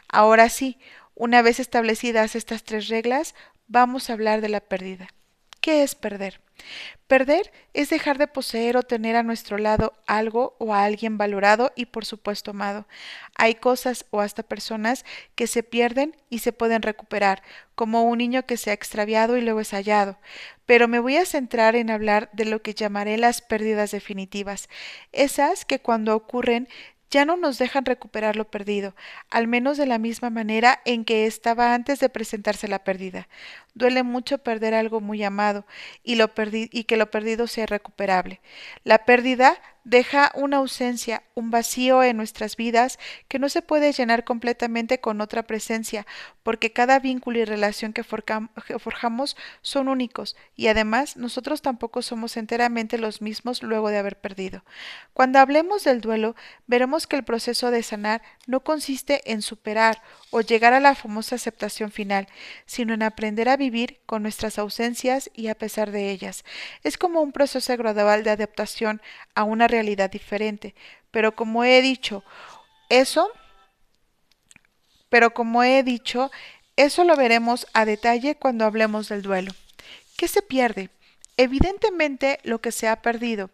Ahora 0.09 0.49
sí, 0.49 0.77
una 1.15 1.43
vez 1.43 1.61
establecidas 1.61 2.35
estas 2.35 2.63
tres 2.63 2.89
reglas, 2.89 3.35
vamos 3.69 4.09
a 4.09 4.13
hablar 4.13 4.41
de 4.41 4.49
la 4.49 4.59
pérdida. 4.59 5.07
¿Qué 5.65 5.81
es 5.81 5.95
perder? 5.95 6.41
Perder 7.07 7.51
es 7.73 7.89
dejar 7.89 8.19
de 8.19 8.27
poseer 8.27 8.77
o 8.77 8.83
tener 8.83 9.15
a 9.15 9.23
nuestro 9.23 9.57
lado 9.57 9.93
algo 10.05 10.55
o 10.59 10.75
a 10.75 10.83
alguien 10.83 11.17
valorado 11.17 11.71
y 11.75 11.87
por 11.87 12.05
supuesto 12.05 12.51
amado. 12.51 12.85
Hay 13.33 13.55
cosas 13.55 14.05
o 14.11 14.21
hasta 14.21 14.43
personas 14.43 15.05
que 15.33 15.47
se 15.47 15.63
pierden 15.63 16.15
y 16.29 16.39
se 16.39 16.51
pueden 16.51 16.83
recuperar, 16.83 17.41
como 17.73 18.03
un 18.03 18.19
niño 18.19 18.45
que 18.45 18.57
se 18.57 18.69
ha 18.69 18.73
extraviado 18.73 19.37
y 19.37 19.41
luego 19.41 19.59
es 19.59 19.71
hallado. 19.71 20.19
Pero 20.67 20.87
me 20.87 20.99
voy 20.99 21.17
a 21.17 21.25
centrar 21.25 21.75
en 21.75 21.89
hablar 21.89 22.29
de 22.33 22.45
lo 22.45 22.61
que 22.61 22.75
llamaré 22.75 23.17
las 23.17 23.41
pérdidas 23.41 23.89
definitivas, 23.89 24.69
esas 25.13 25.65
que 25.65 25.79
cuando 25.79 26.15
ocurren 26.15 26.69
ya 27.09 27.25
no 27.25 27.37
nos 27.37 27.57
dejan 27.57 27.85
recuperar 27.85 28.35
lo 28.35 28.49
perdido, 28.49 28.95
al 29.29 29.47
menos 29.47 29.77
de 29.77 29.85
la 29.85 29.99
misma 29.99 30.29
manera 30.29 30.81
en 30.85 31.05
que 31.05 31.25
estaba 31.25 31.73
antes 31.73 31.99
de 31.99 32.09
presentarse 32.09 32.67
la 32.67 32.83
pérdida. 32.83 33.27
Duele 33.73 34.03
mucho 34.03 34.39
perder 34.39 34.73
algo 34.73 35.01
muy 35.01 35.23
amado 35.23 35.65
y, 36.03 36.15
que 36.85 36.97
lo 36.97 37.11
perdido 37.11 37.47
sea 37.47 37.65
recuperable. 37.65 38.41
La 38.83 39.05
pérdida 39.05 39.57
deja 39.85 40.31
una 40.33 40.57
ausencia, 40.57 41.23
un 41.35 41.51
vacío 41.51 42.03
en 42.03 42.17
nuestras 42.17 42.57
vidas 42.57 42.99
que 43.27 43.39
no 43.39 43.49
se 43.49 43.61
puede 43.61 43.93
llenar 43.93 44.23
completamente 44.23 44.99
con 44.99 45.21
otra 45.21 45.43
presencia, 45.43 46.05
porque 46.43 46.73
cada 46.73 46.99
vínculo 46.99 47.39
y 47.39 47.45
relación 47.45 47.93
que, 47.93 48.03
forjamos 48.03 49.37
son 49.61 49.87
únicos 49.87 50.35
y 50.55 50.67
además 50.67 51.17
nosotros 51.17 51.61
tampoco 51.61 52.01
somos 52.01 52.35
enteramente 52.35 52.97
los 52.97 53.21
mismos 53.21 53.61
luego 53.63 53.89
de 53.89 53.99
haber 53.99 54.17
perdido. 54.19 54.63
Cuando 55.13 55.39
hablemos 55.39 55.83
del 55.83 56.01
duelo, 56.01 56.35
veremos 56.65 57.05
que 57.05 57.15
el 57.15 57.23
proceso 57.23 57.69
de 57.69 57.83
sanar 57.83 58.23
no 58.47 58.61
consiste 58.61 59.31
en 59.31 59.43
superar 59.43 60.01
o 60.31 60.41
llegar 60.41 60.73
a 60.73 60.79
la 60.79 60.95
famosa 60.95 61.35
aceptación 61.35 61.91
final, 61.91 62.27
sino 62.65 62.93
en 62.93 63.03
aprender 63.03 63.49
a 63.49 63.57
vivir 63.57 63.99
con 64.07 64.23
nuestras 64.23 64.57
ausencias 64.57 65.29
y 65.33 65.47
a 65.47 65.55
pesar 65.55 65.91
de 65.91 66.09
ellas. 66.09 66.43
Es 66.83 66.97
como 66.97 67.21
un 67.21 67.31
proceso 67.31 67.75
gradual 67.77 68.23
de 68.23 68.31
adaptación 68.31 69.01
a 69.35 69.43
una 69.43 69.67
realidad 69.75 70.09
diferente, 70.09 70.73
pero 71.11 71.35
como 71.35 71.63
he 71.63 71.81
dicho, 71.81 72.23
eso, 72.89 73.29
pero 75.09 75.33
como 75.33 75.63
he 75.63 75.83
dicho, 75.83 76.31
eso 76.75 77.03
lo 77.03 77.15
veremos 77.15 77.67
a 77.73 77.85
detalle 77.85 78.35
cuando 78.35 78.65
hablemos 78.65 79.09
del 79.09 79.21
duelo. 79.21 79.51
¿Qué 80.17 80.27
se 80.27 80.41
pierde? 80.41 80.89
Evidentemente 81.37 82.39
lo 82.43 82.59
que 82.59 82.71
se 82.71 82.87
ha 82.87 83.01
perdido. 83.01 83.49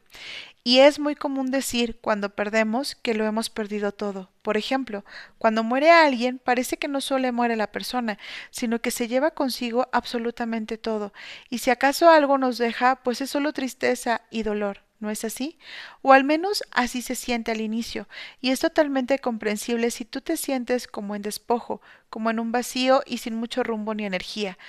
Y 0.63 0.79
es 0.79 0.99
muy 0.99 1.15
común 1.15 1.49
decir 1.49 1.97
cuando 2.01 2.29
perdemos 2.29 2.95
que 2.95 3.15
lo 3.15 3.25
hemos 3.25 3.49
perdido 3.49 3.91
todo. 3.91 4.29
Por 4.43 4.57
ejemplo, 4.57 5.03
cuando 5.39 5.63
muere 5.63 5.89
alguien 5.89 6.37
parece 6.37 6.77
que 6.77 6.87
no 6.87 7.01
solo 7.01 7.33
muere 7.33 7.55
la 7.55 7.71
persona, 7.71 8.19
sino 8.51 8.79
que 8.79 8.91
se 8.91 9.07
lleva 9.07 9.31
consigo 9.31 9.87
absolutamente 9.91 10.77
todo. 10.77 11.13
Y 11.49 11.59
si 11.59 11.71
acaso 11.71 12.09
algo 12.09 12.37
nos 12.37 12.59
deja, 12.59 12.97
pues 12.97 13.21
es 13.21 13.31
solo 13.31 13.53
tristeza 13.53 14.21
y 14.29 14.43
dolor. 14.43 14.81
¿No 15.01 15.09
es 15.09 15.25
así? 15.25 15.57
O 16.03 16.13
al 16.13 16.23
menos 16.23 16.63
así 16.71 17.01
se 17.01 17.15
siente 17.15 17.51
al 17.51 17.59
inicio, 17.59 18.07
y 18.39 18.51
es 18.51 18.59
totalmente 18.59 19.17
comprensible 19.17 19.89
si 19.89 20.05
tú 20.05 20.21
te 20.21 20.37
sientes 20.37 20.87
como 20.87 21.15
en 21.15 21.23
despojo, 21.23 21.81
como 22.11 22.29
en 22.29 22.39
un 22.39 22.51
vacío 22.51 23.01
y 23.07 23.17
sin 23.17 23.35
mucho 23.35 23.63
rumbo 23.63 23.95
ni 23.95 24.05
energía. 24.05 24.59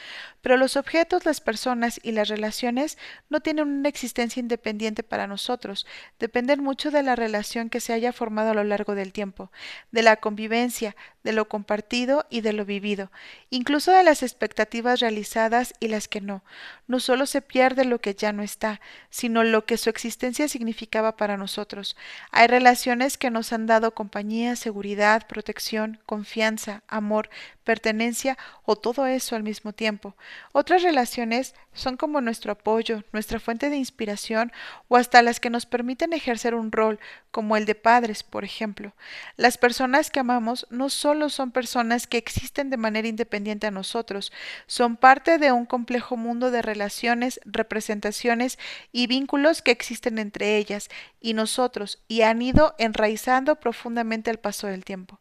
Pero 0.41 0.57
los 0.57 0.77
objetos, 0.77 1.27
las 1.27 1.41
personas 1.41 2.01
y 2.03 2.13
las 2.13 2.29
relaciones 2.29 2.99
no 3.29 3.41
tienen 3.41 3.69
una 3.69 3.89
existencia 3.89 4.41
independiente 4.41 5.03
para 5.03 5.27
nosotros, 5.27 5.87
dependen 6.19 6.63
mucho 6.63 6.91
de 6.91 7.03
la 7.03 7.15
relación 7.15 7.69
que 7.69 7.81
se 7.81 7.93
haya 7.93 8.13
formado 8.13 8.51
a 8.51 8.55
lo 8.55 8.65
largo 8.65 8.95
del 8.95 9.13
tiempo, 9.13 9.53
de 9.91 10.03
la 10.03 10.17
convivencia, 10.17 10.97
de 11.23 11.33
lo 11.33 11.49
compartido 11.49 12.27
y 12.31 12.41
de 12.41 12.53
lo 12.53 12.65
vivido, 12.65 13.13
incluso 13.51 13.93
de 13.93 14.03
las 14.03 14.23
expectativas 14.23 15.01
realizadas 15.01 15.75
y 15.79 15.89
las 15.89 16.09
que 16.09 16.21
no. 16.21 16.43
No 16.87 16.99
solo 16.99 17.27
se 17.27 17.43
pierde 17.43 17.85
lo 17.85 18.01
que 18.01 18.15
ya 18.15 18.33
no 18.33 18.43
está, 18.43 18.81
sino 19.11 19.45
lo 19.45 19.65
que 19.65 19.77
su 19.77 19.91
existencia 19.91 20.49
significaba 20.49 21.17
para 21.17 21.37
nosotros. 21.37 21.97
Hay 22.31 22.49
relaciones 22.49 23.17
que 23.17 23.31
nos 23.31 23.53
han 23.53 23.67
dado 23.67 23.95
compañía, 23.95 24.57
seguridad, 24.57 25.27
protección, 25.27 26.01
confianza, 26.07 26.83
amor, 26.89 27.31
pertenencia 27.65 28.37
o 28.65 28.77
todo 28.77 29.07
eso 29.07 29.37
al 29.37 29.43
mismo 29.43 29.73
tiempo. 29.73 30.17
Otras 30.53 30.83
relaciones 30.83 31.55
son 31.73 31.97
como 31.97 32.21
nuestro 32.21 32.53
apoyo, 32.53 33.05
nuestra 33.13 33.41
fuente 33.41 33.71
de 33.71 33.77
inspiración 33.77 34.53
o 34.89 34.97
hasta 34.97 35.23
las 35.23 35.41
que 35.41 35.51
nos 35.51 35.67
permiten 35.67 36.13
ejercer 36.13 36.55
un 36.55 36.73
rol, 36.73 36.99
como 37.31 37.57
el 37.57 37.65
de 37.65 37.75
padres, 37.75 38.23
por 38.23 38.45
ejemplo. 38.45 38.93
Las 39.37 39.57
personas 39.57 40.11
que 40.11 40.21
amamos 40.21 40.67
no 40.71 40.91
solo 40.91 41.31
son 41.31 41.51
personas 41.51 42.07
que 42.07 42.19
existen 42.19 42.69
de 42.69 42.77
manera 42.77 43.09
independiente 43.09 43.67
a 43.67 43.71
nosotros, 43.71 44.33
son 44.67 44.97
parte 44.97 45.39
de 45.39 45.51
un 45.51 45.65
complejo 45.65 46.17
mundo 46.17 46.51
de 46.51 46.63
relaciones, 46.63 47.41
representaciones 47.45 48.59
y 48.93 49.07
vínculos 49.07 49.63
que 49.63 49.71
existen 49.71 50.19
entre 50.19 50.59
ellas 50.59 50.91
y 51.21 51.35
nosotros 51.35 52.03
y 52.07 52.23
han 52.23 52.43
ido 52.43 52.75
enraizando 52.79 53.57
profundamente 53.57 54.31
al 54.31 54.39
paso 54.39 54.67
del 54.67 54.85
tiempo. 54.85 55.21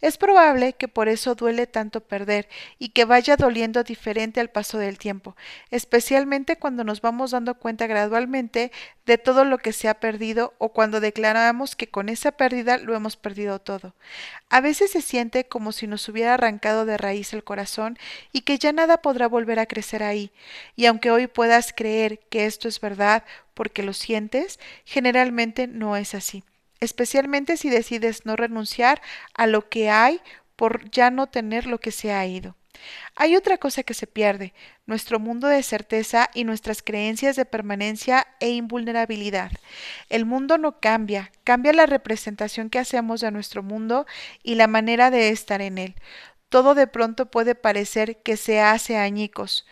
Es 0.00 0.18
probable 0.18 0.72
que 0.72 0.88
por 0.88 1.08
eso 1.08 1.36
tanto 1.66 2.00
perder 2.00 2.48
y 2.78 2.90
que 2.90 3.04
vaya 3.04 3.36
doliendo 3.36 3.82
diferente 3.84 4.40
al 4.40 4.50
paso 4.50 4.78
del 4.78 4.98
tiempo, 4.98 5.36
especialmente 5.70 6.56
cuando 6.56 6.84
nos 6.84 7.00
vamos 7.00 7.30
dando 7.30 7.54
cuenta 7.54 7.86
gradualmente 7.86 8.72
de 9.06 9.18
todo 9.18 9.44
lo 9.44 9.58
que 9.58 9.72
se 9.72 9.88
ha 9.88 9.94
perdido 9.94 10.54
o 10.58 10.72
cuando 10.72 11.00
declaramos 11.00 11.76
que 11.76 11.88
con 11.88 12.08
esa 12.08 12.32
pérdida 12.32 12.78
lo 12.78 12.94
hemos 12.94 13.16
perdido 13.16 13.58
todo. 13.58 13.94
A 14.48 14.60
veces 14.60 14.90
se 14.92 15.02
siente 15.02 15.44
como 15.44 15.72
si 15.72 15.86
nos 15.86 16.08
hubiera 16.08 16.34
arrancado 16.34 16.84
de 16.84 16.96
raíz 16.96 17.32
el 17.32 17.44
corazón 17.44 17.98
y 18.32 18.42
que 18.42 18.58
ya 18.58 18.72
nada 18.72 18.98
podrá 18.98 19.28
volver 19.28 19.58
a 19.58 19.66
crecer 19.66 20.02
ahí, 20.02 20.32
y 20.76 20.86
aunque 20.86 21.10
hoy 21.10 21.26
puedas 21.26 21.72
creer 21.72 22.20
que 22.30 22.46
esto 22.46 22.68
es 22.68 22.80
verdad 22.80 23.24
porque 23.54 23.82
lo 23.82 23.92
sientes, 23.92 24.58
generalmente 24.84 25.66
no 25.66 25.96
es 25.96 26.14
así 26.14 26.44
especialmente 26.82 27.56
si 27.56 27.70
decides 27.70 28.26
no 28.26 28.34
renunciar 28.34 29.00
a 29.34 29.46
lo 29.46 29.68
que 29.68 29.88
hay 29.88 30.20
por 30.62 30.88
ya 30.92 31.10
no 31.10 31.26
tener 31.26 31.66
lo 31.66 31.80
que 31.80 31.90
se 31.90 32.12
ha 32.12 32.24
ido. 32.24 32.54
Hay 33.16 33.34
otra 33.34 33.58
cosa 33.58 33.82
que 33.82 33.94
se 33.94 34.06
pierde, 34.06 34.54
nuestro 34.86 35.18
mundo 35.18 35.48
de 35.48 35.60
certeza 35.64 36.30
y 36.34 36.44
nuestras 36.44 36.84
creencias 36.84 37.34
de 37.34 37.44
permanencia 37.44 38.28
e 38.38 38.50
invulnerabilidad. 38.50 39.50
El 40.08 40.24
mundo 40.24 40.58
no 40.58 40.78
cambia, 40.78 41.32
cambia 41.42 41.72
la 41.72 41.86
representación 41.86 42.70
que 42.70 42.78
hacemos 42.78 43.20
de 43.20 43.32
nuestro 43.32 43.64
mundo 43.64 44.06
y 44.44 44.54
la 44.54 44.68
manera 44.68 45.10
de 45.10 45.30
estar 45.30 45.60
en 45.62 45.78
él. 45.78 45.96
Todo 46.48 46.76
de 46.76 46.86
pronto 46.86 47.28
puede 47.28 47.56
parecer 47.56 48.22
que 48.22 48.36
se 48.36 48.60
hace 48.60 48.96
añicos 48.96 49.66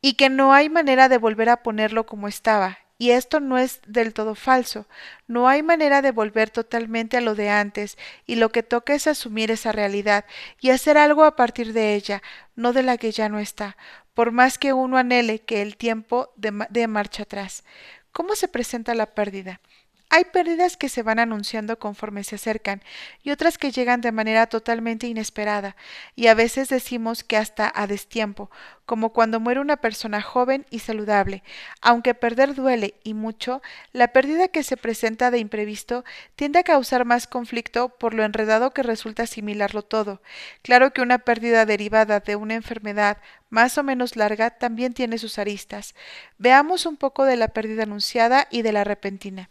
y 0.00 0.14
que 0.14 0.30
no 0.30 0.54
hay 0.54 0.70
manera 0.70 1.10
de 1.10 1.18
volver 1.18 1.50
a 1.50 1.62
ponerlo 1.62 2.06
como 2.06 2.28
estaba, 2.28 2.78
y 2.98 3.12
esto 3.12 3.38
no 3.40 3.56
es 3.58 3.80
del 3.86 4.12
todo 4.12 4.34
falso. 4.34 4.86
No 5.28 5.48
hay 5.48 5.62
manera 5.62 6.02
de 6.02 6.10
volver 6.10 6.50
totalmente 6.50 7.16
a 7.16 7.20
lo 7.20 7.36
de 7.36 7.48
antes, 7.48 7.96
y 8.26 8.34
lo 8.34 8.50
que 8.50 8.64
toca 8.64 8.94
es 8.94 9.06
asumir 9.06 9.50
esa 9.52 9.72
realidad 9.72 10.24
y 10.60 10.70
hacer 10.70 10.98
algo 10.98 11.24
a 11.24 11.36
partir 11.36 11.72
de 11.72 11.94
ella, 11.94 12.22
no 12.56 12.72
de 12.72 12.82
la 12.82 12.98
que 12.98 13.12
ya 13.12 13.28
no 13.28 13.38
está, 13.38 13.76
por 14.14 14.32
más 14.32 14.58
que 14.58 14.72
uno 14.72 14.98
anhele 14.98 15.38
que 15.38 15.62
el 15.62 15.76
tiempo 15.76 16.32
de, 16.36 16.88
marcha 16.88 17.22
atrás. 17.22 17.64
¿Cómo 18.10 18.34
se 18.34 18.48
presenta 18.48 18.94
la 18.94 19.06
pérdida? 19.06 19.60
Hay 20.10 20.24
pérdidas 20.24 20.78
que 20.78 20.88
se 20.88 21.02
van 21.02 21.18
anunciando 21.18 21.78
conforme 21.78 22.24
se 22.24 22.36
acercan 22.36 22.82
y 23.22 23.30
otras 23.30 23.58
que 23.58 23.70
llegan 23.70 24.00
de 24.00 24.10
manera 24.10 24.46
totalmente 24.46 25.06
inesperada, 25.06 25.76
y 26.16 26.28
a 26.28 26.34
veces 26.34 26.70
decimos 26.70 27.24
que 27.24 27.36
hasta 27.36 27.70
a 27.74 27.86
destiempo, 27.86 28.50
como 28.86 29.12
cuando 29.12 29.38
muere 29.38 29.60
una 29.60 29.76
persona 29.76 30.22
joven 30.22 30.64
y 30.70 30.78
saludable. 30.78 31.42
Aunque 31.82 32.14
perder 32.14 32.54
duele 32.54 32.94
y 33.04 33.12
mucho, 33.12 33.60
la 33.92 34.08
pérdida 34.08 34.48
que 34.48 34.62
se 34.62 34.78
presenta 34.78 35.30
de 35.30 35.40
imprevisto 35.40 36.06
tiende 36.36 36.60
a 36.60 36.64
causar 36.64 37.04
más 37.04 37.26
conflicto 37.26 37.90
por 37.90 38.14
lo 38.14 38.24
enredado 38.24 38.72
que 38.72 38.82
resulta 38.82 39.24
asimilarlo 39.24 39.82
todo. 39.82 40.22
Claro 40.62 40.94
que 40.94 41.02
una 41.02 41.18
pérdida 41.18 41.66
derivada 41.66 42.20
de 42.20 42.34
una 42.34 42.54
enfermedad 42.54 43.18
más 43.50 43.76
o 43.76 43.82
menos 43.82 44.16
larga 44.16 44.50
también 44.50 44.94
tiene 44.94 45.18
sus 45.18 45.38
aristas. 45.38 45.94
Veamos 46.38 46.86
un 46.86 46.96
poco 46.96 47.26
de 47.26 47.36
la 47.36 47.48
pérdida 47.48 47.82
anunciada 47.82 48.48
y 48.50 48.62
de 48.62 48.72
la 48.72 48.84
repentina. 48.84 49.50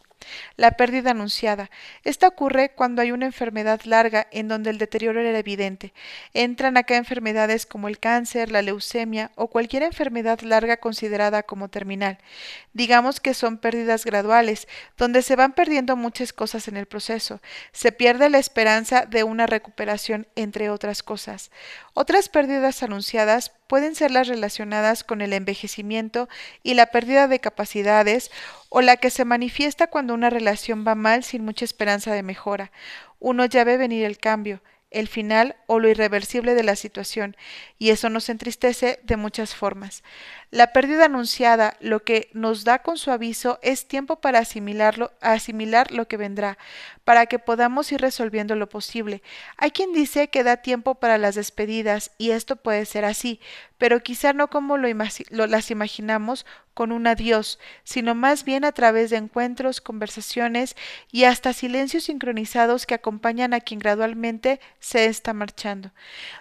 La 0.55 0.71
pérdida 0.71 1.11
anunciada. 1.11 1.69
Esta 2.03 2.27
ocurre 2.27 2.69
cuando 2.69 3.01
hay 3.01 3.11
una 3.11 3.25
enfermedad 3.25 3.81
larga 3.83 4.27
en 4.31 4.47
donde 4.47 4.69
el 4.69 4.77
deterioro 4.77 5.21
era 5.21 5.37
evidente. 5.37 5.93
Entran 6.33 6.77
acá 6.77 6.95
enfermedades 6.97 7.65
como 7.65 7.87
el 7.87 7.99
cáncer, 7.99 8.51
la 8.51 8.61
leucemia 8.61 9.31
o 9.35 9.47
cualquier 9.47 9.83
enfermedad 9.83 10.39
larga 10.41 10.77
considerada 10.77 11.43
como 11.43 11.69
terminal. 11.69 12.17
Digamos 12.73 13.19
que 13.19 13.33
son 13.33 13.57
pérdidas 13.57 14.05
graduales, 14.05 14.67
donde 14.97 15.21
se 15.21 15.35
van 15.35 15.53
perdiendo 15.53 15.95
muchas 15.95 16.33
cosas 16.33 16.67
en 16.67 16.77
el 16.77 16.85
proceso. 16.85 17.41
Se 17.71 17.91
pierde 17.91 18.29
la 18.29 18.39
esperanza 18.39 19.05
de 19.05 19.23
una 19.23 19.47
recuperación, 19.47 20.27
entre 20.35 20.69
otras 20.69 21.03
cosas. 21.03 21.51
Otras 21.93 22.29
pérdidas 22.29 22.83
anunciadas 22.83 23.51
pueden 23.67 23.95
ser 23.95 24.11
las 24.11 24.27
relacionadas 24.27 25.03
con 25.03 25.21
el 25.21 25.33
envejecimiento 25.33 26.29
y 26.63 26.73
la 26.73 26.87
pérdida 26.87 27.27
de 27.27 27.39
capacidades 27.39 28.31
o 28.69 28.81
la 28.81 28.97
que 28.97 29.09
se 29.09 29.25
manifiesta 29.25 29.87
cuando 29.87 30.13
una 30.13 30.29
relación 30.29 30.85
va 30.87 30.95
mal 30.95 31.23
sin 31.23 31.43
mucha 31.45 31.65
esperanza 31.65 32.13
de 32.13 32.23
mejora. 32.23 32.71
Uno 33.19 33.45
ya 33.45 33.63
ve 33.63 33.77
venir 33.77 34.05
el 34.05 34.17
cambio, 34.17 34.61
el 34.89 35.07
final 35.07 35.57
o 35.67 35.79
lo 35.79 35.89
irreversible 35.89 36.55
de 36.55 36.63
la 36.63 36.75
situación, 36.75 37.35
y 37.77 37.89
eso 37.89 38.09
nos 38.09 38.29
entristece 38.29 38.99
de 39.03 39.17
muchas 39.17 39.53
formas. 39.53 40.03
La 40.49 40.71
pérdida 40.71 41.05
anunciada, 41.05 41.75
lo 41.81 42.03
que 42.03 42.29
nos 42.33 42.63
da 42.63 42.79
con 42.79 42.97
su 42.97 43.11
aviso, 43.11 43.59
es 43.61 43.87
tiempo 43.87 44.21
para 44.21 44.39
asimilarlo, 44.39 45.11
asimilar 45.19 45.91
lo 45.91 46.07
que 46.07 46.15
vendrá, 46.15 46.57
para 47.03 47.25
que 47.25 47.37
podamos 47.37 47.91
ir 47.91 47.99
resolviendo 47.99 48.55
lo 48.55 48.69
posible. 48.69 49.21
Hay 49.57 49.71
quien 49.71 49.91
dice 49.91 50.29
que 50.29 50.43
da 50.43 50.57
tiempo 50.57 50.95
para 50.95 51.17
las 51.17 51.35
despedidas, 51.35 52.11
y 52.17 52.31
esto 52.31 52.55
puede 52.55 52.85
ser 52.85 53.03
así, 53.03 53.41
pero 53.77 54.01
quizá 54.01 54.33
no 54.33 54.49
como 54.49 54.77
lo, 54.77 54.87
las 55.47 55.71
imaginamos 55.71 56.45
con 56.77 56.91
un 56.91 57.07
adiós, 57.07 57.57
sino 57.83 58.13
más 58.13 58.43
bien 58.43 58.63
a 58.63 58.71
través 58.71 59.09
de 59.09 59.17
encuentros, 59.17 59.81
conversaciones 59.81 60.75
y 61.11 61.23
hasta 61.23 61.51
silencios 61.51 62.03
sincronizados 62.03 62.85
que 62.85 62.93
acompañan 62.93 63.55
a 63.55 63.61
quien 63.61 63.79
gradualmente 63.79 64.59
se 64.79 65.05
está 65.05 65.33
marchando. 65.33 65.89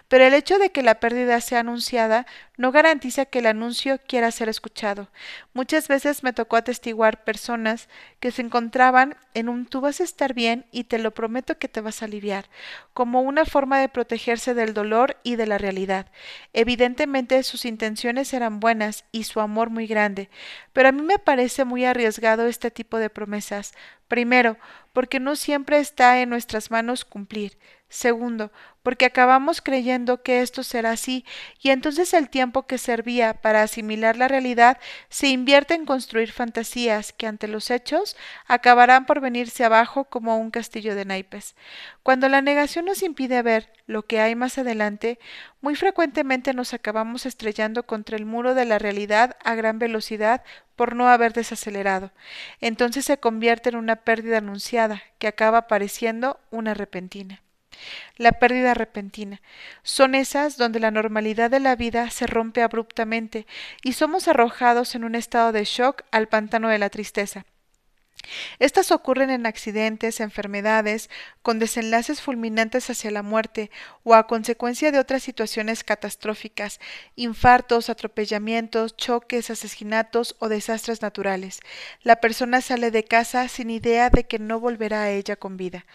Pero 0.07 0.25
el 0.25 0.35
hecho 0.35 0.59
de 0.59 0.71
que 0.71 0.83
la 0.83 0.99
pérdida 0.99 1.41
sea 1.41 1.61
anunciada 1.61 2.27
no 2.57 2.71
garantiza 2.71 3.25
que 3.25 3.39
el 3.39 3.45
anuncio 3.45 3.99
quiera 4.07 4.31
ser 4.31 4.49
escuchado. 4.49 5.09
Muchas 5.53 5.87
veces 5.87 6.23
me 6.23 6.33
tocó 6.33 6.57
atestiguar 6.57 7.23
personas 7.23 7.87
que 8.19 8.31
se 8.31 8.41
encontraban 8.41 9.15
en 9.33 9.47
un 9.47 9.67
tú 9.67 9.79
vas 9.79 10.01
a 10.01 10.03
estar 10.03 10.33
bien 10.33 10.65
y 10.71 10.85
te 10.85 10.97
lo 10.97 11.11
prometo 11.11 11.57
que 11.59 11.67
te 11.67 11.81
vas 11.81 12.01
a 12.01 12.05
aliviar, 12.05 12.49
como 12.93 13.21
una 13.21 13.45
forma 13.45 13.79
de 13.79 13.89
protegerse 13.89 14.55
del 14.55 14.73
dolor 14.73 15.17
y 15.23 15.35
de 15.35 15.45
la 15.45 15.59
realidad. 15.59 16.11
Evidentemente 16.53 17.41
sus 17.43 17.65
intenciones 17.65 18.33
eran 18.33 18.59
buenas 18.59 19.05
y 19.11 19.25
su 19.25 19.39
amor 19.39 19.69
muy 19.69 19.85
grande, 19.85 20.29
pero 20.73 20.89
a 20.89 20.91
mí 20.91 21.03
me 21.03 21.19
parece 21.19 21.63
muy 21.63 21.85
arriesgado 21.85 22.47
este 22.47 22.71
tipo 22.71 22.97
de 22.97 23.09
promesas. 23.09 23.73
Primero, 24.07 24.57
porque 24.93 25.19
no 25.19 25.35
siempre 25.35 25.79
está 25.79 26.21
en 26.21 26.29
nuestras 26.29 26.71
manos 26.71 27.05
cumplir. 27.05 27.57
Segundo, 27.89 28.51
porque 28.87 29.03
acabamos 29.03 29.61
creyendo 29.61 30.23
que 30.23 30.41
esto 30.41 30.63
será 30.63 30.91
así, 30.91 31.25
y 31.59 31.71
entonces 31.71 32.13
el 32.13 32.29
tiempo 32.29 32.67
que 32.67 32.77
servía 32.77 33.33
para 33.33 33.61
asimilar 33.61 34.15
la 34.15 34.29
realidad 34.29 34.77
se 35.09 35.27
invierte 35.27 35.73
en 35.73 35.85
construir 35.85 36.31
fantasías 36.31 37.11
que 37.11 37.27
ante 37.27 37.49
los 37.49 37.69
hechos 37.69 38.15
acabarán 38.45 39.05
por 39.05 39.19
venirse 39.19 39.65
abajo 39.65 40.05
como 40.05 40.37
un 40.37 40.51
castillo 40.51 40.95
de 40.95 41.03
naipes. 41.03 41.57
Cuando 42.01 42.29
la 42.29 42.41
negación 42.41 42.85
nos 42.85 43.03
impide 43.03 43.41
ver 43.41 43.73
lo 43.87 44.03
que 44.03 44.21
hay 44.21 44.35
más 44.35 44.57
adelante, 44.57 45.19
muy 45.59 45.75
frecuentemente 45.75 46.53
nos 46.53 46.73
acabamos 46.73 47.25
estrellando 47.25 47.83
contra 47.83 48.15
el 48.15 48.25
muro 48.25 48.53
de 48.53 48.63
la 48.63 48.79
realidad 48.79 49.35
a 49.43 49.53
gran 49.55 49.79
velocidad 49.79 50.45
por 50.77 50.95
no 50.95 51.09
haber 51.09 51.33
desacelerado. 51.33 52.13
Entonces 52.61 53.03
se 53.03 53.17
convierte 53.17 53.67
en 53.67 53.75
una 53.75 53.97
pérdida 53.97 54.37
anunciada 54.37 55.03
que 55.19 55.27
acaba 55.27 55.67
pareciendo 55.67 56.39
una 56.51 56.73
repentina. 56.73 57.41
La 58.15 58.33
pérdida 58.33 58.73
repentina. 58.73 59.41
Son 59.83 60.15
esas 60.15 60.57
donde 60.57 60.79
la 60.79 60.91
normalidad 60.91 61.51
de 61.51 61.59
la 61.59 61.75
vida 61.75 62.09
se 62.09 62.27
rompe 62.27 62.61
abruptamente 62.61 63.47
y 63.83 63.93
somos 63.93 64.27
arrojados 64.27 64.95
en 64.95 65.03
un 65.03 65.15
estado 65.15 65.51
de 65.51 65.63
shock 65.63 66.03
al 66.11 66.27
pantano 66.27 66.69
de 66.69 66.79
la 66.79 66.89
tristeza. 66.89 67.45
Estas 68.59 68.91
ocurren 68.91 69.29
en 69.29 69.45
accidentes, 69.45 70.19
enfermedades, 70.19 71.09
con 71.41 71.59
desenlaces 71.59 72.21
fulminantes 72.21 72.89
hacia 72.89 73.11
la 73.11 73.23
muerte 73.23 73.71
o 74.03 74.15
a 74.15 74.27
consecuencia 74.27 74.91
de 74.91 74.99
otras 74.99 75.23
situaciones 75.23 75.83
catastróficas, 75.83 76.79
infartos, 77.15 77.89
atropellamientos, 77.89 78.97
choques, 78.97 79.49
asesinatos 79.49 80.35
o 80.39 80.49
desastres 80.49 81.01
naturales. 81.01 81.59
La 82.01 82.17
persona 82.17 82.61
sale 82.61 82.91
de 82.91 83.03
casa 83.03 83.47
sin 83.47 83.69
idea 83.69 84.09
de 84.09 84.25
que 84.25 84.39
no 84.39 84.59
volverá 84.59 85.03
a 85.03 85.11
ella 85.11 85.35
con 85.35 85.55
vida. 85.57 85.85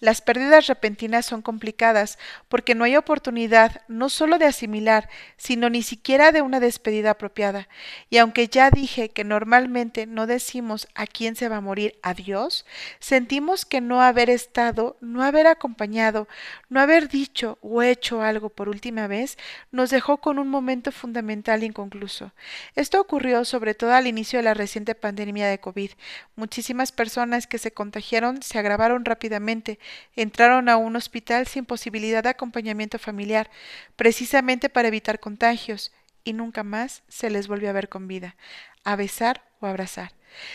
Las 0.00 0.20
pérdidas 0.20 0.66
repentinas 0.66 1.24
son 1.24 1.40
complicadas 1.40 2.18
porque 2.48 2.74
no 2.74 2.84
hay 2.84 2.96
oportunidad 2.96 3.82
no 3.88 4.08
solo 4.08 4.38
de 4.38 4.46
asimilar, 4.46 5.08
sino 5.36 5.70
ni 5.70 5.82
siquiera 5.82 6.32
de 6.32 6.42
una 6.42 6.60
despedida 6.60 7.12
apropiada. 7.12 7.68
Y 8.10 8.18
aunque 8.18 8.48
ya 8.48 8.70
dije 8.70 9.10
que 9.10 9.24
normalmente 9.24 10.06
no 10.06 10.26
decimos 10.26 10.88
a 10.94 11.06
quién 11.06 11.36
se 11.36 11.48
va 11.48 11.56
a 11.56 11.60
morir 11.60 11.98
adiós, 12.02 12.66
sentimos 12.98 13.64
que 13.64 13.80
no 13.80 14.02
haber 14.02 14.30
estado, 14.30 14.96
no 15.00 15.22
haber 15.22 15.46
acompañado, 15.46 16.28
no 16.68 16.80
haber 16.80 17.08
dicho 17.08 17.58
o 17.62 17.82
hecho 17.82 18.22
algo 18.22 18.50
por 18.50 18.68
última 18.68 19.06
vez 19.06 19.38
nos 19.70 19.90
dejó 19.90 20.18
con 20.18 20.38
un 20.38 20.48
momento 20.48 20.92
fundamental 20.92 21.62
inconcluso. 21.62 22.32
Esto 22.74 23.00
ocurrió 23.00 23.44
sobre 23.44 23.74
todo 23.74 23.92
al 23.92 24.06
inicio 24.06 24.38
de 24.38 24.44
la 24.44 24.54
reciente 24.54 24.94
pandemia 24.94 25.48
de 25.48 25.60
COVID. 25.60 25.92
Muchísimas 26.36 26.92
personas 26.92 27.46
que 27.46 27.58
se 27.58 27.72
contagiaron 27.72 28.42
se 28.42 28.58
agravaron 28.58 29.04
rápidamente 29.04 29.78
entraron 30.16 30.68
a 30.68 30.76
un 30.76 30.96
hospital 30.96 31.46
sin 31.46 31.64
posibilidad 31.64 32.22
de 32.22 32.30
acompañamiento 32.30 32.98
familiar, 32.98 33.50
precisamente 33.96 34.68
para 34.68 34.88
evitar 34.88 35.20
contagios, 35.20 35.92
y 36.24 36.32
nunca 36.32 36.62
más 36.62 37.02
se 37.08 37.30
les 37.30 37.48
volvió 37.48 37.70
a 37.70 37.74
ver 37.74 37.88
con 37.88 38.08
vida, 38.08 38.36
a 38.82 38.96
besar 38.96 39.42
o 39.60 39.66
abrazar. 39.66 40.12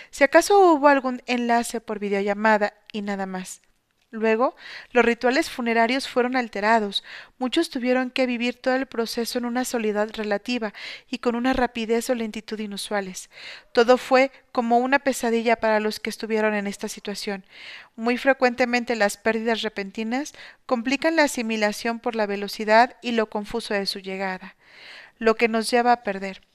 Si 0.09 0.23
acaso 0.23 0.59
hubo 0.59 0.87
algún 0.87 1.21
enlace 1.25 1.79
por 1.79 1.99
videollamada 1.99 2.73
y 2.91 3.01
nada 3.01 3.25
más. 3.25 3.61
Luego, 4.11 4.55
los 4.91 5.05
rituales 5.05 5.51
funerarios 5.51 6.09
fueron 6.09 6.35
alterados, 6.35 7.03
muchos 7.37 7.69
tuvieron 7.69 8.09
que 8.09 8.25
vivir 8.25 8.55
todo 8.59 8.73
el 8.75 8.87
proceso 8.87 9.37
en 9.37 9.45
una 9.45 9.65
soledad 9.65 10.09
relativa 10.13 10.73
y 11.07 11.19
con 11.19 11.35
una 11.35 11.53
rapidez 11.53 12.09
o 12.09 12.15
lentitud 12.15 12.59
inusuales. 12.59 13.29
Todo 13.71 13.97
fue 13.97 14.31
como 14.51 14.79
una 14.79 14.97
pesadilla 14.97 15.57
para 15.57 15.79
los 15.79 15.99
que 15.99 16.09
estuvieron 16.09 16.55
en 16.55 16.65
esta 16.65 16.87
situación. 16.87 17.45
Muy 17.95 18.17
frecuentemente 18.17 18.95
las 18.95 19.17
pérdidas 19.17 19.61
repentinas 19.61 20.33
complican 20.65 21.15
la 21.15 21.23
asimilación 21.25 21.99
por 21.99 22.15
la 22.15 22.25
velocidad 22.25 22.97
y 23.03 23.11
lo 23.11 23.29
confuso 23.29 23.75
de 23.75 23.85
su 23.85 23.99
llegada, 23.99 24.55
lo 25.19 25.35
que 25.35 25.47
nos 25.47 25.69
lleva 25.69 25.91
a 25.91 26.03
perder. 26.03 26.48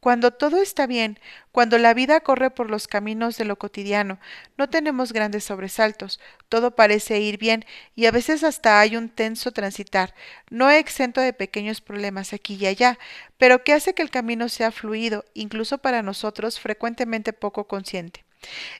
Cuando 0.00 0.30
todo 0.30 0.62
está 0.62 0.86
bien, 0.86 1.20
cuando 1.52 1.76
la 1.76 1.92
vida 1.92 2.20
corre 2.20 2.50
por 2.50 2.70
los 2.70 2.88
caminos 2.88 3.36
de 3.36 3.44
lo 3.44 3.56
cotidiano, 3.56 4.18
no 4.56 4.70
tenemos 4.70 5.12
grandes 5.12 5.44
sobresaltos, 5.44 6.20
todo 6.48 6.74
parece 6.74 7.20
ir 7.20 7.36
bien 7.36 7.66
y 7.94 8.06
a 8.06 8.10
veces 8.10 8.42
hasta 8.42 8.80
hay 8.80 8.96
un 8.96 9.10
tenso 9.10 9.52
transitar, 9.52 10.14
no 10.48 10.70
exento 10.70 11.20
de 11.20 11.34
pequeños 11.34 11.82
problemas 11.82 12.32
aquí 12.32 12.54
y 12.54 12.66
allá, 12.66 12.98
pero 13.36 13.62
que 13.62 13.74
hace 13.74 13.92
que 13.92 14.00
el 14.00 14.10
camino 14.10 14.48
sea 14.48 14.70
fluido, 14.70 15.26
incluso 15.34 15.76
para 15.76 16.02
nosotros 16.02 16.60
frecuentemente 16.60 17.34
poco 17.34 17.66
consciente. 17.66 18.24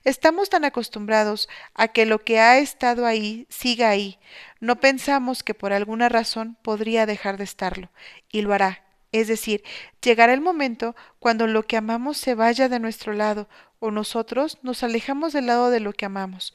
Estamos 0.03 0.49
tan 0.49 0.65
acostumbrados 0.65 1.49
a 1.75 1.89
que 1.89 2.07
lo 2.07 2.23
que 2.23 2.39
ha 2.39 2.57
estado 2.57 3.05
ahí 3.05 3.45
siga 3.47 3.89
ahí, 3.89 4.17
no 4.59 4.79
pensamos 4.79 5.43
que 5.43 5.53
por 5.53 5.71
alguna 5.71 6.09
razón 6.09 6.57
podría 6.63 7.05
dejar 7.05 7.37
de 7.37 7.43
estarlo, 7.43 7.91
y 8.31 8.41
lo 8.41 8.53
hará, 8.53 8.83
es 9.11 9.27
decir, 9.27 9.63
llegará 10.01 10.33
el 10.33 10.41
momento 10.41 10.95
cuando 11.19 11.47
lo 11.47 11.63
que 11.63 11.77
amamos 11.77 12.17
se 12.17 12.35
vaya 12.35 12.69
de 12.69 12.79
nuestro 12.79 13.13
lado 13.13 13.47
o 13.79 13.89
nosotros 13.89 14.59
nos 14.61 14.83
alejamos 14.83 15.33
del 15.33 15.47
lado 15.47 15.71
de 15.71 15.79
lo 15.79 15.91
que 15.91 16.05
amamos. 16.05 16.53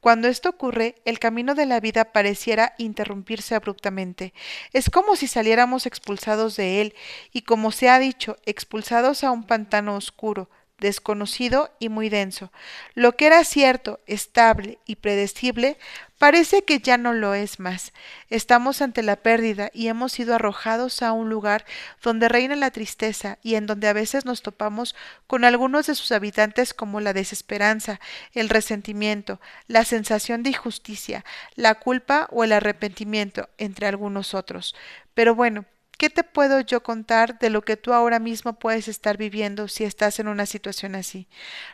Cuando 0.00 0.26
esto 0.26 0.50
ocurre, 0.50 0.96
el 1.04 1.20
camino 1.20 1.54
de 1.54 1.66
la 1.66 1.78
vida 1.78 2.12
pareciera 2.12 2.74
interrumpirse 2.78 3.54
abruptamente. 3.54 4.34
Es 4.72 4.90
como 4.90 5.14
si 5.14 5.28
saliéramos 5.28 5.86
expulsados 5.86 6.56
de 6.56 6.82
él 6.82 6.94
y, 7.32 7.42
como 7.42 7.70
se 7.70 7.88
ha 7.88 7.98
dicho, 8.00 8.36
expulsados 8.44 9.22
a 9.22 9.30
un 9.30 9.44
pantano 9.44 9.94
oscuro, 9.94 10.50
desconocido 10.78 11.70
y 11.78 11.88
muy 11.88 12.08
denso. 12.08 12.50
Lo 12.94 13.16
que 13.16 13.26
era 13.26 13.44
cierto, 13.44 14.00
estable 14.06 14.78
y 14.84 14.96
predecible 14.96 15.78
parece 16.24 16.64
que 16.64 16.78
ya 16.78 16.96
no 16.96 17.12
lo 17.12 17.34
es 17.34 17.60
más. 17.60 17.92
Estamos 18.30 18.80
ante 18.80 19.02
la 19.02 19.16
pérdida 19.16 19.70
y 19.74 19.88
hemos 19.88 20.12
sido 20.12 20.34
arrojados 20.34 21.02
a 21.02 21.12
un 21.12 21.28
lugar 21.28 21.66
donde 22.02 22.30
reina 22.30 22.56
la 22.56 22.70
tristeza 22.70 23.36
y 23.42 23.56
en 23.56 23.66
donde 23.66 23.88
a 23.88 23.92
veces 23.92 24.24
nos 24.24 24.40
topamos 24.40 24.96
con 25.26 25.44
algunos 25.44 25.86
de 25.86 25.94
sus 25.94 26.12
habitantes 26.12 26.72
como 26.72 27.00
la 27.00 27.12
desesperanza, 27.12 28.00
el 28.32 28.48
resentimiento, 28.48 29.38
la 29.66 29.84
sensación 29.84 30.42
de 30.42 30.48
injusticia, 30.48 31.26
la 31.56 31.74
culpa 31.74 32.26
o 32.30 32.42
el 32.42 32.52
arrepentimiento, 32.52 33.50
entre 33.58 33.86
algunos 33.86 34.32
otros. 34.32 34.74
Pero 35.12 35.34
bueno, 35.34 35.66
¿Qué 36.04 36.10
te 36.10 36.22
puedo 36.22 36.60
yo 36.60 36.82
contar 36.82 37.38
de 37.38 37.48
lo 37.48 37.62
que 37.62 37.78
tú 37.78 37.94
ahora 37.94 38.18
mismo 38.18 38.58
puedes 38.58 38.88
estar 38.88 39.16
viviendo 39.16 39.68
si 39.68 39.84
estás 39.84 40.18
en 40.18 40.28
una 40.28 40.44
situación 40.44 40.96
así? 40.96 41.28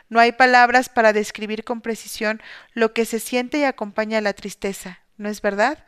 No 0.07 0.21
hay 0.21 0.31
palabras 0.31 0.87
para 0.87 1.11
describir 1.11 1.65
con 1.65 1.81
precisión 1.81 2.41
lo 2.71 2.93
que 2.93 3.03
se 3.03 3.19
siente 3.19 3.57
y 3.57 3.65
acompaña 3.65 4.21
la 4.21 4.31
tristeza, 4.31 5.01
¿no 5.17 5.27
es 5.27 5.41
verdad? 5.41 5.83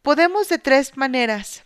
Podemos 0.00 0.48
de 0.48 0.58
tres 0.58 0.96
maneras. 0.96 1.64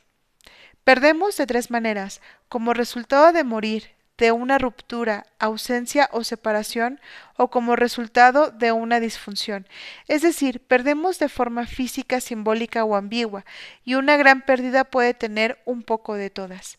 Perdemos 0.82 1.36
de 1.36 1.46
tres 1.46 1.70
maneras, 1.70 2.20
como 2.48 2.74
resultado 2.74 3.32
de 3.32 3.44
morir, 3.44 3.92
de 4.18 4.33
una 4.33 4.59
ruptura, 4.59 5.27
ausencia 5.38 6.09
o 6.12 6.25
separación 6.25 7.01
o 7.37 7.51
como 7.51 7.77
resultado 7.77 8.51
de 8.51 8.72
una 8.72 9.01
disfunción. 9.01 9.66
Es 10.07 10.22
decir, 10.22 10.61
perdemos 10.61 11.18
de 11.18 11.29
forma 11.29 11.66
física, 11.66 12.20
simbólica 12.20 12.85
o 12.85 12.94
ambigua, 12.96 13.44
y 13.85 13.94
una 13.94 14.16
gran 14.16 14.42
pérdida 14.42 14.85
puede 14.85 15.14
tener 15.14 15.61
un 15.64 15.83
poco 15.83 16.14
de 16.14 16.31
todas. 16.31 16.79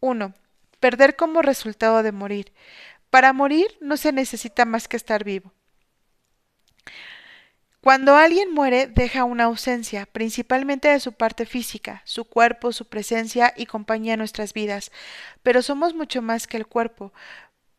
1. 0.00 0.34
Perder 0.80 1.16
como 1.16 1.42
resultado 1.42 2.02
de 2.02 2.12
morir. 2.12 2.52
Para 3.10 3.32
morir 3.32 3.66
no 3.80 3.96
se 3.96 4.12
necesita 4.12 4.64
más 4.64 4.88
que 4.88 4.96
estar 4.96 5.24
vivo. 5.24 5.52
Cuando 7.84 8.16
alguien 8.16 8.50
muere, 8.50 8.86
deja 8.86 9.24
una 9.24 9.44
ausencia, 9.44 10.06
principalmente 10.06 10.88
de 10.88 11.00
su 11.00 11.12
parte 11.12 11.44
física, 11.44 12.00
su 12.06 12.24
cuerpo, 12.24 12.72
su 12.72 12.86
presencia 12.86 13.52
y 13.58 13.66
compañía 13.66 14.14
en 14.14 14.20
nuestras 14.20 14.54
vidas. 14.54 14.90
Pero 15.42 15.60
somos 15.60 15.92
mucho 15.92 16.22
más 16.22 16.46
que 16.46 16.56
el 16.56 16.66
cuerpo. 16.66 17.12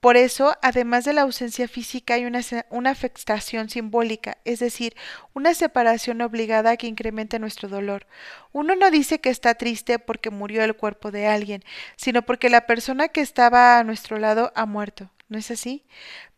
Por 0.01 0.15
eso, 0.15 0.55
además 0.61 1.05
de 1.05 1.13
la 1.13 1.23
ausencia 1.23 1.67
física, 1.67 2.13
hay 2.13 2.25
una, 2.25 2.41
una 2.69 2.91
afectación 2.91 3.67
simbólica, 3.67 4.37
es 4.45 4.59
decir, 4.59 4.95
una 5.33 5.55
separación 5.55 6.21
obligada 6.21 6.77
que 6.77 6.85
incrementa 6.85 7.39
nuestro 7.39 7.67
dolor. 7.67 8.05
Uno 8.51 8.75
no 8.75 8.91
dice 8.91 9.19
que 9.19 9.31
está 9.31 9.55
triste 9.55 9.97
porque 9.97 10.29
murió 10.29 10.63
el 10.63 10.75
cuerpo 10.75 11.09
de 11.09 11.25
alguien, 11.25 11.63
sino 11.95 12.21
porque 12.21 12.51
la 12.51 12.67
persona 12.67 13.07
que 13.07 13.21
estaba 13.21 13.79
a 13.79 13.83
nuestro 13.83 14.19
lado 14.19 14.53
ha 14.53 14.67
muerto. 14.67 15.09
¿No 15.29 15.39
es 15.39 15.49
así? 15.49 15.83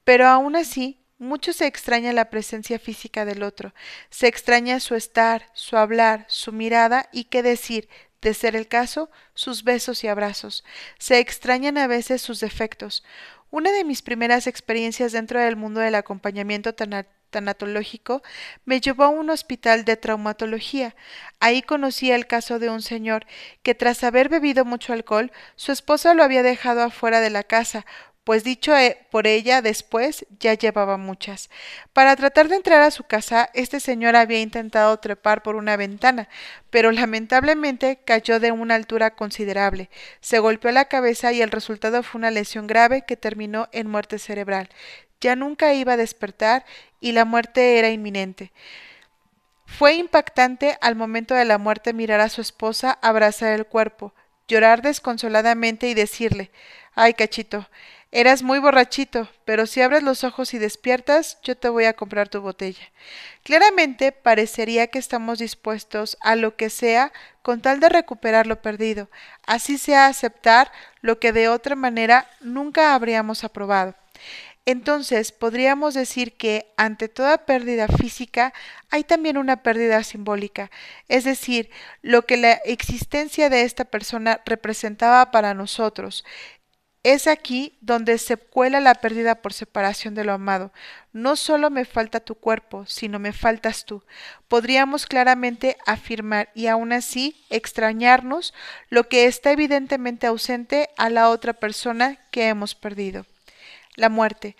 Pero 0.06 0.26
aún 0.26 0.56
así, 0.56 1.02
mucho 1.20 1.54
se 1.54 1.66
extraña 1.66 2.14
la 2.14 2.30
presencia 2.30 2.80
física 2.80 3.26
del 3.26 3.44
otro, 3.44 3.74
se 4.10 4.28
extraña 4.28 4.80
su 4.80 4.96
estar, 4.96 5.50
su 5.54 5.78
hablar, 5.78 6.26
su 6.28 6.52
mirada 6.52 7.10
y 7.12 7.26
qué 7.26 7.44
decir, 7.44 7.90
de 8.22 8.34
ser 8.34 8.56
el 8.56 8.68
caso, 8.68 9.10
sus 9.34 9.64
besos 9.64 10.04
y 10.04 10.08
abrazos. 10.08 10.64
Se 10.98 11.20
extrañan 11.20 11.78
a 11.78 11.88
veces 11.88 12.22
sus 12.22 12.40
defectos. 12.40 13.04
Una 13.50 13.72
de 13.72 13.84
mis 13.84 14.02
primeras 14.02 14.48
experiencias 14.48 15.12
dentro 15.12 15.40
del 15.40 15.56
mundo 15.56 15.80
del 15.80 15.96
acompañamiento 15.96 16.74
tanatológico 17.30 18.22
me 18.66 18.82
llevó 18.82 19.06
a 19.06 19.10
un 19.10 19.30
hospital 19.30 19.86
de 19.86 19.96
traumatología. 19.96 20.96
Ahí 21.40 21.62
conocí 21.62 22.12
el 22.12 22.28
caso 22.28 22.60
de 22.60 22.70
un 22.70 22.82
señor 22.82 23.26
que 23.64 23.76
tras 23.76 24.04
haber 24.04 24.30
bebido 24.30 24.66
mucho 24.66 24.94
alcohol, 24.94 25.32
su 25.56 25.72
esposa 25.72 26.14
lo 26.14 26.24
había 26.24 26.44
dejado 26.44 26.82
afuera 26.82 27.22
de 27.22 27.30
la 27.30 27.44
casa, 27.44 27.86
pues 28.28 28.44
dicho 28.44 28.76
eh, 28.76 28.98
por 29.10 29.26
ella 29.26 29.62
después 29.62 30.26
ya 30.42 30.54
llevaba 30.54 30.98
muchas. 30.98 31.50
Para 31.94 32.14
tratar 32.18 32.50
de 32.50 32.58
entrar 32.58 32.82
a 32.82 32.92
su 32.92 33.06
casa, 33.06 33.50
este 33.54 33.80
señor 33.80 34.18
había 34.18 34.42
intentado 34.42 34.98
trepar 34.98 35.44
por 35.44 35.56
una 35.56 35.78
ventana, 35.78 36.28
pero 36.70 36.92
lamentablemente 36.92 38.02
cayó 38.04 38.42
de 38.42 38.52
una 38.52 38.76
altura 38.76 39.12
considerable, 39.12 39.90
se 40.20 40.40
golpeó 40.40 40.74
la 40.74 40.90
cabeza 40.90 41.32
y 41.32 41.42
el 41.42 41.52
resultado 41.52 42.04
fue 42.04 42.20
una 42.20 42.30
lesión 42.30 42.68
grave 42.68 43.06
que 43.08 43.16
terminó 43.16 43.70
en 43.72 43.88
muerte 43.90 44.20
cerebral. 44.20 44.68
Ya 45.22 45.38
nunca 45.38 45.74
iba 45.74 45.94
a 45.94 45.98
despertar 45.98 46.66
y 47.00 47.14
la 47.14 47.24
muerte 47.24 47.80
era 47.80 47.92
inminente. 47.92 48.52
Fue 49.66 49.94
impactante 49.94 50.78
al 50.82 50.98
momento 50.98 51.34
de 51.34 51.46
la 51.46 51.58
muerte 51.58 51.94
mirar 51.94 52.20
a 52.20 52.28
su 52.28 52.42
esposa 52.42 52.92
abrazar 53.02 53.54
el 53.54 53.68
cuerpo, 53.68 54.14
llorar 54.50 54.82
desconsoladamente 54.82 55.88
y 55.88 55.94
decirle 55.94 56.52
Ay, 57.00 57.14
cachito, 57.14 57.70
Eras 58.12 58.42
muy 58.42 58.60
borrachito, 58.60 59.28
pero 59.44 59.66
si 59.66 59.82
abres 59.82 60.02
los 60.02 60.24
ojos 60.24 60.54
y 60.54 60.60
despiertas, 60.60 61.40
yo 61.44 61.58
te 61.58 61.68
voy 61.68 61.84
a 61.84 61.94
comprar 61.94 62.30
tu 62.30 62.40
botella. 62.40 62.90
Claramente 63.44 64.14
parecería 64.14 64.88
que 64.88 64.98
estamos 64.98 65.40
dispuestos 65.40 66.18
a 66.22 66.38
lo 66.38 66.56
que 66.56 66.70
sea 66.70 67.12
con 67.42 67.62
tal 67.62 67.82
de 67.82 67.90
recuperar 67.90 68.48
lo 68.48 68.62
perdido, 68.62 69.10
así 69.46 69.78
sea 69.78 70.08
aceptar 70.08 70.72
lo 71.02 71.20
que 71.20 71.34
de 71.34 71.50
otra 71.50 71.76
manera 71.76 72.30
nunca 72.40 72.94
habríamos 72.96 73.44
aprobado. 73.44 73.94
Entonces 74.66 75.32
podríamos 75.32 75.94
decir 75.94 76.36
que 76.36 76.74
ante 76.76 77.08
toda 77.08 77.46
pérdida 77.46 77.88
física 77.88 78.54
hay 78.90 79.06
también 79.06 79.38
una 79.38 79.64
pérdida 79.64 80.04
simbólica, 80.04 80.70
es 81.08 81.24
decir, 81.24 81.70
lo 82.02 82.26
que 82.26 82.36
la 82.36 82.52
existencia 82.52 83.50
de 83.50 83.62
esta 83.62 83.86
persona 83.86 84.42
representaba 84.46 85.32
para 85.32 85.54
nosotros, 85.54 86.26
es 87.14 87.26
aquí 87.26 87.78
donde 87.80 88.18
se 88.18 88.36
cuela 88.36 88.82
la 88.82 88.96
pérdida 88.96 89.36
por 89.36 89.54
separación 89.54 90.14
de 90.14 90.26
lo 90.26 90.34
amado. 90.34 90.74
No 91.14 91.38
solo 91.38 91.70
me 91.70 91.86
falta 91.86 92.20
tu 92.20 92.36
cuerpo, 92.36 92.86
sino 92.86 93.18
me 93.18 93.32
faltas 93.32 93.86
tú. 93.86 94.04
Podríamos 94.50 95.06
claramente 95.06 95.78
afirmar 95.86 96.50
y 96.54 96.68
aún 96.68 96.92
así 96.92 97.46
extrañarnos 97.50 98.54
lo 98.90 99.08
que 99.08 99.26
está 99.26 99.54
evidentemente 99.54 100.28
ausente 100.28 100.90
a 100.98 101.10
la 101.10 101.30
otra 101.30 101.54
persona 101.54 102.18
que 102.30 102.50
hemos 102.50 102.76
perdido. 102.76 103.26
La 103.96 104.10
muerte. 104.10 104.58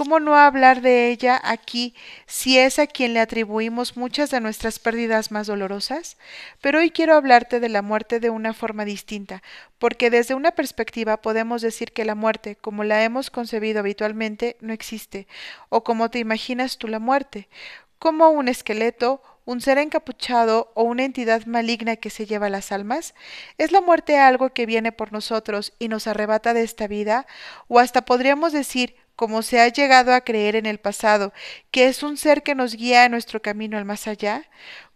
¿Cómo 0.00 0.18
no 0.18 0.34
hablar 0.34 0.80
de 0.80 1.10
ella 1.10 1.38
aquí 1.44 1.94
si 2.24 2.56
es 2.56 2.78
a 2.78 2.86
quien 2.86 3.12
le 3.12 3.20
atribuimos 3.20 3.98
muchas 3.98 4.30
de 4.30 4.40
nuestras 4.40 4.78
pérdidas 4.78 5.30
más 5.30 5.46
dolorosas? 5.46 6.16
Pero 6.62 6.78
hoy 6.78 6.90
quiero 6.90 7.14
hablarte 7.14 7.60
de 7.60 7.68
la 7.68 7.82
muerte 7.82 8.18
de 8.18 8.30
una 8.30 8.54
forma 8.54 8.86
distinta, 8.86 9.42
porque 9.78 10.08
desde 10.08 10.32
una 10.32 10.52
perspectiva 10.52 11.18
podemos 11.18 11.60
decir 11.60 11.92
que 11.92 12.06
la 12.06 12.14
muerte, 12.14 12.56
como 12.56 12.82
la 12.82 13.04
hemos 13.04 13.30
concebido 13.30 13.80
habitualmente, 13.80 14.56
no 14.62 14.72
existe, 14.72 15.26
o 15.68 15.84
como 15.84 16.08
te 16.08 16.18
imaginas 16.18 16.78
tú 16.78 16.88
la 16.88 16.98
muerte, 16.98 17.50
como 17.98 18.30
un 18.30 18.48
esqueleto, 18.48 19.22
un 19.44 19.60
ser 19.60 19.76
encapuchado 19.76 20.72
o 20.74 20.84
una 20.84 21.04
entidad 21.04 21.44
maligna 21.44 21.96
que 21.96 22.08
se 22.08 22.24
lleva 22.24 22.48
las 22.48 22.72
almas? 22.72 23.14
¿Es 23.58 23.70
la 23.70 23.82
muerte 23.82 24.16
algo 24.16 24.54
que 24.54 24.64
viene 24.64 24.92
por 24.92 25.12
nosotros 25.12 25.74
y 25.78 25.88
nos 25.88 26.06
arrebata 26.06 26.54
de 26.54 26.62
esta 26.62 26.86
vida? 26.86 27.26
¿O 27.68 27.78
hasta 27.78 28.06
podríamos 28.06 28.54
decir 28.54 28.96
como 29.20 29.42
se 29.42 29.60
ha 29.60 29.68
llegado 29.68 30.14
a 30.14 30.22
creer 30.22 30.56
en 30.56 30.64
el 30.64 30.78
pasado, 30.78 31.34
que 31.70 31.88
es 31.88 32.02
un 32.02 32.16
ser 32.16 32.42
que 32.42 32.54
nos 32.54 32.74
guía 32.74 33.04
a 33.04 33.10
nuestro 33.10 33.42
camino 33.42 33.76
al 33.76 33.84
más 33.84 34.06
allá, 34.08 34.48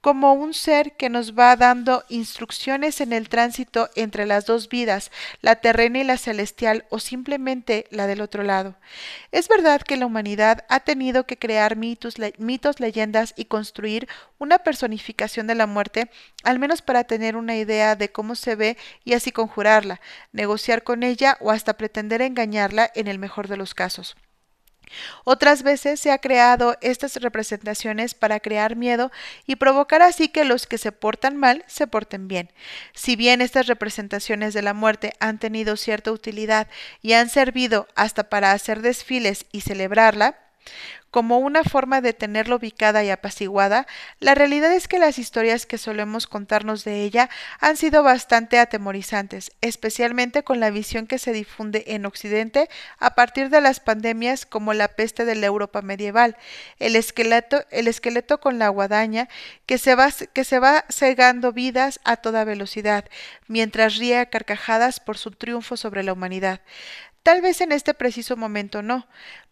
como 0.05 0.35
un 0.35 0.53
ser 0.53 0.99
que 0.99 1.09
nos 1.09 1.33
va 1.33 1.57
dando 1.57 2.05
instrucciones 2.11 3.01
en 3.01 3.15
el 3.15 3.31
tránsito 3.31 3.89
entre 3.97 4.27
las 4.27 4.45
dos 4.45 4.69
vidas, 4.69 5.11
la 5.41 5.57
terrena 5.57 6.01
y 6.01 6.05
la 6.05 6.19
celestial, 6.19 6.85
o 6.91 6.99
simplemente 6.99 7.87
la 7.89 8.07
del 8.07 8.21
otro 8.21 8.43
lado. 8.43 8.75
Es 9.33 9.49
verdad 9.49 9.81
que 9.81 9.97
la 9.97 10.05
humanidad 10.05 10.67
ha 10.69 10.81
tenido 10.81 11.25
que 11.25 11.39
crear 11.39 11.77
mitos, 11.77 12.17
mitos, 12.37 12.81
leyendas 12.81 13.33
y 13.35 13.47
construir 13.47 14.07
una 14.37 14.59
personificación 14.59 15.47
de 15.47 15.55
la 15.55 15.67
muerte, 15.67 16.11
al 16.43 16.59
menos 16.59 16.83
para 16.83 17.05
tener 17.05 17.35
una 17.35 17.57
idea 17.57 17.97
de 17.97 18.13
cómo 18.13 18.35
se 18.35 18.57
ve 18.57 18.77
y 19.05 19.15
así 19.15 19.33
conjurarla, 19.33 20.03
negociar 20.33 20.83
con 20.83 21.03
ella 21.03 21.39
o 21.41 21.51
hasta 21.51 21.79
pretender 21.79 22.21
engañarla 22.21 22.91
en 22.95 23.09
el 23.09 23.19
mejor 23.19 23.49
de 23.49 23.57
los 23.57 23.73
casos. 23.73 24.17
Otras 25.25 25.63
veces 25.63 26.01
se 26.01 26.13
ha 26.13 26.19
creado 26.19 26.77
estas 26.81 27.17
representaciones 27.17 28.15
para 28.15 28.41
crear 28.41 28.77
miedo 28.77 29.11
y 29.47 29.57
provocar 29.57 30.03
así 30.03 30.29
que 30.29 30.45
los 30.45 30.67
que 30.67 30.79
se 30.79 30.93
portan 30.93 31.37
mal 31.37 31.65
se 31.67 31.87
porten 31.87 32.29
bien. 32.29 32.51
Si 32.93 33.17
bien 33.17 33.41
estas 33.41 33.67
representaciones 33.67 34.55
de 34.55 34.63
la 34.63 34.75
muerte 34.75 35.15
han 35.21 35.39
tenido 35.39 35.77
cierta 35.77 36.13
utilidad 36.13 36.69
y 37.03 37.15
han 37.15 37.29
servido 37.29 37.89
hasta 37.95 38.29
para 38.29 38.53
hacer 38.53 38.83
desfiles 38.83 39.47
y 39.53 39.63
celebrarla, 39.63 40.39
como 41.15 41.39
una 41.39 41.63
forma 41.63 42.01
de 42.01 42.13
tenerla 42.13 42.57
ubicada 42.57 43.05
y 43.05 43.11
apaciguada, 43.11 43.87
la 44.19 44.35
realidad 44.35 44.73
es 44.73 44.89
que 44.89 44.99
las 44.99 45.17
historias 45.21 45.65
que 45.65 45.79
solemos 45.79 46.27
contarnos 46.27 46.83
de 46.83 47.05
ella 47.05 47.31
han 47.61 47.77
sido 47.77 48.03
bastante 48.03 48.59
atemorizantes, 48.59 49.53
especialmente 49.61 50.43
con 50.43 50.59
la 50.59 50.71
visión 50.71 51.07
que 51.07 51.21
se 51.21 51.33
difunde 51.33 51.85
en 51.87 52.05
Occidente 52.05 52.69
a 52.99 53.15
partir 53.15 53.49
de 53.49 53.61
las 53.61 53.79
pandemias 53.79 54.45
como 54.45 54.75
la 54.75 54.89
peste 54.89 55.25
de 55.25 55.37
la 55.37 55.47
Europa 55.47 55.83
medieval, 55.83 56.37
el 56.81 56.97
esqueleto, 56.97 57.65
el 57.71 57.87
esqueleto 57.87 58.41
con 58.41 58.59
la 58.59 58.69
guadaña 58.69 59.29
que 59.67 59.79
se 59.79 59.95
va, 59.95 60.11
que 60.33 60.43
se 60.43 60.59
va 60.59 60.85
cegando 60.89 61.53
vidas 61.53 62.01
a 62.03 62.17
toda 62.17 62.43
velocidad, 62.43 63.05
mientras 63.47 63.99
ríe 63.99 64.19
a 64.19 64.27
carcajadas 64.27 64.99
por 64.99 65.17
su 65.17 65.31
triunfo 65.31 65.77
sobre 65.77 66.03
la 66.03 66.13
humanidad. 66.13 66.61
Tal 67.25 67.41
vez 67.41 67.63
en 67.63 67.73
este 67.73 67.95
preciso 67.95 68.37
momento 68.37 68.83
no, 68.83 69.07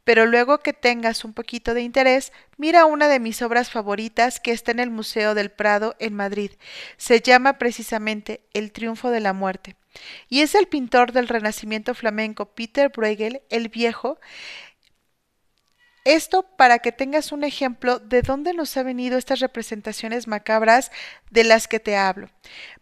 pero 0.04 0.26
luego 0.26 0.58
que 0.58 0.72
tengas 0.72 1.24
un 1.24 1.32
poquito 1.32 1.74
de 1.74 1.82
interés, 1.82 2.32
mira 2.56 2.86
una 2.86 3.08
de 3.08 3.20
mis 3.20 3.42
obras 3.42 3.70
favoritas 3.70 4.40
que 4.40 4.52
está 4.52 4.72
en 4.72 4.80
el 4.80 4.90
Museo 4.90 5.34
del 5.34 5.50
Prado 5.50 5.94
en 5.98 6.14
Madrid. 6.14 6.52
Se 6.96 7.20
llama 7.20 7.58
precisamente 7.58 8.40
El 8.52 8.72
triunfo 8.72 9.10
de 9.10 9.20
la 9.20 9.32
muerte. 9.32 9.76
Y 10.28 10.40
es 10.40 10.54
el 10.54 10.66
pintor 10.66 11.12
del 11.12 11.28
Renacimiento 11.28 11.94
flamenco 11.94 12.46
Peter 12.46 12.88
Bruegel, 12.88 13.42
el 13.50 13.68
viejo, 13.68 14.18
esto 16.04 16.42
para 16.56 16.80
que 16.80 16.90
tengas 16.90 17.30
un 17.30 17.44
ejemplo 17.44 18.00
de 18.00 18.22
dónde 18.22 18.54
nos 18.54 18.76
han 18.76 18.86
venido 18.86 19.18
estas 19.18 19.38
representaciones 19.38 20.26
macabras 20.26 20.90
de 21.30 21.44
las 21.44 21.68
que 21.68 21.78
te 21.78 21.96
hablo. 21.96 22.28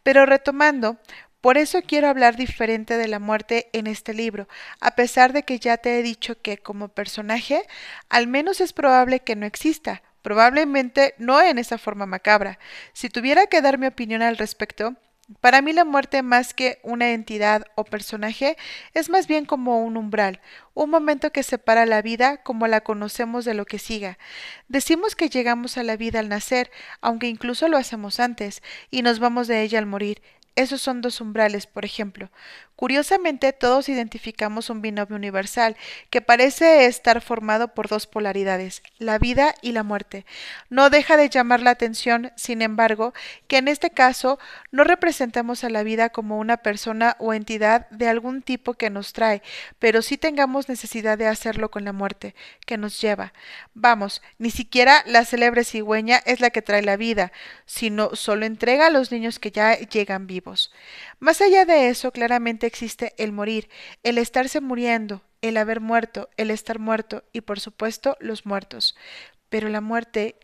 Pero 0.02 0.24
retomando, 0.24 0.98
por 1.40 1.58
eso 1.58 1.80
quiero 1.82 2.08
hablar 2.08 2.36
diferente 2.36 2.96
de 2.96 3.08
la 3.08 3.18
muerte 3.18 3.68
en 3.72 3.86
este 3.86 4.14
libro, 4.14 4.48
a 4.80 4.92
pesar 4.92 5.32
de 5.32 5.42
que 5.42 5.58
ya 5.58 5.76
te 5.78 5.98
he 5.98 6.02
dicho 6.02 6.40
que 6.40 6.58
como 6.58 6.88
personaje 6.88 7.62
al 8.08 8.26
menos 8.26 8.60
es 8.60 8.72
probable 8.72 9.20
que 9.20 9.36
no 9.36 9.46
exista, 9.46 10.02
probablemente 10.22 11.14
no 11.18 11.40
en 11.40 11.58
esa 11.58 11.78
forma 11.78 12.06
macabra. 12.06 12.58
Si 12.92 13.08
tuviera 13.08 13.46
que 13.46 13.62
dar 13.62 13.78
mi 13.78 13.86
opinión 13.86 14.22
al 14.22 14.36
respecto, 14.36 14.96
para 15.40 15.62
mí 15.62 15.72
la 15.72 15.84
muerte 15.84 16.22
más 16.22 16.54
que 16.54 16.80
una 16.82 17.12
entidad 17.12 17.64
o 17.76 17.84
personaje 17.84 18.56
es 18.94 19.08
más 19.08 19.28
bien 19.28 19.44
como 19.44 19.84
un 19.84 19.96
umbral, 19.96 20.40
un 20.74 20.90
momento 20.90 21.30
que 21.30 21.44
separa 21.44 21.86
la 21.86 22.02
vida 22.02 22.38
como 22.42 22.66
la 22.66 22.80
conocemos 22.80 23.44
de 23.44 23.54
lo 23.54 23.64
que 23.64 23.78
siga. 23.78 24.18
Decimos 24.66 25.14
que 25.14 25.28
llegamos 25.28 25.78
a 25.78 25.84
la 25.84 25.96
vida 25.96 26.18
al 26.18 26.28
nacer, 26.28 26.72
aunque 27.00 27.28
incluso 27.28 27.68
lo 27.68 27.76
hacemos 27.76 28.18
antes, 28.18 28.60
y 28.90 29.02
nos 29.02 29.20
vamos 29.20 29.46
de 29.46 29.62
ella 29.62 29.78
al 29.78 29.86
morir. 29.86 30.20
Esos 30.56 30.82
son 30.82 31.00
dos 31.00 31.20
umbrales, 31.20 31.66
por 31.66 31.84
ejemplo. 31.84 32.30
Curiosamente, 32.80 33.52
todos 33.52 33.90
identificamos 33.90 34.70
un 34.70 34.80
binomio 34.80 35.14
universal 35.14 35.76
que 36.08 36.22
parece 36.22 36.86
estar 36.86 37.20
formado 37.20 37.74
por 37.74 37.88
dos 37.88 38.06
polaridades, 38.06 38.82
la 38.96 39.18
vida 39.18 39.54
y 39.60 39.72
la 39.72 39.82
muerte. 39.82 40.24
No 40.70 40.88
deja 40.88 41.18
de 41.18 41.28
llamar 41.28 41.60
la 41.60 41.72
atención, 41.72 42.32
sin 42.36 42.62
embargo, 42.62 43.12
que 43.48 43.58
en 43.58 43.68
este 43.68 43.90
caso 43.90 44.38
no 44.70 44.84
representamos 44.84 45.62
a 45.62 45.68
la 45.68 45.82
vida 45.82 46.08
como 46.08 46.38
una 46.38 46.56
persona 46.56 47.16
o 47.18 47.34
entidad 47.34 47.86
de 47.90 48.08
algún 48.08 48.40
tipo 48.40 48.72
que 48.72 48.88
nos 48.88 49.12
trae, 49.12 49.42
pero 49.78 50.00
sí 50.00 50.16
tengamos 50.16 50.70
necesidad 50.70 51.18
de 51.18 51.26
hacerlo 51.26 51.70
con 51.70 51.84
la 51.84 51.92
muerte, 51.92 52.34
que 52.64 52.78
nos 52.78 52.98
lleva. 52.98 53.34
Vamos, 53.74 54.22
ni 54.38 54.50
siquiera 54.50 55.02
la 55.04 55.26
célebre 55.26 55.64
cigüeña 55.64 56.22
es 56.24 56.40
la 56.40 56.48
que 56.48 56.62
trae 56.62 56.80
la 56.80 56.96
vida, 56.96 57.30
sino 57.66 58.16
solo 58.16 58.46
entrega 58.46 58.86
a 58.86 58.90
los 58.90 59.12
niños 59.12 59.38
que 59.38 59.50
ya 59.50 59.78
llegan 59.78 60.26
vivos. 60.26 60.72
Más 61.20 61.42
allá 61.42 61.66
de 61.66 61.88
eso, 61.90 62.12
claramente 62.12 62.66
existe 62.66 63.12
el 63.18 63.30
morir, 63.30 63.68
el 64.02 64.16
estarse 64.16 64.60
muriendo, 64.60 65.22
el 65.42 65.58
haber 65.58 65.80
muerto, 65.80 66.30
el 66.38 66.50
estar 66.50 66.78
muerto 66.78 67.24
y 67.32 67.42
por 67.42 67.60
supuesto 67.60 68.16
los 68.20 68.46
muertos. 68.46 68.96
Pero 69.50 69.68
la 69.68 69.82
muerte 69.82 70.36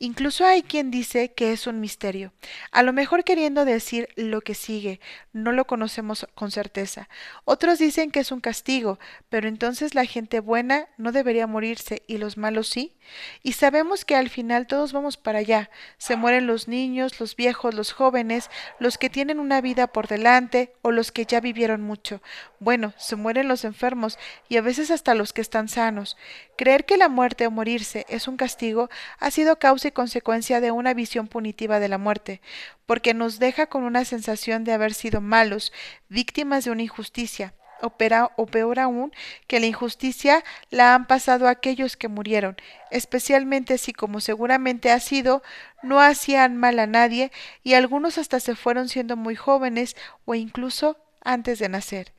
Incluso 0.00 0.46
hay 0.46 0.62
quien 0.62 0.92
dice 0.92 1.32
que 1.32 1.52
es 1.52 1.66
un 1.66 1.80
misterio, 1.80 2.32
a 2.70 2.84
lo 2.84 2.92
mejor 2.92 3.24
queriendo 3.24 3.64
decir 3.64 4.08
lo 4.14 4.40
que 4.42 4.54
sigue, 4.54 5.00
no 5.32 5.50
lo 5.50 5.66
conocemos 5.66 6.28
con 6.36 6.52
certeza. 6.52 7.08
Otros 7.44 7.80
dicen 7.80 8.12
que 8.12 8.20
es 8.20 8.30
un 8.30 8.40
castigo, 8.40 9.00
pero 9.28 9.48
entonces 9.48 9.96
la 9.96 10.04
gente 10.04 10.38
buena 10.38 10.86
no 10.98 11.10
debería 11.10 11.48
morirse 11.48 12.02
y 12.06 12.18
los 12.18 12.36
malos 12.36 12.68
sí. 12.68 12.94
Y 13.42 13.54
sabemos 13.54 14.04
que 14.04 14.14
al 14.14 14.28
final 14.28 14.68
todos 14.68 14.92
vamos 14.92 15.16
para 15.16 15.40
allá. 15.40 15.68
Se 15.96 16.14
mueren 16.14 16.46
los 16.46 16.68
niños, 16.68 17.18
los 17.18 17.34
viejos, 17.34 17.74
los 17.74 17.92
jóvenes, 17.92 18.50
los 18.78 18.98
que 18.98 19.10
tienen 19.10 19.40
una 19.40 19.60
vida 19.60 19.88
por 19.88 20.06
delante 20.06 20.74
o 20.82 20.92
los 20.92 21.10
que 21.10 21.24
ya 21.24 21.40
vivieron 21.40 21.80
mucho. 21.82 22.22
Bueno, 22.60 22.92
se 22.98 23.16
mueren 23.16 23.48
los 23.48 23.64
enfermos 23.64 24.18
y 24.48 24.58
a 24.58 24.62
veces 24.62 24.92
hasta 24.92 25.14
los 25.14 25.32
que 25.32 25.40
están 25.40 25.68
sanos. 25.68 26.16
Creer 26.56 26.84
que 26.84 26.96
la 26.96 27.08
muerte 27.08 27.46
o 27.46 27.50
morirse 27.50 28.06
es 28.08 28.28
un 28.28 28.36
castigo 28.36 28.90
ha 29.18 29.30
sido 29.30 29.58
causa 29.58 29.87
consecuencia 29.92 30.60
de 30.60 30.70
una 30.70 30.94
visión 30.94 31.28
punitiva 31.28 31.80
de 31.80 31.88
la 31.88 31.98
muerte, 31.98 32.40
porque 32.86 33.14
nos 33.14 33.38
deja 33.38 33.66
con 33.66 33.84
una 33.84 34.04
sensación 34.04 34.64
de 34.64 34.72
haber 34.72 34.94
sido 34.94 35.20
malos, 35.20 35.72
víctimas 36.08 36.64
de 36.64 36.70
una 36.70 36.82
injusticia, 36.82 37.54
o 37.80 38.46
peor 38.46 38.78
aún, 38.80 39.12
que 39.46 39.60
la 39.60 39.66
injusticia 39.66 40.44
la 40.70 40.94
han 40.94 41.06
pasado 41.06 41.48
aquellos 41.48 41.96
que 41.96 42.08
murieron, 42.08 42.56
especialmente 42.90 43.78
si, 43.78 43.92
como 43.92 44.20
seguramente 44.20 44.90
ha 44.90 45.00
sido, 45.00 45.42
no 45.82 46.00
hacían 46.00 46.56
mal 46.56 46.78
a 46.78 46.86
nadie 46.86 47.30
y 47.62 47.74
algunos 47.74 48.18
hasta 48.18 48.40
se 48.40 48.54
fueron 48.54 48.88
siendo 48.88 49.16
muy 49.16 49.36
jóvenes 49.36 49.96
o 50.24 50.34
incluso 50.34 50.96
antes 51.22 51.58
de 51.58 51.68
nacer. 51.68 52.12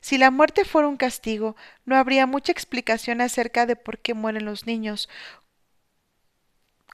Si 0.00 0.18
la 0.18 0.30
muerte 0.30 0.64
fuera 0.64 0.88
un 0.88 0.96
castigo, 0.96 1.56
no 1.84 1.96
habría 1.96 2.26
mucha 2.26 2.52
explicación 2.52 3.20
acerca 3.20 3.66
de 3.66 3.76
por 3.76 3.98
qué 3.98 4.14
mueren 4.14 4.44
los 4.44 4.66
niños, 4.66 5.08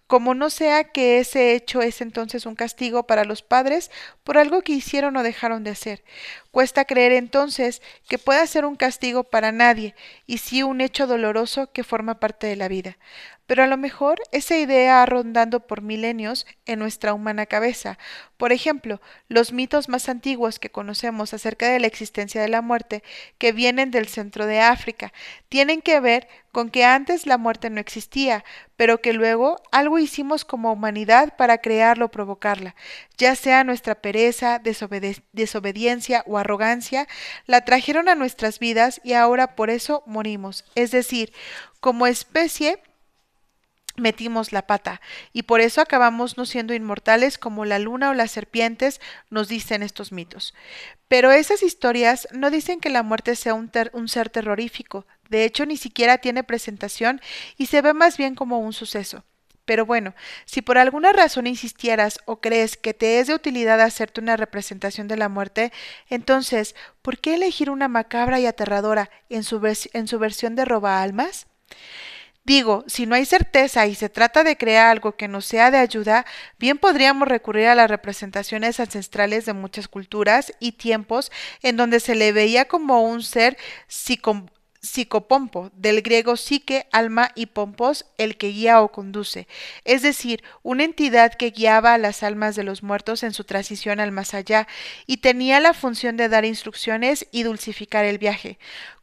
como 0.09 0.35
no 0.35 0.51
sea 0.51 0.85
que 0.85 1.21
ese 1.21 1.55
hecho 1.55 1.83
es 1.83 2.01
entonces 2.01 2.47
un 2.47 2.57
castigo 2.57 3.07
para 3.07 3.25
los 3.25 3.43
padres 3.43 3.91
por 4.25 4.39
algo 4.39 4.63
que 4.63 4.73
hicieron 4.73 5.17
o 5.17 5.23
dejaron 5.23 5.63
de 5.65 5.71
hacer. 5.71 6.03
Cuesta 6.51 6.85
creer 6.85 7.13
entonces 7.13 7.83
que 8.09 8.19
pueda 8.19 8.47
ser 8.47 8.65
un 8.65 8.77
castigo 8.77 9.25
para 9.25 9.53
nadie, 9.53 9.95
y 10.27 10.39
sí 10.39 10.63
un 10.65 10.81
hecho 10.81 11.07
doloroso 11.07 11.73
que 11.73 11.85
forma 11.85 12.19
parte 12.21 12.49
de 12.49 12.57
la 12.57 12.69
vida. 12.69 12.99
Pero 13.49 13.63
a 13.63 13.67
lo 13.67 13.79
mejor 13.79 14.21
esa 14.31 14.59
idea 14.59 15.03
ha 15.03 15.07
rondando 15.07 15.61
por 15.67 15.81
milenios 15.81 16.47
en 16.67 16.81
nuestra 16.81 17.15
humana 17.15 17.47
cabeza. 17.47 17.99
Por 18.37 18.53
ejemplo, 18.53 19.01
los 19.29 19.55
mitos 19.55 19.89
más 19.89 20.11
antiguos 20.11 20.59
que 20.59 20.71
conocemos 20.71 21.33
acerca 21.33 21.67
de 21.67 21.81
la 21.81 21.87
existencia 21.87 22.43
de 22.43 22.49
la 22.49 22.61
muerte, 22.61 23.03
que 23.39 23.53
vienen 23.53 23.91
del 23.91 24.07
centro 24.07 24.45
de 24.45 24.61
África, 24.61 25.15
tienen 25.49 25.81
que 25.81 25.99
ver 25.99 26.29
con 26.53 26.69
que 26.69 26.85
antes 26.85 27.27
la 27.27 27.39
muerte 27.39 27.71
no 27.71 27.81
existía, 27.81 28.45
pero 28.77 29.01
que 29.01 29.15
luego 29.15 29.63
algo 29.73 29.99
hicimos 29.99 30.45
como 30.45 30.71
humanidad 30.71 31.35
para 31.39 31.57
crearla 31.57 32.05
o 32.05 32.11
provocarla, 32.11 32.75
ya 33.17 33.35
sea 33.35 33.65
nuestra 33.65 33.95
pereza, 33.95 34.61
desobediencia 35.33 36.23
o 36.27 36.37
arrogancia, 36.37 37.09
la 37.47 37.65
trajeron 37.65 38.11
a 38.11 38.15
nuestras 38.15 38.59
vidas 38.59 39.01
y 39.03 39.15
ahora 39.15 39.57
por 39.57 39.71
eso 39.71 40.03
morimos. 40.05 40.67
Es 40.75 40.91
decir, 40.91 41.33
como 41.81 42.07
especie 42.07 42.83
metimos 43.99 44.53
la 44.53 44.67
pata 44.67 45.01
y 45.33 45.43
por 45.43 45.61
eso 45.61 45.81
acabamos 45.81 46.37
no 46.37 46.47
siendo 46.47 46.75
inmortales 46.75 47.39
como 47.39 47.65
la 47.65 47.79
luna 47.79 48.11
o 48.11 48.15
las 48.15 48.31
serpientes 48.31 49.01
nos 49.31 49.49
dicen 49.49 49.83
estos 49.83 50.13
mitos. 50.13 50.55
Pero 51.09 51.33
esas 51.33 51.63
historias 51.63 52.29
no 52.33 52.51
dicen 52.51 52.81
que 52.81 52.91
la 52.91 53.03
muerte 53.03 53.35
sea 53.37 53.55
un, 53.55 53.71
ser 54.09 54.31
terrorífico, 54.31 55.07
de 55.29 55.45
hecho 55.45 55.67
ni 55.67 55.77
siquiera 55.77 56.19
tiene 56.19 56.45
presentación 56.45 57.21
y 57.57 57.67
se 57.67 57.83
ve 57.83 57.95
más 57.95 58.17
bien 58.17 58.35
como 58.35 58.59
un 58.59 58.73
suceso. 58.73 59.25
Pero 59.65 59.85
bueno, 59.85 60.15
si 60.47 60.63
por 60.63 60.79
alguna 60.79 61.13
razón 61.13 61.47
insistieras 61.47 62.21
o 62.25 62.41
crees 62.41 62.79
que 62.79 62.95
te 62.95 63.21
es 63.21 63.27
de 63.27 63.35
utilidad 63.35 63.79
hacerte 63.83 64.19
una 64.19 64.39
representación 64.39 65.09
de 65.09 65.19
la 65.19 65.29
muerte, 65.29 65.73
entonces, 66.09 66.75
¿por 67.03 67.19
qué 67.19 67.35
elegir 67.35 67.69
una 67.69 67.87
macabra 67.87 68.41
y 68.41 68.47
aterradora 68.47 69.11
en 69.29 69.45
su, 69.45 69.61
en 69.93 70.09
su 70.09 70.19
versión 70.19 70.55
de 70.55 70.65
roba 70.65 71.03
almas? 71.03 71.49
Digo, 72.49 72.83
si 72.87 73.05
no 73.05 73.15
hay 73.15 73.27
certeza 73.27 73.87
y 73.87 73.95
se 73.95 74.09
trata 74.09 74.43
de 74.43 74.57
crear 74.57 74.87
algo 74.87 75.13
que 75.17 75.29
nos 75.29 75.45
sea 75.45 75.71
de 75.71 75.77
ayuda, 75.77 76.25
bien 76.59 76.79
podríamos 76.79 77.29
recurrir 77.29 77.67
a 77.67 77.75
las 77.75 77.91
representaciones 77.91 78.81
ancestrales 78.81 79.45
de 79.45 79.53
muchas 79.53 79.87
culturas 79.87 80.55
y 80.59 80.73
tiempos 80.73 81.31
en 81.61 81.77
donde 81.77 82.01
se 82.01 82.15
le 82.15 82.33
veía 82.33 82.65
como 82.65 83.03
un 83.03 83.23
ser 83.23 83.59
psicopompo, 83.87 85.71
del 85.75 86.01
griego 86.01 86.39
psique, 86.39 86.87
alma 86.91 87.33
y 87.35 87.47
pompos, 87.47 88.07
el 88.17 88.39
que 88.39 88.49
guía 88.49 88.81
o 88.81 88.93
conduce, 88.93 89.47
es 89.85 90.01
decir, 90.01 90.43
una 90.63 90.85
entidad 90.85 91.35
que 91.35 91.51
guiaba 91.51 91.93
a 91.93 91.99
las 91.99 92.23
almas 92.23 92.57
de 92.57 92.65
los 92.65 92.83
muertos 92.83 93.25
en 93.25 93.35
su 93.35 93.45
transición 93.45 94.01
al 94.01 94.11
más 94.11 94.33
allá 94.33 94.67
y 95.07 95.19
tenía 95.19 95.61
la 95.61 95.75
función 95.75 96.17
de 96.17 96.31
dar 96.31 96.47
instrucciones 96.47 97.27
y 97.31 97.43
dulcificar 97.43 98.07
el 98.07 98.17
viaje. 98.17 98.59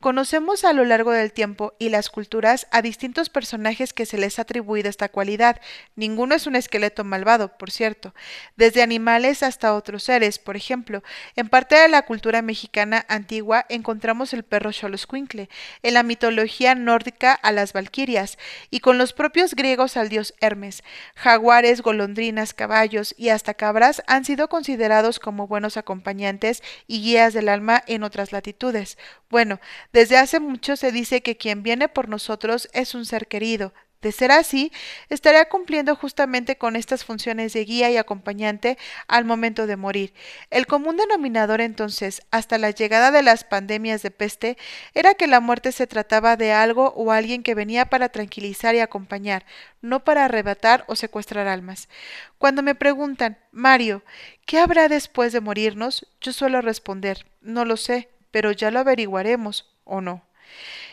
Conocemos 0.06 0.66
a 0.66 0.74
lo 0.74 0.86
largo 0.86 1.12
del 1.12 1.34
tiempo 1.34 1.74
y 1.80 1.90
las 1.90 2.12
culturas 2.12 2.68
a 2.70 2.84
distintos 2.84 3.32
personajes 3.32 3.92
que 3.92 4.06
se 4.06 4.20
les 4.20 4.38
ha 4.38 4.44
atribuido 4.44 4.88
esta 4.88 5.10
cualidad. 5.10 5.60
Ninguno 5.96 6.36
es 6.36 6.46
un 6.46 6.56
esqueleto 6.56 7.04
malvado, 7.04 7.58
por 7.58 7.72
cierto, 7.72 8.14
desde 8.56 8.84
animales 8.84 9.42
hasta 9.42 9.74
otros 9.74 10.04
seres. 10.04 10.38
Por 10.38 10.58
ejemplo, 10.58 11.02
en 11.36 11.50
parte 11.50 11.74
de 11.74 11.88
la 11.88 12.04
cultura 12.04 12.44
mexicana 12.44 13.04
antigua 13.10 13.66
encontramos 13.68 14.32
el 14.34 14.44
perro 14.44 14.72
Xoloscuincle, 14.72 15.50
en 15.82 15.96
la 15.96 16.04
mitología 16.04 16.76
nórdica 16.76 17.34
a 17.34 17.52
las 17.52 17.74
valquirias, 17.74 18.38
y 18.70 18.82
con 18.82 19.00
los 19.00 19.12
propios 19.12 19.56
griegos 19.56 19.98
al 19.98 20.10
dios 20.10 20.36
Hermes. 20.40 20.84
Jaguares, 21.16 21.82
golondrinas, 21.82 22.54
caballos 22.54 23.16
y 23.18 23.30
hasta 23.30 23.56
cabras 23.56 24.04
han 24.06 24.24
sido 24.24 24.50
considerados 24.50 25.18
como 25.18 25.48
buenos 25.48 25.78
acompañantes 25.78 26.62
y 26.86 27.02
guías 27.02 27.34
del 27.34 27.50
alma 27.50 27.84
en 27.88 28.04
otras 28.04 28.32
latitudes. 28.32 29.00
Bueno, 29.30 29.60
desde 29.92 30.18
hace 30.18 30.40
mucho 30.40 30.76
se 30.76 30.92
dice 30.92 31.22
que 31.22 31.38
quien 31.38 31.64
viene 31.64 31.90
por 31.90 32.10
nosotros 32.10 32.70
es 32.74 32.94
un 32.96 33.06
ser 33.06 33.28
querido. 33.28 33.74
De 34.06 34.12
ser 34.12 34.32
así, 34.32 34.72
estaría 35.10 35.50
cumpliendo 35.50 35.96
justamente 35.96 36.60
con 36.60 36.76
estas 36.76 37.04
funciones 37.04 37.54
de 37.54 37.66
guía 37.66 37.90
y 37.90 37.98
acompañante 37.98 38.78
al 39.08 39.26
momento 39.26 39.66
de 39.66 39.78
morir. 39.78 40.14
El 40.52 40.68
común 40.68 40.98
denominador 40.98 41.60
entonces, 41.60 42.22
hasta 42.30 42.60
la 42.60 42.70
llegada 42.70 43.10
de 43.10 43.24
las 43.24 43.44
pandemias 43.44 44.04
de 44.04 44.12
peste, 44.12 44.58
era 44.94 45.16
que 45.16 45.26
la 45.26 45.40
muerte 45.40 45.72
se 45.72 45.88
trataba 45.88 46.38
de 46.38 46.52
algo 46.52 46.94
o 46.96 47.12
alguien 47.12 47.42
que 47.42 47.56
venía 47.56 47.88
para 47.88 48.10
tranquilizar 48.10 48.76
y 48.76 48.80
acompañar, 48.80 49.44
no 49.82 50.04
para 50.04 50.26
arrebatar 50.26 50.86
o 50.88 50.96
secuestrar 50.96 51.48
almas. 51.48 51.90
Cuando 52.38 52.62
me 52.62 52.76
preguntan, 52.76 53.40
Mario, 53.52 54.04
¿qué 54.46 54.60
habrá 54.60 54.88
después 54.88 55.34
de 55.34 55.42
morirnos? 55.42 56.06
Yo 56.22 56.32
suelo 56.32 56.62
responder, 56.62 57.26
no 57.42 57.66
lo 57.66 57.76
sé, 57.76 58.10
pero 58.36 58.52
ya 58.52 58.70
lo 58.70 58.82
averiguaremos 58.82 59.74
o 59.86 60.02
no. 60.02 60.22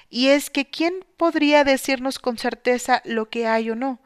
Y 0.09 0.29
es 0.29 0.49
que 0.49 0.71
¿quién 0.71 1.05
podría 1.17 1.65
decirnos 1.65 2.21
con 2.21 2.39
certeza 2.39 3.03
lo 3.05 3.31
que 3.31 3.49
hay 3.49 3.69
o 3.69 3.75
no? 3.75 3.99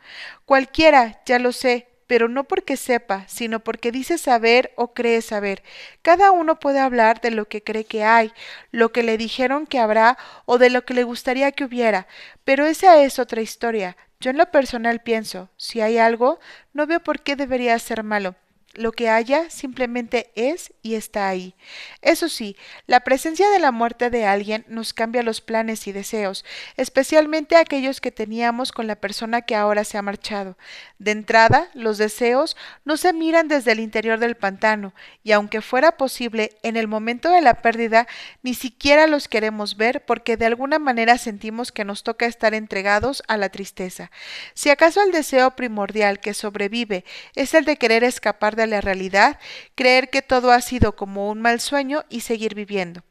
Cualquiera, 0.46 1.20
ya 1.26 1.38
lo 1.38 1.52
sé, 1.52 1.86
pero 2.06 2.28
no 2.28 2.44
porque 2.44 2.78
sepa, 2.78 3.28
sino 3.28 3.60
porque 3.60 3.92
dice 3.92 4.16
saber 4.16 4.72
o 4.76 4.94
cree 4.94 5.20
saber. 5.20 5.62
Cada 6.00 6.30
uno 6.30 6.58
puede 6.58 6.78
hablar 6.78 7.20
de 7.20 7.30
lo 7.30 7.46
que 7.46 7.62
cree 7.62 7.84
que 7.84 8.04
hay, 8.04 8.32
lo 8.70 8.90
que 8.90 9.02
le 9.02 9.18
dijeron 9.18 9.66
que 9.66 9.80
habrá 9.80 10.16
o 10.46 10.56
de 10.56 10.70
lo 10.70 10.86
que 10.86 10.94
le 10.94 11.04
gustaría 11.04 11.52
que 11.52 11.64
hubiera, 11.64 12.06
pero 12.42 12.64
esa 12.64 13.02
es 13.02 13.18
otra 13.18 13.42
historia. 13.42 13.98
Yo 14.18 14.30
en 14.30 14.38
lo 14.38 14.50
personal 14.50 15.02
pienso, 15.02 15.50
si 15.58 15.82
hay 15.82 15.98
algo, 15.98 16.40
no 16.72 16.86
veo 16.86 17.00
por 17.00 17.20
qué 17.20 17.36
debería 17.36 17.78
ser 17.80 18.02
malo. 18.02 18.34
Lo 18.76 18.92
que 18.92 19.08
haya 19.08 19.48
simplemente 19.48 20.30
es 20.34 20.72
y 20.82 20.96
está 20.96 21.28
ahí. 21.28 21.54
Eso 22.02 22.28
sí, 22.28 22.56
la 22.86 23.00
presencia 23.00 23.48
de 23.48 23.58
la 23.58 23.72
muerte 23.72 24.10
de 24.10 24.26
alguien 24.26 24.66
nos 24.68 24.92
cambia 24.92 25.22
los 25.22 25.40
planes 25.40 25.86
y 25.86 25.92
deseos, 25.92 26.44
especialmente 26.76 27.56
aquellos 27.56 28.02
que 28.02 28.12
teníamos 28.12 28.72
con 28.72 28.86
la 28.86 28.96
persona 28.96 29.40
que 29.42 29.56
ahora 29.56 29.82
se 29.84 29.96
ha 29.96 30.02
marchado. 30.02 30.58
De 30.98 31.10
entrada, 31.10 31.68
los 31.72 31.96
deseos 31.96 32.54
no 32.84 32.98
se 32.98 33.14
miran 33.14 33.48
desde 33.48 33.72
el 33.72 33.80
interior 33.80 34.18
del 34.18 34.36
pantano, 34.36 34.92
y 35.24 35.32
aunque 35.32 35.62
fuera 35.62 35.96
posible, 35.96 36.52
en 36.62 36.76
el 36.76 36.86
momento 36.86 37.30
de 37.30 37.40
la 37.40 37.54
pérdida, 37.54 38.06
ni 38.42 38.52
siquiera 38.52 39.06
los 39.06 39.26
queremos 39.26 39.78
ver 39.78 40.04
porque 40.04 40.36
de 40.36 40.46
alguna 40.46 40.78
manera 40.78 41.16
sentimos 41.16 41.72
que 41.72 41.84
nos 41.84 42.02
toca 42.02 42.26
estar 42.26 42.52
entregados 42.52 43.22
a 43.26 43.38
la 43.38 43.48
tristeza. 43.48 44.10
Si 44.52 44.68
acaso 44.68 45.02
el 45.02 45.12
deseo 45.12 45.56
primordial 45.56 46.20
que 46.20 46.34
sobrevive 46.34 47.04
es 47.34 47.54
el 47.54 47.64
de 47.64 47.76
querer 47.76 48.04
escapar 48.04 48.54
la 48.66 48.80
realidad, 48.80 49.38
creer 49.74 50.10
que 50.10 50.22
todo 50.22 50.50
ha 50.52 50.60
sido 50.60 50.96
como 50.96 51.30
un 51.30 51.40
mal 51.40 51.60
sueño 51.60 52.04
y 52.08 52.20
seguir 52.20 52.54
viviendo. 52.54 53.02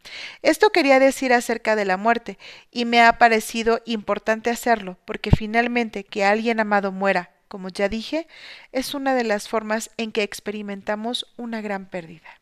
Esto 0.42 0.72
quería 0.72 1.00
decir 1.00 1.34
acerca 1.34 1.76
de 1.76 1.86
la 1.86 1.98
muerte, 1.98 2.38
y 2.72 2.86
me 2.86 3.02
ha 3.02 3.18
parecido 3.18 3.82
importante 3.86 4.50
hacerlo, 4.50 4.98
porque 5.06 5.32
finalmente 5.32 6.04
que 6.04 6.26
alguien 6.26 6.60
amado 6.60 6.92
muera, 6.92 7.32
como 7.48 7.70
ya 7.70 7.90
dije, 7.90 8.28
es 8.72 8.94
una 8.94 9.16
de 9.16 9.24
las 9.24 9.48
formas 9.48 9.92
en 9.98 10.12
que 10.12 10.24
experimentamos 10.24 11.34
una 11.38 11.62
gran 11.62 11.86
pérdida. 11.90 12.42